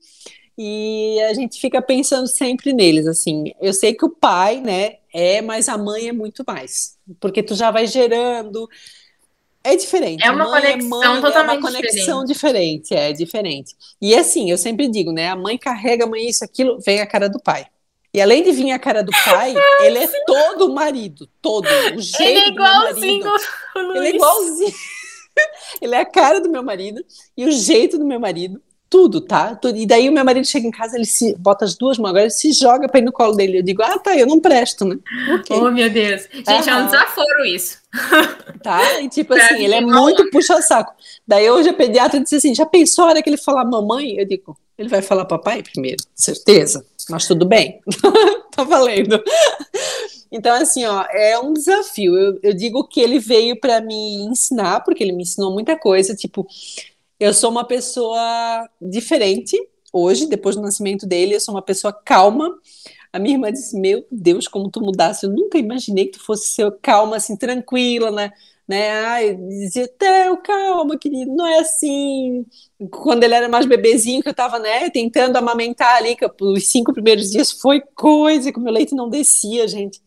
e 0.58 1.22
a 1.30 1.34
gente 1.34 1.60
fica 1.60 1.82
pensando 1.82 2.28
sempre 2.28 2.74
neles, 2.74 3.05
assim. 3.05 3.53
Eu 3.62 3.74
sei 3.74 3.93
que 3.93 4.05
o 4.05 4.10
pai, 4.10 4.60
né, 4.60 4.95
é, 5.14 5.41
mas 5.41 5.70
a 5.70 5.78
mãe 5.78 6.08
é 6.08 6.12
muito 6.12 6.43
mais, 6.45 6.97
porque 7.20 7.43
tu 7.43 7.53
já 7.55 7.70
vai 7.70 7.86
gerando 7.86 8.68
é 9.64 9.76
diferente. 9.76 10.24
É 10.24 10.32
uma 10.32 10.45
é 10.45 10.62
conexão 10.62 11.03
é 11.03 11.08
mãe, 11.08 11.22
totalmente 11.22 11.55
É 11.55 11.60
uma 11.60 11.62
conexão 11.62 12.24
diferente. 12.24 12.84
diferente, 12.84 12.93
é 12.93 13.12
diferente. 13.12 13.76
E 14.01 14.16
assim, 14.16 14.49
eu 14.49 14.58
sempre 14.58 14.88
digo, 14.88 15.12
né? 15.12 15.28
A 15.28 15.36
mãe 15.36 15.58
carrega 15.58 16.05
a 16.05 16.08
mãe 16.08 16.26
isso, 16.26 16.43
aquilo, 16.43 16.80
vem 16.80 17.01
a 17.01 17.05
cara 17.05 17.28
do 17.28 17.38
pai. 17.38 17.68
E 18.14 18.22
além 18.22 18.43
de 18.43 18.51
vir 18.51 18.72
a 18.72 18.80
cara 18.80 19.03
do 19.03 19.12
pai, 19.26 19.53
ele 19.84 19.99
é 19.99 20.08
todo 20.26 20.68
o 20.68 20.74
marido, 20.74 21.28
todo. 21.41 21.68
O 21.95 21.99
jeito 21.99 22.22
ele 22.22 22.39
é 22.39 22.47
igualzinho. 22.47 23.26
Ele 23.93 24.08
é 24.08 24.16
igualzinho. 24.16 24.74
ele 25.82 25.95
é 25.95 25.99
a 25.99 26.05
cara 26.05 26.39
do 26.39 26.49
meu 26.49 26.64
marido 26.64 27.03
e 27.36 27.45
o 27.45 27.51
jeito 27.51 27.99
do 27.99 28.05
meu 28.05 28.20
marido 28.20 28.60
tudo, 28.89 29.21
tá? 29.21 29.59
E 29.75 29.85
daí 29.85 30.09
o 30.09 30.11
meu 30.11 30.23
marido 30.23 30.47
chega 30.47 30.67
em 30.67 30.71
casa, 30.71 30.95
ele 30.95 31.05
se 31.05 31.35
bota 31.38 31.65
as 31.65 31.75
duas 31.75 31.97
mãos, 31.97 32.09
agora 32.09 32.23
ele 32.23 32.31
se 32.31 32.51
joga 32.53 32.88
pra 32.88 32.99
ir 32.99 33.03
no 33.03 33.11
colo 33.11 33.35
dele. 33.35 33.59
Eu 33.59 33.63
digo, 33.63 33.81
ah, 33.81 33.99
tá, 33.99 34.15
eu 34.15 34.25
não 34.25 34.39
presto, 34.39 34.85
né? 34.85 34.97
Okay. 35.39 35.57
Oh, 35.57 35.71
meu 35.71 35.89
Deus. 35.89 36.27
Gente, 36.31 36.69
uhum. 36.69 36.69
é 36.69 36.77
um 36.77 36.85
desaforo 36.85 37.45
isso. 37.45 37.77
Tá? 38.61 39.01
E 39.01 39.07
tipo 39.07 39.33
assim, 39.33 39.63
ele 39.63 39.75
é 39.75 39.81
muito 39.81 40.29
puxa-saco. 40.29 40.93
Daí 41.25 41.49
hoje 41.49 41.69
a 41.69 41.73
pediatra 41.73 42.19
disse 42.19 42.35
assim: 42.35 42.55
já 42.55 42.65
pensou 42.65 43.05
a 43.05 43.09
hora 43.09 43.21
que 43.21 43.29
ele 43.29 43.38
falar 43.38 43.63
mamãe? 43.63 44.17
Eu 44.17 44.25
digo, 44.25 44.57
ele 44.77 44.89
vai 44.89 45.01
falar 45.01 45.23
papai 45.25 45.63
primeiro, 45.63 46.03
certeza. 46.13 46.85
Mas 47.09 47.27
tudo 47.27 47.45
bem. 47.45 47.79
tá 48.51 48.63
valendo. 48.63 49.23
Então, 50.31 50.53
assim, 50.55 50.85
ó, 50.85 51.05
é 51.09 51.39
um 51.39 51.53
desafio. 51.53 52.15
Eu, 52.17 52.39
eu 52.43 52.53
digo 52.53 52.85
que 52.88 52.99
ele 52.99 53.19
veio 53.19 53.57
para 53.59 53.79
me 53.79 54.15
ensinar, 54.25 54.81
porque 54.81 55.03
ele 55.03 55.13
me 55.13 55.23
ensinou 55.23 55.53
muita 55.53 55.77
coisa, 55.77 56.15
tipo, 56.15 56.45
eu 57.20 57.34
sou 57.34 57.49
uma 57.49 57.65
pessoa 57.65 58.70
diferente 58.82 59.57
hoje, 59.91 60.28
depois 60.28 60.55
do 60.55 60.61
nascimento 60.61 61.07
dele, 61.07 61.36
eu 61.36 61.39
sou 61.39 61.55
uma 61.55 61.61
pessoa 61.61 61.91
calma. 61.93 62.49
A 63.11 63.20
minha 63.20 63.36
irmã 63.36 63.51
disse: 63.51 63.80
Meu 63.80 64.05
Deus, 64.11 64.47
como 64.47 64.70
tu 64.70 64.82
mudasse. 64.82 65.26
Eu 65.26 65.32
nunca 65.32 65.57
imaginei 65.57 66.05
que 66.05 66.18
tu 66.20 66.24
fosse 66.26 66.49
ser 66.49 66.72
calma, 66.82 67.18
assim, 67.18 67.36
tranquila, 67.36 68.11
né? 68.11 68.32
né? 68.68 68.91
Ai, 69.05 69.36
dizia, 69.36 69.88
Theo, 69.88 70.38
calma, 70.38 70.97
querido, 70.97 71.34
não 71.34 71.47
é 71.47 71.59
assim. 71.59 72.45
Quando 72.91 73.24
ele 73.24 73.34
era 73.34 73.47
mais 73.49 73.65
bebezinho, 73.65 74.22
que 74.22 74.30
eu 74.30 74.34
tava, 74.34 74.59
né, 74.59 74.89
tentando 74.89 75.38
amamentar 75.38 75.95
ali, 75.95 76.15
que 76.15 76.26
os 76.41 76.68
cinco 76.68 76.93
primeiros 76.93 77.32
dias 77.32 77.51
foi 77.51 77.82
coisa, 77.95 78.51
que 78.51 78.59
o 78.59 78.61
meu 78.61 78.74
leite 78.74 78.93
não 78.93 79.09
descia, 79.09 79.68
gente. 79.68 80.01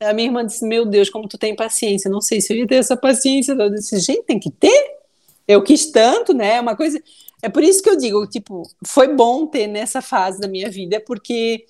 A 0.00 0.12
minha 0.12 0.28
irmã 0.28 0.46
disse, 0.46 0.64
meu 0.64 0.86
Deus, 0.86 1.10
como 1.10 1.28
tu 1.28 1.36
tem 1.36 1.56
paciência. 1.56 2.10
Não 2.10 2.20
sei 2.20 2.40
se 2.40 2.52
eu 2.52 2.58
ia 2.58 2.66
ter 2.68 2.76
essa 2.76 2.96
paciência. 2.96 3.52
Eu 3.52 3.70
disse, 3.70 3.98
gente, 3.98 4.22
tem 4.24 4.38
que 4.38 4.50
ter 4.50 4.97
eu 5.48 5.62
quis 5.62 5.90
tanto, 5.90 6.34
né? 6.34 6.56
É 6.56 6.60
uma 6.60 6.76
coisa. 6.76 7.02
É 7.42 7.48
por 7.48 7.64
isso 7.64 7.82
que 7.82 7.88
eu 7.88 7.96
digo, 7.96 8.26
tipo, 8.26 8.62
foi 8.86 9.14
bom 9.14 9.46
ter 9.46 9.66
nessa 9.66 10.02
fase 10.02 10.38
da 10.38 10.46
minha 10.46 10.70
vida, 10.70 11.00
porque 11.00 11.64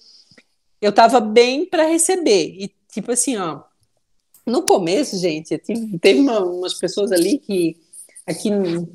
eu 0.81 0.93
tava 0.93 1.21
bem 1.21 1.65
para 1.65 1.85
receber. 1.85 2.57
E, 2.59 2.71
tipo 2.93 3.13
assim, 3.13 3.37
ó, 3.37 3.63
no 4.45 4.63
começo, 4.63 5.17
gente, 5.19 5.57
tive, 5.59 5.99
teve 5.99 6.21
uma, 6.21 6.41
umas 6.41 6.75
pessoas 6.75 7.13
ali 7.13 7.39
que 7.39 7.77
aqui 8.27 8.51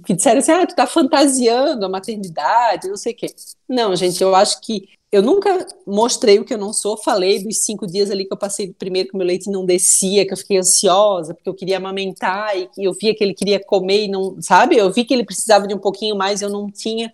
que 0.06 0.14
disseram 0.14 0.40
assim: 0.40 0.52
ah, 0.52 0.68
tu 0.68 0.76
tá 0.76 0.86
fantasiando 0.88 1.86
a 1.86 1.90
maternidade, 1.90 2.90
não 2.90 2.98
sei 2.98 3.14
o 3.14 3.16
quê. 3.16 3.28
Não, 3.70 3.96
gente, 3.96 4.22
eu 4.22 4.36
acho 4.36 4.60
que 4.62 4.90
eu 5.14 5.22
nunca 5.22 5.68
mostrei 5.86 6.40
o 6.40 6.44
que 6.44 6.52
eu 6.52 6.58
não 6.58 6.74
sou, 6.74 6.98
falei 6.98 7.44
dos 7.44 7.60
cinco 7.60 7.86
dias 7.86 8.10
ali 8.10 8.26
que 8.26 8.34
eu 8.34 8.38
passei 8.38 8.74
primeiro 8.74 9.10
que 9.10 9.16
meu 9.16 9.28
leite 9.28 9.48
não 9.48 9.64
descia, 9.64 10.26
que 10.26 10.34
eu 10.34 10.38
fiquei 10.38 10.58
ansiosa, 10.58 11.36
porque 11.36 11.48
eu 11.48 11.54
queria 11.54 11.78
amamentar 11.78 12.58
e 12.58 12.68
eu 12.76 12.92
via 12.94 13.14
que 13.14 13.24
ele 13.24 13.36
queria 13.36 13.64
comer 13.64 14.06
e 14.06 14.08
não, 14.08 14.42
sabe? 14.42 14.76
Eu 14.76 14.92
vi 14.92 15.06
que 15.06 15.14
ele 15.14 15.24
precisava 15.24 15.68
de 15.68 15.76
um 15.76 15.78
pouquinho 15.78 16.16
mais, 16.16 16.42
eu 16.42 16.50
não 16.50 16.68
tinha. 16.68 17.14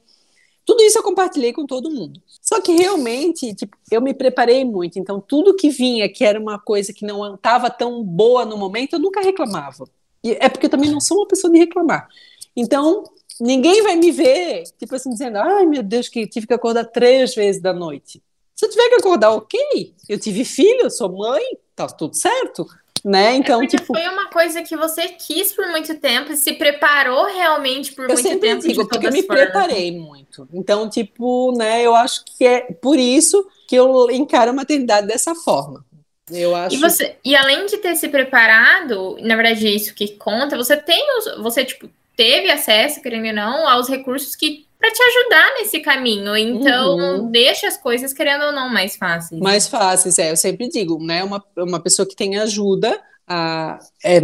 Tudo 0.66 0.82
isso 0.82 0.98
eu 0.98 1.04
compartilhei 1.04 1.52
com 1.52 1.66
todo 1.66 1.92
mundo. 1.92 2.22
Só 2.42 2.62
que 2.62 2.72
realmente, 2.72 3.54
tipo, 3.54 3.76
eu 3.92 4.02
me 4.02 4.14
preparei 4.14 4.64
muito, 4.64 4.98
então 4.98 5.20
tudo 5.20 5.58
que 5.58 5.70
vinha 5.70 6.08
que 6.08 6.24
era 6.24 6.40
uma 6.40 6.58
coisa 6.58 6.94
que 6.94 7.06
não 7.06 7.36
estava 7.36 7.70
tão 7.70 8.02
boa 8.02 8.46
no 8.46 8.56
momento, 8.56 8.94
eu 8.94 9.00
nunca 9.00 9.20
reclamava. 9.20 9.90
E 10.24 10.38
é 10.40 10.48
porque 10.48 10.68
eu 10.68 10.70
também 10.70 10.90
não 10.90 11.02
sou 11.02 11.18
uma 11.18 11.28
pessoa 11.28 11.52
de 11.52 11.60
reclamar. 11.60 12.08
Então, 12.56 13.04
ninguém 13.40 13.82
vai 13.82 13.96
me 13.96 14.12
ver, 14.12 14.64
tipo 14.78 14.96
assim, 14.96 15.10
dizendo, 15.10 15.38
ai 15.38 15.66
meu 15.66 15.84
Deus, 15.84 16.10
que 16.10 16.28
tive 16.28 16.48
que 16.48 16.54
acordar 16.54 16.86
três 16.86 17.34
vezes 17.34 17.62
da 17.62 17.74
noite. 17.74 18.22
Se 18.56 18.66
eu 18.66 18.70
tiver 18.70 18.90
que 18.90 18.96
acordar, 18.96 19.32
ok. 19.32 19.94
Eu 20.08 20.20
tive 20.20 20.44
filho, 20.44 20.82
eu 20.82 20.92
sou 20.92 21.10
mãe, 21.10 21.42
tá 21.76 21.88
tudo 21.88 22.16
certo. 22.16 22.68
Né? 23.06 23.36
Então, 23.36 23.64
é 23.64 23.68
tipo, 23.68 23.86
foi 23.86 24.06
uma 24.10 24.30
coisa 24.30 24.62
que 24.62 24.76
você 24.76 25.08
quis 25.08 25.54
por 25.54 25.68
muito 25.70 25.96
tempo 25.96 26.34
e 26.34 26.36
se 26.36 26.52
preparou 26.54 27.28
realmente 27.28 27.94
por 27.94 28.04
eu 28.04 28.10
muito 28.10 28.22
sempre 28.22 28.50
tempo. 28.50 28.68
Digo, 28.68 28.88
porque 28.88 29.08
eu 29.08 29.12
me 29.14 29.24
formas. 29.24 29.44
preparei 29.46 29.98
muito. 29.98 30.46
Então, 30.54 30.90
tipo, 30.90 31.54
né, 31.58 31.82
eu 31.82 31.96
acho 31.96 32.26
que 32.26 32.46
é 32.46 32.60
por 32.74 33.00
isso 33.00 33.48
que 33.68 33.78
eu 33.78 34.12
encaro 34.12 34.52
a 34.52 34.54
maternidade 34.54 35.08
dessa 35.08 35.34
forma. 35.34 35.86
Eu 36.30 36.54
acho. 36.54 36.76
E, 36.76 36.80
você, 36.80 37.16
e 37.24 37.36
além 37.36 37.66
de 37.66 37.78
ter 37.78 37.96
se 37.96 38.10
preparado, 38.10 39.18
na 39.22 39.36
verdade, 39.38 39.66
é 39.66 39.72
isso 39.72 39.94
que 39.94 40.10
conta, 40.10 40.58
você 40.58 40.76
tem 40.76 41.02
os, 41.18 41.42
você, 41.42 41.64
tipo, 41.64 41.90
teve 42.20 42.52
acesso, 42.52 43.02
querendo 43.02 43.28
ou 43.28 43.34
não, 43.34 43.66
aos 43.66 43.88
recursos 43.88 44.36
que 44.36 44.68
para 44.78 44.92
te 44.92 45.02
ajudar 45.02 45.54
nesse 45.58 45.80
caminho. 45.80 46.36
Então, 46.36 46.98
uhum. 46.98 47.32
deixa 47.32 47.66
as 47.66 47.78
coisas, 47.78 48.12
querendo 48.12 48.44
ou 48.44 48.52
não, 48.52 48.70
mais 48.70 48.98
fáceis. 48.98 49.40
Mais 49.40 49.70
fáceis, 49.70 50.20
é. 50.20 50.30
Eu 50.30 50.36
sempre 50.36 50.68
digo, 50.68 51.02
né? 51.02 51.24
Uma, 51.24 51.42
uma 51.58 51.80
pessoa 51.80 52.06
que 52.06 52.18
tem 52.18 52.38
ajuda. 52.38 53.00
A, 53.26 53.80
é, 54.04 54.20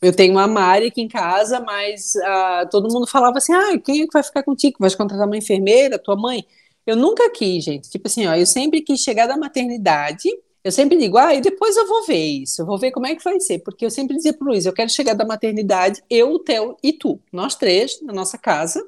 eu 0.00 0.14
tenho 0.14 0.32
uma 0.32 0.46
Mari 0.46 0.86
aqui 0.86 1.02
em 1.02 1.08
casa, 1.08 1.60
mas 1.60 2.16
a, 2.16 2.68
todo 2.70 2.90
mundo 2.90 3.06
falava 3.06 3.36
assim: 3.36 3.52
ah, 3.52 3.78
quem 3.84 4.00
é 4.00 4.06
que 4.06 4.12
vai 4.14 4.22
ficar 4.22 4.42
contigo? 4.42 4.78
Vai 4.80 4.90
contratar 4.94 5.26
uma 5.26 5.36
enfermeira, 5.36 5.98
tua 5.98 6.16
mãe? 6.16 6.42
Eu 6.86 6.96
nunca 6.96 7.30
quis, 7.30 7.64
gente. 7.64 7.90
Tipo 7.90 8.08
assim, 8.08 8.26
ó, 8.26 8.34
eu 8.34 8.46
sempre 8.46 8.80
quis 8.80 9.00
chegar 9.00 9.26
da 9.26 9.36
maternidade 9.36 10.30
eu 10.66 10.72
sempre 10.72 10.98
digo, 10.98 11.16
ah, 11.16 11.32
e 11.32 11.40
depois 11.40 11.76
eu 11.76 11.86
vou 11.86 12.04
ver 12.06 12.42
isso, 12.42 12.60
eu 12.60 12.66
vou 12.66 12.76
ver 12.76 12.90
como 12.90 13.06
é 13.06 13.14
que 13.14 13.22
vai 13.22 13.38
ser, 13.38 13.60
porque 13.60 13.86
eu 13.86 13.90
sempre 13.90 14.16
dizia 14.16 14.32
para 14.32 14.44
o 14.44 14.48
Luiz, 14.50 14.66
eu 14.66 14.72
quero 14.72 14.90
chegar 14.90 15.14
da 15.14 15.24
maternidade, 15.24 16.02
eu, 16.10 16.32
o 16.32 16.40
Theo 16.40 16.76
e 16.82 16.92
tu, 16.92 17.20
nós 17.32 17.54
três, 17.54 18.02
na 18.02 18.12
nossa 18.12 18.36
casa. 18.36 18.84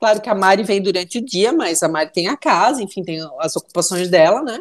Claro 0.00 0.22
que 0.22 0.30
a 0.30 0.34
Mari 0.34 0.62
vem 0.62 0.80
durante 0.80 1.18
o 1.18 1.20
dia, 1.22 1.52
mas 1.52 1.82
a 1.82 1.88
Mari 1.88 2.14
tem 2.14 2.28
a 2.28 2.36
casa, 2.36 2.82
enfim, 2.82 3.02
tem 3.02 3.20
as 3.40 3.54
ocupações 3.56 4.08
dela, 4.08 4.40
né? 4.40 4.58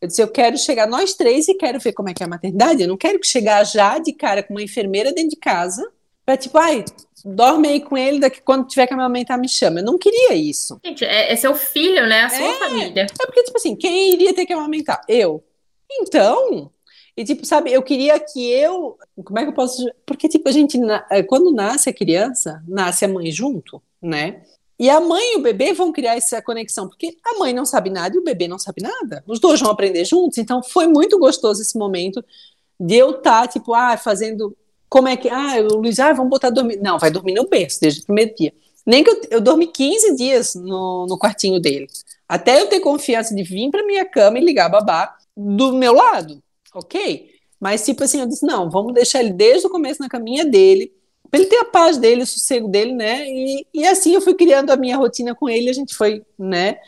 Eu 0.00 0.08
disse, 0.08 0.22
eu 0.22 0.28
quero 0.28 0.56
chegar 0.56 0.86
nós 0.86 1.12
três 1.12 1.46
e 1.48 1.54
quero 1.54 1.78
ver 1.78 1.92
como 1.92 2.08
é 2.08 2.14
que 2.14 2.22
é 2.22 2.26
a 2.26 2.30
maternidade. 2.30 2.80
Eu 2.80 2.88
não 2.88 2.96
quero 2.96 3.20
chegar 3.22 3.62
já 3.64 3.98
de 3.98 4.14
cara 4.14 4.42
com 4.42 4.54
uma 4.54 4.62
enfermeira 4.62 5.12
dentro 5.12 5.30
de 5.30 5.36
casa, 5.36 5.86
para 6.24 6.38
tipo, 6.38 6.56
ai, 6.56 6.82
dorme 7.22 7.68
aí 7.68 7.80
com 7.82 7.98
ele, 7.98 8.20
daqui 8.20 8.40
quando 8.40 8.66
tiver 8.66 8.86
que 8.86 8.94
amamentar 8.94 9.38
me 9.38 9.50
chama. 9.50 9.80
Eu 9.80 9.84
não 9.84 9.98
queria 9.98 10.32
isso. 10.32 10.80
Gente, 10.82 11.04
é, 11.04 11.30
é 11.30 11.36
seu 11.36 11.54
filho, 11.54 12.06
né? 12.06 12.22
A 12.22 12.30
sua 12.30 12.46
é, 12.46 12.54
família. 12.54 13.02
É 13.02 13.26
porque, 13.26 13.44
tipo 13.44 13.58
assim, 13.58 13.76
quem 13.76 14.14
iria 14.14 14.32
ter 14.32 14.46
que 14.46 14.52
amamentar? 14.54 15.02
Eu. 15.06 15.44
Então, 15.90 16.70
e 17.16 17.24
tipo, 17.24 17.44
sabe, 17.44 17.72
eu 17.72 17.82
queria 17.82 18.18
que 18.18 18.50
eu. 18.50 18.96
Como 19.24 19.38
é 19.38 19.42
que 19.42 19.50
eu 19.50 19.54
posso. 19.54 19.86
Porque, 20.06 20.28
tipo, 20.28 20.48
a 20.48 20.52
gente, 20.52 20.78
é, 21.10 21.22
quando 21.22 21.52
nasce 21.52 21.90
a 21.90 21.92
criança, 21.92 22.62
nasce 22.66 23.04
a 23.04 23.08
mãe 23.08 23.30
junto, 23.30 23.82
né? 24.00 24.42
E 24.78 24.88
a 24.88 24.98
mãe 25.00 25.34
e 25.34 25.36
o 25.36 25.42
bebê 25.42 25.74
vão 25.74 25.92
criar 25.92 26.16
essa 26.16 26.40
conexão, 26.40 26.88
porque 26.88 27.14
a 27.26 27.38
mãe 27.38 27.52
não 27.52 27.66
sabe 27.66 27.90
nada 27.90 28.16
e 28.16 28.18
o 28.18 28.24
bebê 28.24 28.48
não 28.48 28.58
sabe 28.58 28.82
nada. 28.82 29.22
Os 29.26 29.38
dois 29.38 29.60
vão 29.60 29.70
aprender 29.70 30.04
juntos. 30.06 30.38
Então, 30.38 30.62
foi 30.62 30.86
muito 30.86 31.18
gostoso 31.18 31.60
esse 31.60 31.76
momento 31.76 32.24
de 32.78 32.96
eu 32.96 33.10
estar, 33.10 33.42
tá, 33.42 33.48
tipo, 33.48 33.74
ah, 33.74 33.98
fazendo. 33.98 34.56
Como 34.88 35.06
é 35.06 35.16
que. 35.16 35.28
Ah, 35.28 35.56
o 35.70 35.76
Luiz, 35.76 35.98
ah, 35.98 36.12
vamos 36.12 36.30
botar 36.30 36.48
dormir. 36.48 36.78
Não, 36.78 36.98
vai 36.98 37.10
dormir 37.10 37.34
no 37.34 37.46
berço 37.46 37.80
desde 37.80 38.00
o 38.00 38.04
primeiro 38.04 38.34
dia. 38.34 38.54
Nem 38.86 39.04
que 39.04 39.10
eu, 39.10 39.20
eu 39.32 39.40
dormi 39.40 39.66
15 39.66 40.16
dias 40.16 40.54
no, 40.54 41.06
no 41.06 41.18
quartinho 41.18 41.60
dele. 41.60 41.86
Até 42.26 42.62
eu 42.62 42.68
ter 42.68 42.80
confiança 42.80 43.34
de 43.34 43.42
vir 43.42 43.70
para 43.70 43.84
minha 43.84 44.06
cama 44.06 44.38
e 44.38 44.44
ligar 44.44 44.66
a 44.66 44.70
babá 44.70 45.16
do 45.40 45.72
meu 45.72 45.94
lado, 45.94 46.42
ok? 46.74 47.30
Mas, 47.58 47.84
tipo 47.84 48.04
assim, 48.04 48.20
eu 48.20 48.26
disse: 48.26 48.44
não, 48.44 48.70
vamos 48.70 48.92
deixar 48.92 49.20
ele 49.20 49.32
desde 49.32 49.66
o 49.66 49.70
começo 49.70 50.00
na 50.02 50.08
caminha 50.08 50.44
dele, 50.44 50.92
para 51.30 51.40
ele 51.40 51.48
ter 51.48 51.58
a 51.58 51.64
paz 51.64 51.96
dele, 51.96 52.22
o 52.22 52.26
sossego 52.26 52.68
dele, 52.68 52.92
né? 52.92 53.26
E, 53.28 53.66
e 53.72 53.86
assim 53.86 54.14
eu 54.14 54.20
fui 54.20 54.34
criando 54.34 54.70
a 54.70 54.76
minha 54.76 54.96
rotina 54.96 55.34
com 55.34 55.48
ele, 55.48 55.70
a 55.70 55.72
gente 55.72 55.94
foi, 55.94 56.22
né? 56.38 56.78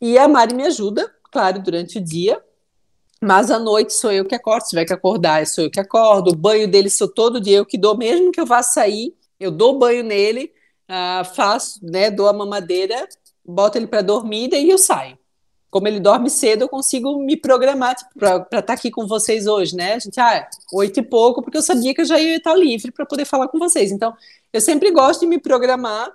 E 0.00 0.18
a 0.18 0.26
Mari 0.26 0.54
me 0.54 0.64
ajuda, 0.64 1.12
claro, 1.30 1.62
durante 1.62 1.98
o 1.98 2.00
dia, 2.00 2.42
mas 3.20 3.50
à 3.50 3.58
noite 3.58 3.92
sou 3.94 4.10
eu 4.10 4.24
que 4.24 4.34
acordo. 4.34 4.64
Se 4.64 4.70
tiver 4.70 4.84
que 4.84 4.92
acordar, 4.92 5.46
sou 5.46 5.64
eu 5.64 5.70
que 5.70 5.80
acordo. 5.80 6.32
O 6.32 6.36
banho 6.36 6.68
dele 6.68 6.90
sou 6.90 7.08
todo 7.08 7.40
dia 7.40 7.58
eu 7.58 7.66
que 7.66 7.78
dou, 7.78 7.96
mesmo 7.96 8.32
que 8.32 8.40
eu 8.40 8.46
vá 8.46 8.62
sair, 8.62 9.14
eu 9.38 9.50
dou 9.50 9.78
banho 9.78 10.02
nele, 10.02 10.52
uh, 10.90 11.24
faço, 11.34 11.78
né? 11.84 12.10
Dou 12.10 12.28
a 12.28 12.32
mamadeira, 12.32 13.08
boto 13.44 13.78
ele 13.78 13.86
para 13.86 14.02
dormir 14.02 14.50
e 14.52 14.70
eu 14.70 14.78
saio 14.78 15.16
como 15.72 15.88
ele 15.88 15.98
dorme 15.98 16.28
cedo, 16.28 16.64
eu 16.64 16.68
consigo 16.68 17.18
me 17.18 17.34
programar 17.34 17.94
tipo, 17.94 18.10
para 18.18 18.36
estar 18.42 18.60
tá 18.60 18.72
aqui 18.74 18.90
com 18.90 19.06
vocês 19.06 19.46
hoje, 19.46 19.74
né? 19.74 19.94
A 19.94 19.98
gente, 19.98 20.20
ah, 20.20 20.46
oito 20.74 21.00
e 21.00 21.02
pouco, 21.02 21.40
porque 21.40 21.56
eu 21.56 21.62
sabia 21.62 21.94
que 21.94 22.02
eu 22.02 22.04
já 22.04 22.20
ia 22.20 22.36
estar 22.36 22.54
livre 22.54 22.92
para 22.92 23.06
poder 23.06 23.24
falar 23.24 23.48
com 23.48 23.58
vocês. 23.58 23.90
Então, 23.90 24.14
eu 24.52 24.60
sempre 24.60 24.90
gosto 24.90 25.20
de 25.20 25.26
me 25.26 25.38
programar 25.38 26.12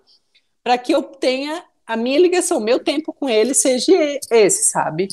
para 0.63 0.77
que 0.77 0.93
eu 0.93 1.01
tenha 1.01 1.63
a 1.87 1.97
minha 1.97 2.19
ligação, 2.19 2.59
meu 2.59 2.79
tempo 2.79 3.11
com 3.11 3.27
ele 3.27 3.55
seja 3.55 3.93
esse, 4.29 4.69
sabe? 4.69 5.07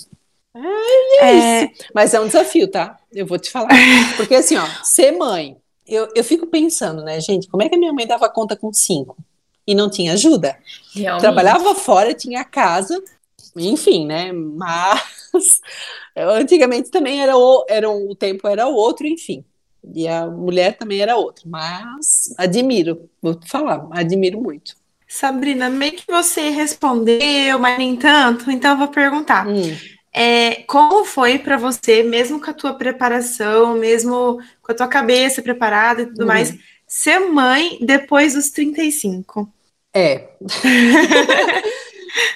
É, 1.22 1.62
é... 1.62 1.72
Mas 1.94 2.12
é 2.12 2.20
um 2.20 2.26
desafio, 2.26 2.70
tá? 2.70 2.98
Eu 3.10 3.24
vou 3.24 3.38
te 3.38 3.50
falar. 3.50 3.70
Porque 4.18 4.34
assim, 4.34 4.58
ó, 4.58 4.66
ser 4.82 5.12
mãe, 5.12 5.56
eu, 5.86 6.06
eu 6.14 6.22
fico 6.22 6.46
pensando, 6.48 7.02
né, 7.02 7.18
gente, 7.18 7.48
como 7.48 7.62
é 7.62 7.68
que 7.70 7.76
a 7.76 7.78
minha 7.78 7.94
mãe 7.94 8.06
dava 8.06 8.28
conta 8.28 8.54
com 8.54 8.70
cinco? 8.74 9.16
E 9.66 9.74
não 9.74 9.88
tinha 9.88 10.12
ajuda. 10.12 10.58
Realmente. 10.94 11.22
Trabalhava 11.22 11.74
fora, 11.74 12.12
tinha 12.12 12.44
casa, 12.44 13.02
enfim, 13.56 14.06
né? 14.06 14.32
Mas 14.32 15.02
antigamente 16.16 16.90
também 16.90 17.22
era 17.22 17.36
o, 17.36 17.64
era 17.68 17.90
o 17.90 18.14
tempo 18.14 18.46
era 18.48 18.66
outro, 18.66 19.06
enfim. 19.06 19.44
E 19.92 20.08
a 20.08 20.26
mulher 20.26 20.76
também 20.76 21.00
era 21.00 21.16
outra. 21.16 21.44
Mas 21.46 22.34
admiro, 22.38 23.08
vou 23.20 23.34
te 23.34 23.48
falar, 23.48 23.86
admiro 23.90 24.40
muito. 24.40 24.74
Sabrina, 25.06 25.68
meio 25.68 25.92
que 25.92 26.04
você 26.10 26.50
respondeu, 26.50 27.58
mas 27.58 27.78
nem 27.78 27.94
tanto, 27.94 28.50
então 28.50 28.72
eu 28.72 28.78
vou 28.78 28.88
perguntar. 28.88 29.46
Hum. 29.46 29.76
É, 30.12 30.62
como 30.66 31.04
foi 31.04 31.38
para 31.38 31.56
você, 31.56 32.02
mesmo 32.02 32.40
com 32.40 32.50
a 32.50 32.54
tua 32.54 32.74
preparação, 32.74 33.76
mesmo 33.76 34.38
com 34.62 34.72
a 34.72 34.74
tua 34.74 34.88
cabeça 34.88 35.42
preparada 35.42 36.02
e 36.02 36.06
tudo 36.06 36.24
hum. 36.24 36.28
mais, 36.28 36.56
ser 36.86 37.18
mãe 37.18 37.78
depois 37.80 38.34
dos 38.34 38.50
35? 38.50 39.52
É. 39.92 40.28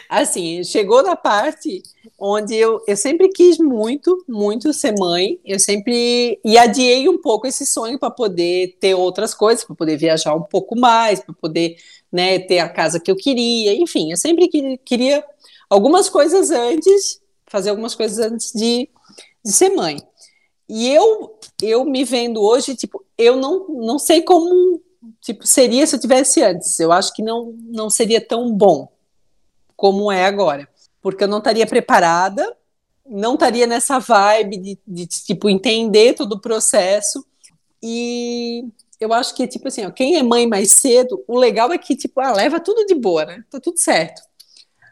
assim, 0.08 0.64
chegou 0.64 1.02
na 1.02 1.14
parte 1.16 1.82
onde 2.18 2.54
eu, 2.56 2.82
eu 2.86 2.96
sempre 2.96 3.28
quis 3.28 3.58
muito, 3.58 4.24
muito 4.28 4.72
ser 4.72 4.94
mãe. 4.98 5.38
Eu 5.44 5.58
sempre 5.58 6.40
e 6.44 6.58
adiei 6.58 7.08
um 7.08 7.20
pouco 7.20 7.46
esse 7.46 7.64
sonho 7.64 7.98
para 7.98 8.10
poder 8.10 8.76
ter 8.80 8.94
outras 8.94 9.34
coisas, 9.34 9.64
para 9.64 9.76
poder 9.76 9.96
viajar 9.96 10.34
um 10.34 10.42
pouco 10.42 10.78
mais, 10.78 11.20
para 11.20 11.34
poder 11.34 11.76
né, 12.10 12.38
ter 12.38 12.58
a 12.58 12.68
casa 12.68 12.98
que 12.98 13.10
eu 13.10 13.16
queria. 13.16 13.74
Enfim, 13.74 14.10
eu 14.10 14.16
sempre 14.16 14.48
queria 14.84 15.24
algumas 15.70 16.08
coisas 16.08 16.50
antes, 16.50 17.20
fazer 17.46 17.70
algumas 17.70 17.94
coisas 17.94 18.18
antes 18.18 18.52
de, 18.52 18.88
de 19.44 19.52
ser 19.52 19.70
mãe. 19.70 19.98
E 20.68 20.88
eu, 20.88 21.38
eu 21.62 21.84
me 21.84 22.04
vendo 22.04 22.42
hoje, 22.42 22.74
tipo, 22.74 23.04
eu 23.16 23.36
não, 23.36 23.68
não 23.68 23.98
sei 23.98 24.22
como 24.22 24.82
tipo 25.20 25.46
seria 25.46 25.86
se 25.86 25.96
eu 25.96 26.00
tivesse 26.00 26.42
antes. 26.42 26.78
Eu 26.80 26.92
acho 26.92 27.12
que 27.14 27.22
não, 27.22 27.54
não 27.66 27.88
seria 27.88 28.20
tão 28.20 28.52
bom 28.52 28.88
como 29.78 30.10
é 30.10 30.26
agora. 30.26 30.68
Porque 31.00 31.22
eu 31.22 31.28
não 31.28 31.38
estaria 31.38 31.64
preparada, 31.64 32.44
não 33.06 33.34
estaria 33.34 33.64
nessa 33.64 34.00
vibe 34.00 34.58
de, 34.58 34.78
de, 34.84 35.06
tipo, 35.06 35.48
entender 35.48 36.14
todo 36.14 36.32
o 36.32 36.40
processo. 36.40 37.24
E 37.80 38.64
eu 38.98 39.12
acho 39.12 39.36
que, 39.36 39.46
tipo 39.46 39.68
assim, 39.68 39.86
ó, 39.86 39.90
quem 39.92 40.16
é 40.16 40.22
mãe 40.22 40.48
mais 40.48 40.72
cedo, 40.72 41.24
o 41.28 41.38
legal 41.38 41.72
é 41.72 41.78
que, 41.78 41.94
tipo, 41.94 42.20
ah, 42.20 42.32
leva 42.32 42.58
tudo 42.58 42.84
de 42.84 42.94
boa, 42.96 43.24
né? 43.24 43.44
Tá 43.48 43.60
tudo 43.60 43.78
certo. 43.78 44.20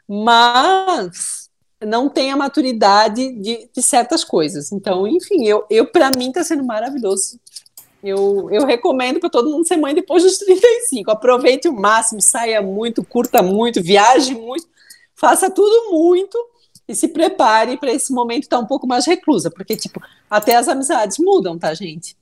Mas 0.08 1.50
não 1.84 2.08
tem 2.08 2.30
a 2.30 2.36
maturidade 2.36 3.32
de, 3.32 3.68
de 3.74 3.82
certas 3.82 4.22
coisas. 4.22 4.70
Então, 4.70 5.04
enfim, 5.08 5.44
eu, 5.44 5.66
eu 5.68 5.90
para 5.90 6.12
mim 6.16 6.28
está 6.28 6.44
sendo 6.44 6.62
maravilhoso. 6.62 7.40
Eu, 8.04 8.48
eu 8.52 8.64
recomendo 8.64 9.18
para 9.18 9.28
todo 9.30 9.50
mundo 9.50 9.66
ser 9.66 9.78
mãe 9.78 9.92
depois 9.92 10.22
dos 10.22 10.38
35. 10.38 11.10
Aproveite 11.10 11.66
o 11.66 11.72
máximo, 11.72 12.22
saia 12.22 12.62
muito, 12.62 13.02
curta 13.02 13.42
muito, 13.42 13.82
viaje 13.82 14.32
muito, 14.32 14.75
faça 15.16 15.50
tudo 15.50 15.90
muito 15.90 16.38
e 16.86 16.94
se 16.94 17.08
prepare 17.08 17.76
para 17.76 17.92
esse 17.92 18.12
momento 18.12 18.44
estar 18.44 18.58
tá 18.58 18.62
um 18.62 18.66
pouco 18.66 18.86
mais 18.86 19.06
reclusa, 19.06 19.50
porque, 19.50 19.76
tipo, 19.76 20.00
até 20.30 20.54
as 20.54 20.68
amizades 20.68 21.18
mudam, 21.18 21.58
tá, 21.58 21.74
gente? 21.74 22.16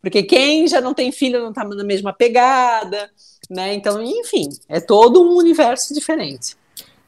Porque 0.00 0.22
quem 0.22 0.68
já 0.68 0.80
não 0.80 0.94
tem 0.94 1.10
filho 1.10 1.42
não 1.42 1.52
tá 1.52 1.64
na 1.64 1.82
mesma 1.82 2.12
pegada, 2.12 3.10
né? 3.50 3.74
Então, 3.74 4.00
enfim, 4.00 4.48
é 4.68 4.78
todo 4.78 5.20
um 5.22 5.36
universo 5.36 5.92
diferente. 5.92 6.56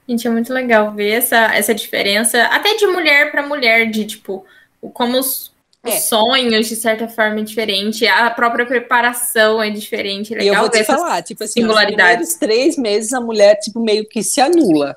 Gente, 0.09 0.27
é 0.27 0.31
muito 0.31 0.53
legal 0.53 0.93
ver 0.93 1.11
essa, 1.11 1.55
essa 1.55 1.73
diferença, 1.73 2.43
até 2.47 2.75
de 2.75 2.87
mulher 2.87 3.31
para 3.31 3.47
mulher, 3.47 3.89
de 3.89 4.05
tipo, 4.05 4.45
como 4.93 5.18
os, 5.18 5.49
é. 5.85 5.99
sonhos, 5.99 6.68
de 6.68 6.76
certa 6.76 7.09
forma, 7.09 7.41
é 7.41 7.43
diferente, 7.43 8.07
a 8.07 8.31
própria 8.31 8.66
preparação 8.66 9.62
é 9.62 9.70
diferente. 9.70 10.35
É 10.35 10.39
legal 10.39 10.55
e 10.55 10.57
eu 10.57 10.61
vou 10.61 10.70
te 10.70 10.85
falar, 10.85 11.22
tipo 11.22 11.43
assim, 11.43 11.64
os 11.64 12.35
três 12.35 12.76
meses 12.76 13.12
a 13.12 13.20
mulher, 13.20 13.57
tipo, 13.57 13.81
meio 13.81 14.07
que 14.09 14.22
se 14.22 14.41
anula. 14.41 14.97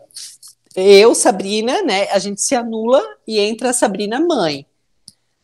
Eu, 0.75 1.13
Sabrina, 1.13 1.83
né, 1.83 2.09
a 2.09 2.19
gente 2.19 2.41
se 2.41 2.55
anula 2.55 3.01
e 3.27 3.39
entra 3.39 3.69
a 3.69 3.73
Sabrina 3.73 4.19
mãe. 4.19 4.65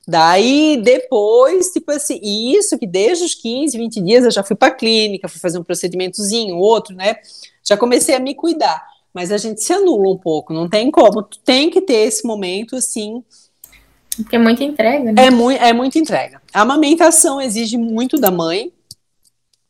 Daí, 0.07 0.81
depois, 0.83 1.67
tipo 1.67 1.91
assim, 1.91 2.19
isso 2.23 2.79
que 2.79 2.87
desde 2.87 3.23
os 3.23 3.35
15, 3.35 3.77
20 3.77 4.01
dias 4.01 4.25
eu 4.25 4.31
já 4.31 4.43
fui 4.43 4.55
para 4.55 4.71
clínica, 4.71 5.27
fui 5.27 5.39
fazer 5.39 5.59
um 5.59 5.63
procedimentozinho, 5.63 6.57
outro, 6.57 6.95
né? 6.95 7.17
Já 7.63 7.77
comecei 7.77 8.15
a 8.15 8.19
me 8.19 8.33
cuidar. 8.33 8.83
Mas 9.13 9.31
a 9.31 9.37
gente 9.37 9.63
se 9.63 9.71
anula 9.71 10.09
um 10.09 10.17
pouco, 10.17 10.51
não 10.51 10.67
tem 10.67 10.89
como. 10.89 11.21
Tu 11.21 11.39
tem 11.39 11.69
que 11.69 11.79
ter 11.81 12.07
esse 12.07 12.25
momento, 12.25 12.75
assim. 12.75 13.23
Porque 14.23 14.35
é 14.35 14.39
muita 14.39 14.63
entrega, 14.63 15.11
né? 15.11 15.25
É, 15.25 15.29
mu 15.29 15.49
é 15.49 15.71
muita 15.71 15.97
entrega. 15.97 16.41
A 16.53 16.61
amamentação 16.61 17.39
exige 17.39 17.77
muito 17.77 18.19
da 18.19 18.29
mãe, 18.29 18.71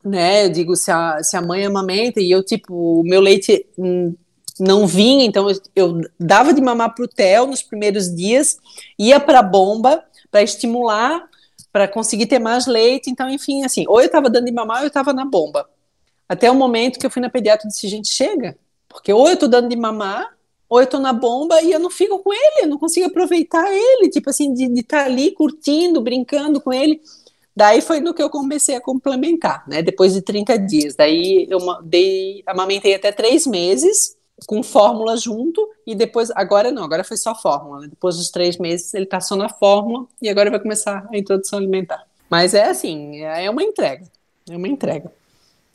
né? 0.04 0.46
Eu 0.46 0.50
digo, 0.50 0.76
se 0.76 0.90
a, 0.90 1.22
se 1.22 1.36
a 1.36 1.42
mãe 1.42 1.64
amamenta 1.64 2.20
e 2.20 2.30
eu, 2.30 2.42
tipo, 2.42 3.00
o 3.00 3.04
meu 3.04 3.20
leite 3.20 3.66
não 4.58 4.86
vinha, 4.86 5.24
então 5.24 5.48
eu, 5.48 5.60
eu 5.76 6.00
dava 6.18 6.52
de 6.52 6.60
mamar 6.60 6.94
pro 6.94 7.08
Theo 7.08 7.46
nos 7.46 7.62
primeiros 7.62 8.14
dias, 8.14 8.58
ia 8.98 9.20
pra 9.20 9.42
bomba, 9.42 10.02
para 10.30 10.42
estimular, 10.42 11.28
para 11.72 11.86
conseguir 11.86 12.26
ter 12.26 12.38
mais 12.38 12.66
leite. 12.66 13.08
Então, 13.08 13.30
enfim, 13.30 13.64
assim, 13.64 13.84
ou 13.88 14.00
eu 14.00 14.06
estava 14.06 14.28
dando 14.28 14.46
de 14.46 14.52
mamar 14.52 14.78
ou 14.78 14.84
eu 14.84 14.88
estava 14.88 15.12
na 15.12 15.24
bomba. 15.24 15.68
Até 16.28 16.50
o 16.50 16.54
momento 16.54 16.98
que 16.98 17.06
eu 17.06 17.10
fui 17.10 17.22
na 17.22 17.30
pediatra 17.30 17.66
e 17.66 17.70
disse: 17.70 17.88
gente, 17.88 18.08
chega, 18.08 18.56
porque 18.88 19.12
ou 19.12 19.28
eu 19.28 19.34
estou 19.34 19.48
dando 19.48 19.68
de 19.68 19.76
mamar, 19.76 20.36
ou 20.70 20.78
eu 20.78 20.84
estou 20.84 21.00
na 21.00 21.12
bomba 21.12 21.60
e 21.60 21.72
eu 21.72 21.80
não 21.80 21.90
fico 21.90 22.20
com 22.20 22.32
ele, 22.32 22.62
eu 22.62 22.68
não 22.68 22.78
consigo 22.78 23.08
aproveitar 23.08 23.66
ele, 23.68 24.08
tipo 24.08 24.30
assim, 24.30 24.54
de 24.54 24.66
estar 24.80 25.00
tá 25.00 25.04
ali 25.04 25.32
curtindo, 25.32 26.00
brincando 26.00 26.60
com 26.60 26.72
ele. 26.72 27.00
Daí 27.56 27.80
foi 27.80 28.00
no 28.00 28.14
que 28.14 28.22
eu 28.22 28.30
comecei 28.30 28.76
a 28.76 28.80
complementar, 28.80 29.64
né? 29.66 29.82
Depois 29.82 30.14
de 30.14 30.22
30 30.22 30.56
dias. 30.60 30.94
Daí 30.94 31.48
eu 31.50 31.58
dei, 31.82 32.44
amamentei 32.46 32.94
até 32.94 33.10
três 33.10 33.48
meses 33.48 34.16
com 34.46 34.62
fórmula 34.62 35.16
junto 35.16 35.68
e 35.84 35.94
depois, 35.94 36.30
agora 36.30 36.70
não, 36.70 36.84
agora 36.84 37.02
foi 37.02 37.16
só 37.16 37.34
fórmula. 37.34 37.80
Né? 37.80 37.88
Depois 37.88 38.16
dos 38.16 38.30
três 38.30 38.56
meses 38.56 38.94
ele 38.94 39.06
tá 39.06 39.20
só 39.20 39.34
na 39.34 39.48
fórmula 39.48 40.06
e 40.22 40.28
agora 40.28 40.50
vai 40.50 40.60
começar 40.60 41.06
a 41.12 41.18
introdução 41.18 41.58
alimentar. 41.58 42.06
Mas 42.30 42.54
é 42.54 42.66
assim, 42.66 43.20
é 43.22 43.50
uma 43.50 43.64
entrega, 43.64 44.06
é 44.48 44.56
uma 44.56 44.68
entrega. 44.68 45.12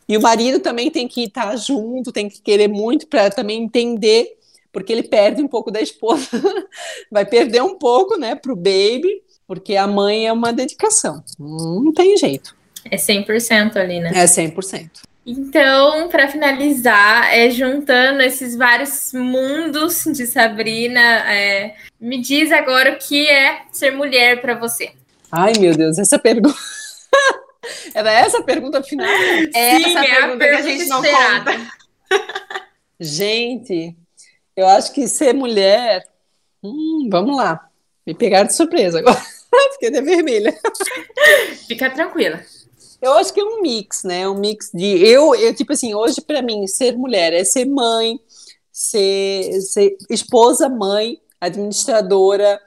E 0.08 0.16
o 0.16 0.22
marido 0.22 0.60
também 0.62 0.90
tem 0.90 1.06
que 1.06 1.26
estar 1.26 1.50
tá 1.50 1.56
junto, 1.58 2.14
tem 2.14 2.30
que 2.30 2.42
querer 2.42 2.70
muito 2.70 3.08
para 3.08 3.30
também 3.30 3.62
entender, 3.62 4.35
porque 4.76 4.92
ele 4.92 5.04
perde 5.04 5.42
um 5.42 5.48
pouco 5.48 5.72
da 5.72 5.80
esposa, 5.80 6.28
vai 7.10 7.26
perder 7.26 7.64
um 7.64 7.78
pouco, 7.78 8.20
né, 8.20 8.36
pro 8.36 8.58
baby, 8.58 9.24
porque 9.48 9.78
a 9.78 9.88
mãe 9.88 10.28
é 10.28 10.34
uma 10.34 10.52
dedicação, 10.52 11.24
não 11.40 11.94
tem 11.94 12.18
jeito. 12.18 12.54
É 12.92 12.98
100% 12.98 13.78
ali, 13.78 14.02
né? 14.02 14.12
É 14.14 14.26
100%. 14.26 14.90
Então, 15.26 16.10
para 16.10 16.28
finalizar, 16.28 17.34
é, 17.34 17.50
juntando 17.50 18.22
esses 18.22 18.58
vários 18.58 19.14
mundos 19.14 20.04
de 20.14 20.28
Sabrina, 20.28 21.00
é, 21.34 21.76
me 21.98 22.22
diz 22.22 22.52
agora 22.52 22.92
o 22.92 22.98
que 22.98 23.30
é 23.30 23.62
ser 23.72 23.92
mulher 23.92 24.42
para 24.42 24.56
você. 24.56 24.92
Ai, 25.32 25.54
meu 25.58 25.74
Deus, 25.74 25.98
essa 25.98 26.20
pergunta. 26.20 26.60
Era 27.96 28.12
essa 28.12 28.40
a 28.40 28.44
pergunta 28.44 28.84
final? 28.84 29.08
É 29.08 29.78
Sim, 29.78 29.86
essa 29.86 30.06
é 30.06 30.16
pergunta, 30.16 30.36
a 30.36 30.38
pergunta 30.38 30.48
que 30.48 30.54
a 30.54 30.62
gente 30.62 30.86
não 30.90 31.06
esperada. 31.06 31.52
conta. 31.54 31.72
gente, 33.00 33.96
eu 34.56 34.68
acho 34.68 34.94
que 34.94 35.08
ser 35.08 35.34
mulher. 35.34 36.08
Hum, 36.64 37.08
vamos 37.12 37.36
lá. 37.36 37.70
Me 38.06 38.14
pegaram 38.14 38.48
de 38.48 38.56
surpresa 38.56 39.00
agora. 39.00 39.20
Fiquei 39.74 39.90
até 39.90 40.02
vermelha. 40.02 40.58
Fica 41.68 41.90
tranquila. 41.90 42.42
Eu 43.02 43.14
acho 43.14 43.34
que 43.34 43.40
é 43.40 43.44
um 43.44 43.62
mix, 43.62 44.04
né? 44.04 44.28
Um 44.28 44.40
mix 44.40 44.72
de. 44.74 44.86
Eu, 45.06 45.36
eu 45.36 45.54
tipo 45.54 45.74
assim, 45.74 45.94
hoje 45.94 46.22
para 46.22 46.42
mim, 46.42 46.66
ser 46.68 46.96
mulher 46.96 47.34
é 47.34 47.44
ser 47.44 47.66
mãe, 47.66 48.20
ser, 48.72 49.62
ser 49.62 49.96
esposa, 50.10 50.70
mãe, 50.70 51.20
administradora, 51.40 52.60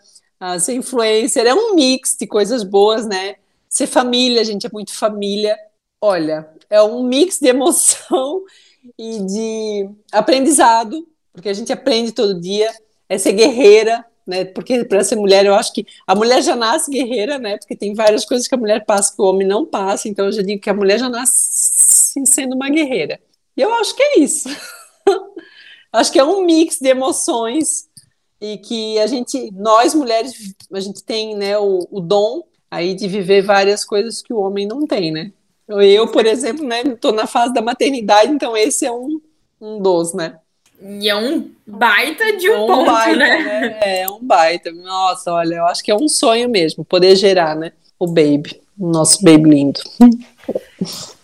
uh, 0.42 0.58
ser 0.60 0.74
influencer, 0.74 1.46
é 1.46 1.54
um 1.54 1.74
mix 1.74 2.16
de 2.18 2.26
coisas 2.26 2.62
boas, 2.62 3.06
né? 3.06 3.36
Ser 3.68 3.86
família, 3.86 4.40
a 4.40 4.44
gente 4.44 4.66
é 4.66 4.70
muito 4.72 4.94
família. 4.94 5.56
Olha, 6.00 6.48
é 6.70 6.82
um 6.82 7.02
mix 7.02 7.38
de 7.38 7.48
emoção 7.48 8.44
e 8.98 9.20
de 9.20 9.90
aprendizado, 10.12 11.06
porque 11.38 11.48
a 11.48 11.54
gente 11.54 11.72
aprende 11.72 12.10
todo 12.10 12.40
dia, 12.40 12.68
é 13.08 13.16
ser 13.16 13.32
guerreira, 13.32 14.04
né? 14.26 14.44
Porque 14.44 14.84
para 14.84 15.04
ser 15.04 15.14
mulher, 15.14 15.46
eu 15.46 15.54
acho 15.54 15.72
que 15.72 15.86
a 16.04 16.12
mulher 16.12 16.42
já 16.42 16.56
nasce 16.56 16.90
guerreira, 16.90 17.38
né? 17.38 17.56
Porque 17.58 17.76
tem 17.76 17.94
várias 17.94 18.24
coisas 18.24 18.48
que 18.48 18.54
a 18.56 18.58
mulher 18.58 18.84
passa 18.84 19.14
que 19.14 19.22
o 19.22 19.24
homem 19.24 19.46
não 19.46 19.64
passa, 19.64 20.08
então 20.08 20.26
eu 20.26 20.32
já 20.32 20.42
digo 20.42 20.60
que 20.60 20.68
a 20.68 20.74
mulher 20.74 20.98
já 20.98 21.08
nasce 21.08 22.20
sendo 22.26 22.56
uma 22.56 22.68
guerreira. 22.68 23.20
E 23.56 23.62
eu 23.62 23.72
acho 23.74 23.94
que 23.94 24.02
é 24.02 24.18
isso. 24.18 24.48
acho 25.92 26.10
que 26.10 26.18
é 26.18 26.24
um 26.24 26.44
mix 26.44 26.80
de 26.80 26.88
emoções 26.88 27.88
e 28.40 28.58
que 28.58 28.98
a 28.98 29.06
gente, 29.06 29.52
nós 29.52 29.94
mulheres, 29.94 30.32
a 30.72 30.80
gente 30.80 31.04
tem, 31.04 31.36
né, 31.36 31.56
o, 31.56 31.86
o 31.88 32.00
dom 32.00 32.42
aí 32.68 32.94
de 32.94 33.06
viver 33.06 33.42
várias 33.42 33.84
coisas 33.84 34.20
que 34.20 34.32
o 34.32 34.40
homem 34.40 34.66
não 34.66 34.88
tem, 34.88 35.12
né? 35.12 35.32
Eu, 35.68 36.10
por 36.10 36.26
exemplo, 36.26 36.66
né, 36.66 36.82
estou 36.82 37.12
na 37.12 37.28
fase 37.28 37.54
da 37.54 37.62
maternidade, 37.62 38.32
então 38.32 38.56
esse 38.56 38.84
é 38.84 38.90
um, 38.90 39.20
um 39.60 39.80
dos, 39.80 40.12
né? 40.14 40.40
E 40.80 41.08
é 41.08 41.16
um 41.16 41.50
baita 41.66 42.36
de 42.36 42.48
um, 42.48 42.54
é 42.54 42.60
um 42.60 42.66
ponto, 42.66 42.86
baita, 42.86 43.16
né? 43.16 43.38
né? 43.38 43.78
É, 43.82 44.08
um 44.08 44.20
baita. 44.20 44.70
Nossa, 44.72 45.32
olha, 45.32 45.56
eu 45.56 45.66
acho 45.66 45.82
que 45.82 45.90
é 45.90 45.94
um 45.94 46.08
sonho 46.08 46.48
mesmo, 46.48 46.84
poder 46.84 47.16
gerar, 47.16 47.56
né? 47.56 47.72
O 47.98 48.06
baby, 48.06 48.60
o 48.78 48.88
nosso 48.88 49.22
baby 49.24 49.50
lindo. 49.50 49.80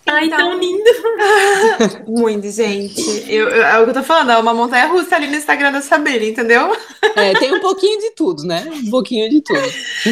Ai, 0.06 0.26
então... 0.26 0.38
tão 0.38 0.58
lindo! 0.58 0.84
Muito, 2.06 2.50
gente. 2.50 3.00
Eu, 3.26 3.48
eu, 3.48 3.62
é 3.62 3.80
o 3.80 3.84
que 3.84 3.90
eu 3.90 3.94
tô 3.94 4.02
falando, 4.02 4.32
é 4.32 4.36
uma 4.36 4.52
montanha 4.52 4.86
russa 4.86 5.16
ali 5.16 5.26
no 5.26 5.36
Instagram 5.36 5.72
da 5.72 5.80
Sabrina, 5.80 6.24
entendeu? 6.24 6.76
É, 7.16 7.32
tem 7.38 7.54
um 7.54 7.60
pouquinho 7.60 7.98
de 8.00 8.10
tudo, 8.10 8.44
né? 8.44 8.64
Um 8.84 8.90
pouquinho 8.90 9.30
de 9.30 9.40
tudo. 9.40 9.62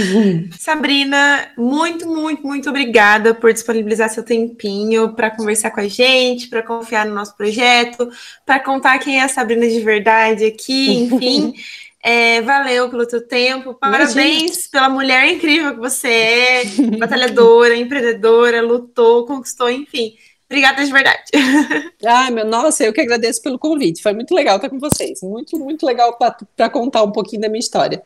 Sabrina, 0.59 1.51
muito, 1.59 2.09
muito, 2.09 2.47
muito 2.47 2.71
obrigada 2.71 3.35
por 3.35 3.53
disponibilizar 3.53 4.09
seu 4.09 4.23
tempinho 4.23 5.13
para 5.15 5.31
conversar 5.31 5.71
com 5.71 5.81
a 5.81 5.89
gente, 5.89 6.49
para 6.49 6.63
confiar 6.63 7.05
no 7.05 7.15
nosso 7.15 7.37
projeto, 7.37 8.11
para 8.47 8.61
contar 8.61 8.99
quem 8.99 9.21
é 9.21 9.25
a 9.25 9.29
Sabrina 9.29 9.69
de 9.69 9.81
verdade 9.81 10.47
aqui, 10.47 11.05
enfim. 11.05 11.55
É, 12.03 12.43
valeu 12.43 12.91
pelo 12.91 13.07
teu 13.07 13.27
tempo. 13.27 13.75
Parabéns 13.75 14.15
Imagina. 14.15 14.69
pela 14.73 14.89
mulher 14.89 15.25
incrível 15.33 15.75
que 15.75 15.81
você 15.81 16.09
é, 16.09 16.65
batalhadora, 16.99 17.77
empreendedora, 17.77 18.61
lutou, 18.61 19.25
conquistou, 19.25 19.71
enfim. 19.71 20.17
Obrigada 20.47 20.85
de 20.85 20.93
verdade. 20.93 21.23
Ah, 22.05 22.33
meu, 22.33 22.45
nossa, 22.45 22.83
eu 22.83 22.93
que 22.93 23.01
agradeço 23.01 23.41
pelo 23.41 23.57
convite. 23.57 24.03
Foi 24.03 24.13
muito 24.13 24.35
legal 24.35 24.57
estar 24.57 24.69
com 24.69 24.81
vocês. 24.81 25.23
Muito, 25.23 25.57
muito 25.57 25.87
legal 25.87 26.19
para 26.19 26.69
contar 26.69 27.05
um 27.05 27.13
pouquinho 27.13 27.43
da 27.43 27.49
minha 27.49 27.61
história. 27.61 28.03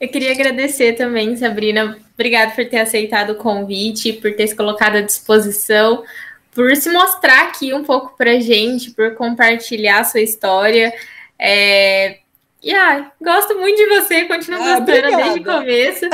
Eu 0.00 0.08
queria 0.08 0.32
agradecer 0.32 0.94
também, 0.94 1.36
Sabrina. 1.36 1.98
Obrigada 2.14 2.52
por 2.52 2.66
ter 2.66 2.78
aceitado 2.78 3.30
o 3.30 3.34
convite, 3.34 4.14
por 4.14 4.34
ter 4.34 4.46
se 4.46 4.56
colocado 4.56 4.96
à 4.96 5.02
disposição, 5.02 6.02
por 6.54 6.74
se 6.74 6.90
mostrar 6.90 7.48
aqui 7.48 7.74
um 7.74 7.84
pouco 7.84 8.16
para 8.16 8.40
gente, 8.40 8.92
por 8.92 9.14
compartilhar 9.14 10.00
a 10.00 10.04
sua 10.04 10.22
história. 10.22 10.90
É, 11.38 12.20
e 12.62 12.74
ah, 12.74 13.10
gosto 13.20 13.58
muito 13.58 13.76
de 13.76 13.86
você, 13.86 14.24
continuo 14.24 14.60
ah, 14.62 14.80
gostando 14.80 14.82
obrigada. 14.82 15.22
desde 15.22 15.40
o 15.40 15.44
começo. 15.44 16.06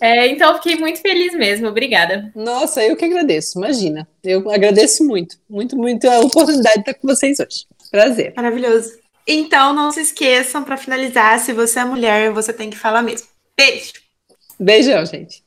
É, 0.00 0.26
então, 0.26 0.54
fiquei 0.56 0.76
muito 0.76 1.00
feliz 1.00 1.32
mesmo. 1.34 1.68
Obrigada. 1.68 2.30
Nossa, 2.34 2.84
eu 2.84 2.96
que 2.96 3.04
agradeço, 3.04 3.58
imagina. 3.58 4.06
Eu 4.22 4.50
agradeço 4.50 5.04
muito, 5.04 5.36
muito, 5.48 5.76
muito 5.76 6.08
a 6.08 6.20
oportunidade 6.20 6.74
de 6.76 6.80
estar 6.80 6.94
com 6.94 7.08
vocês 7.08 7.40
hoje. 7.40 7.66
Prazer. 7.90 8.34
Maravilhoso. 8.36 8.92
Então, 9.26 9.72
não 9.72 9.90
se 9.90 10.00
esqueçam, 10.00 10.62
para 10.62 10.76
finalizar, 10.76 11.38
se 11.40 11.52
você 11.52 11.80
é 11.80 11.84
mulher, 11.84 12.30
você 12.30 12.52
tem 12.52 12.68
que 12.68 12.76
falar 12.76 13.02
mesmo. 13.02 13.26
Beijo. 13.56 13.94
Beijão, 14.60 15.04
gente. 15.06 15.45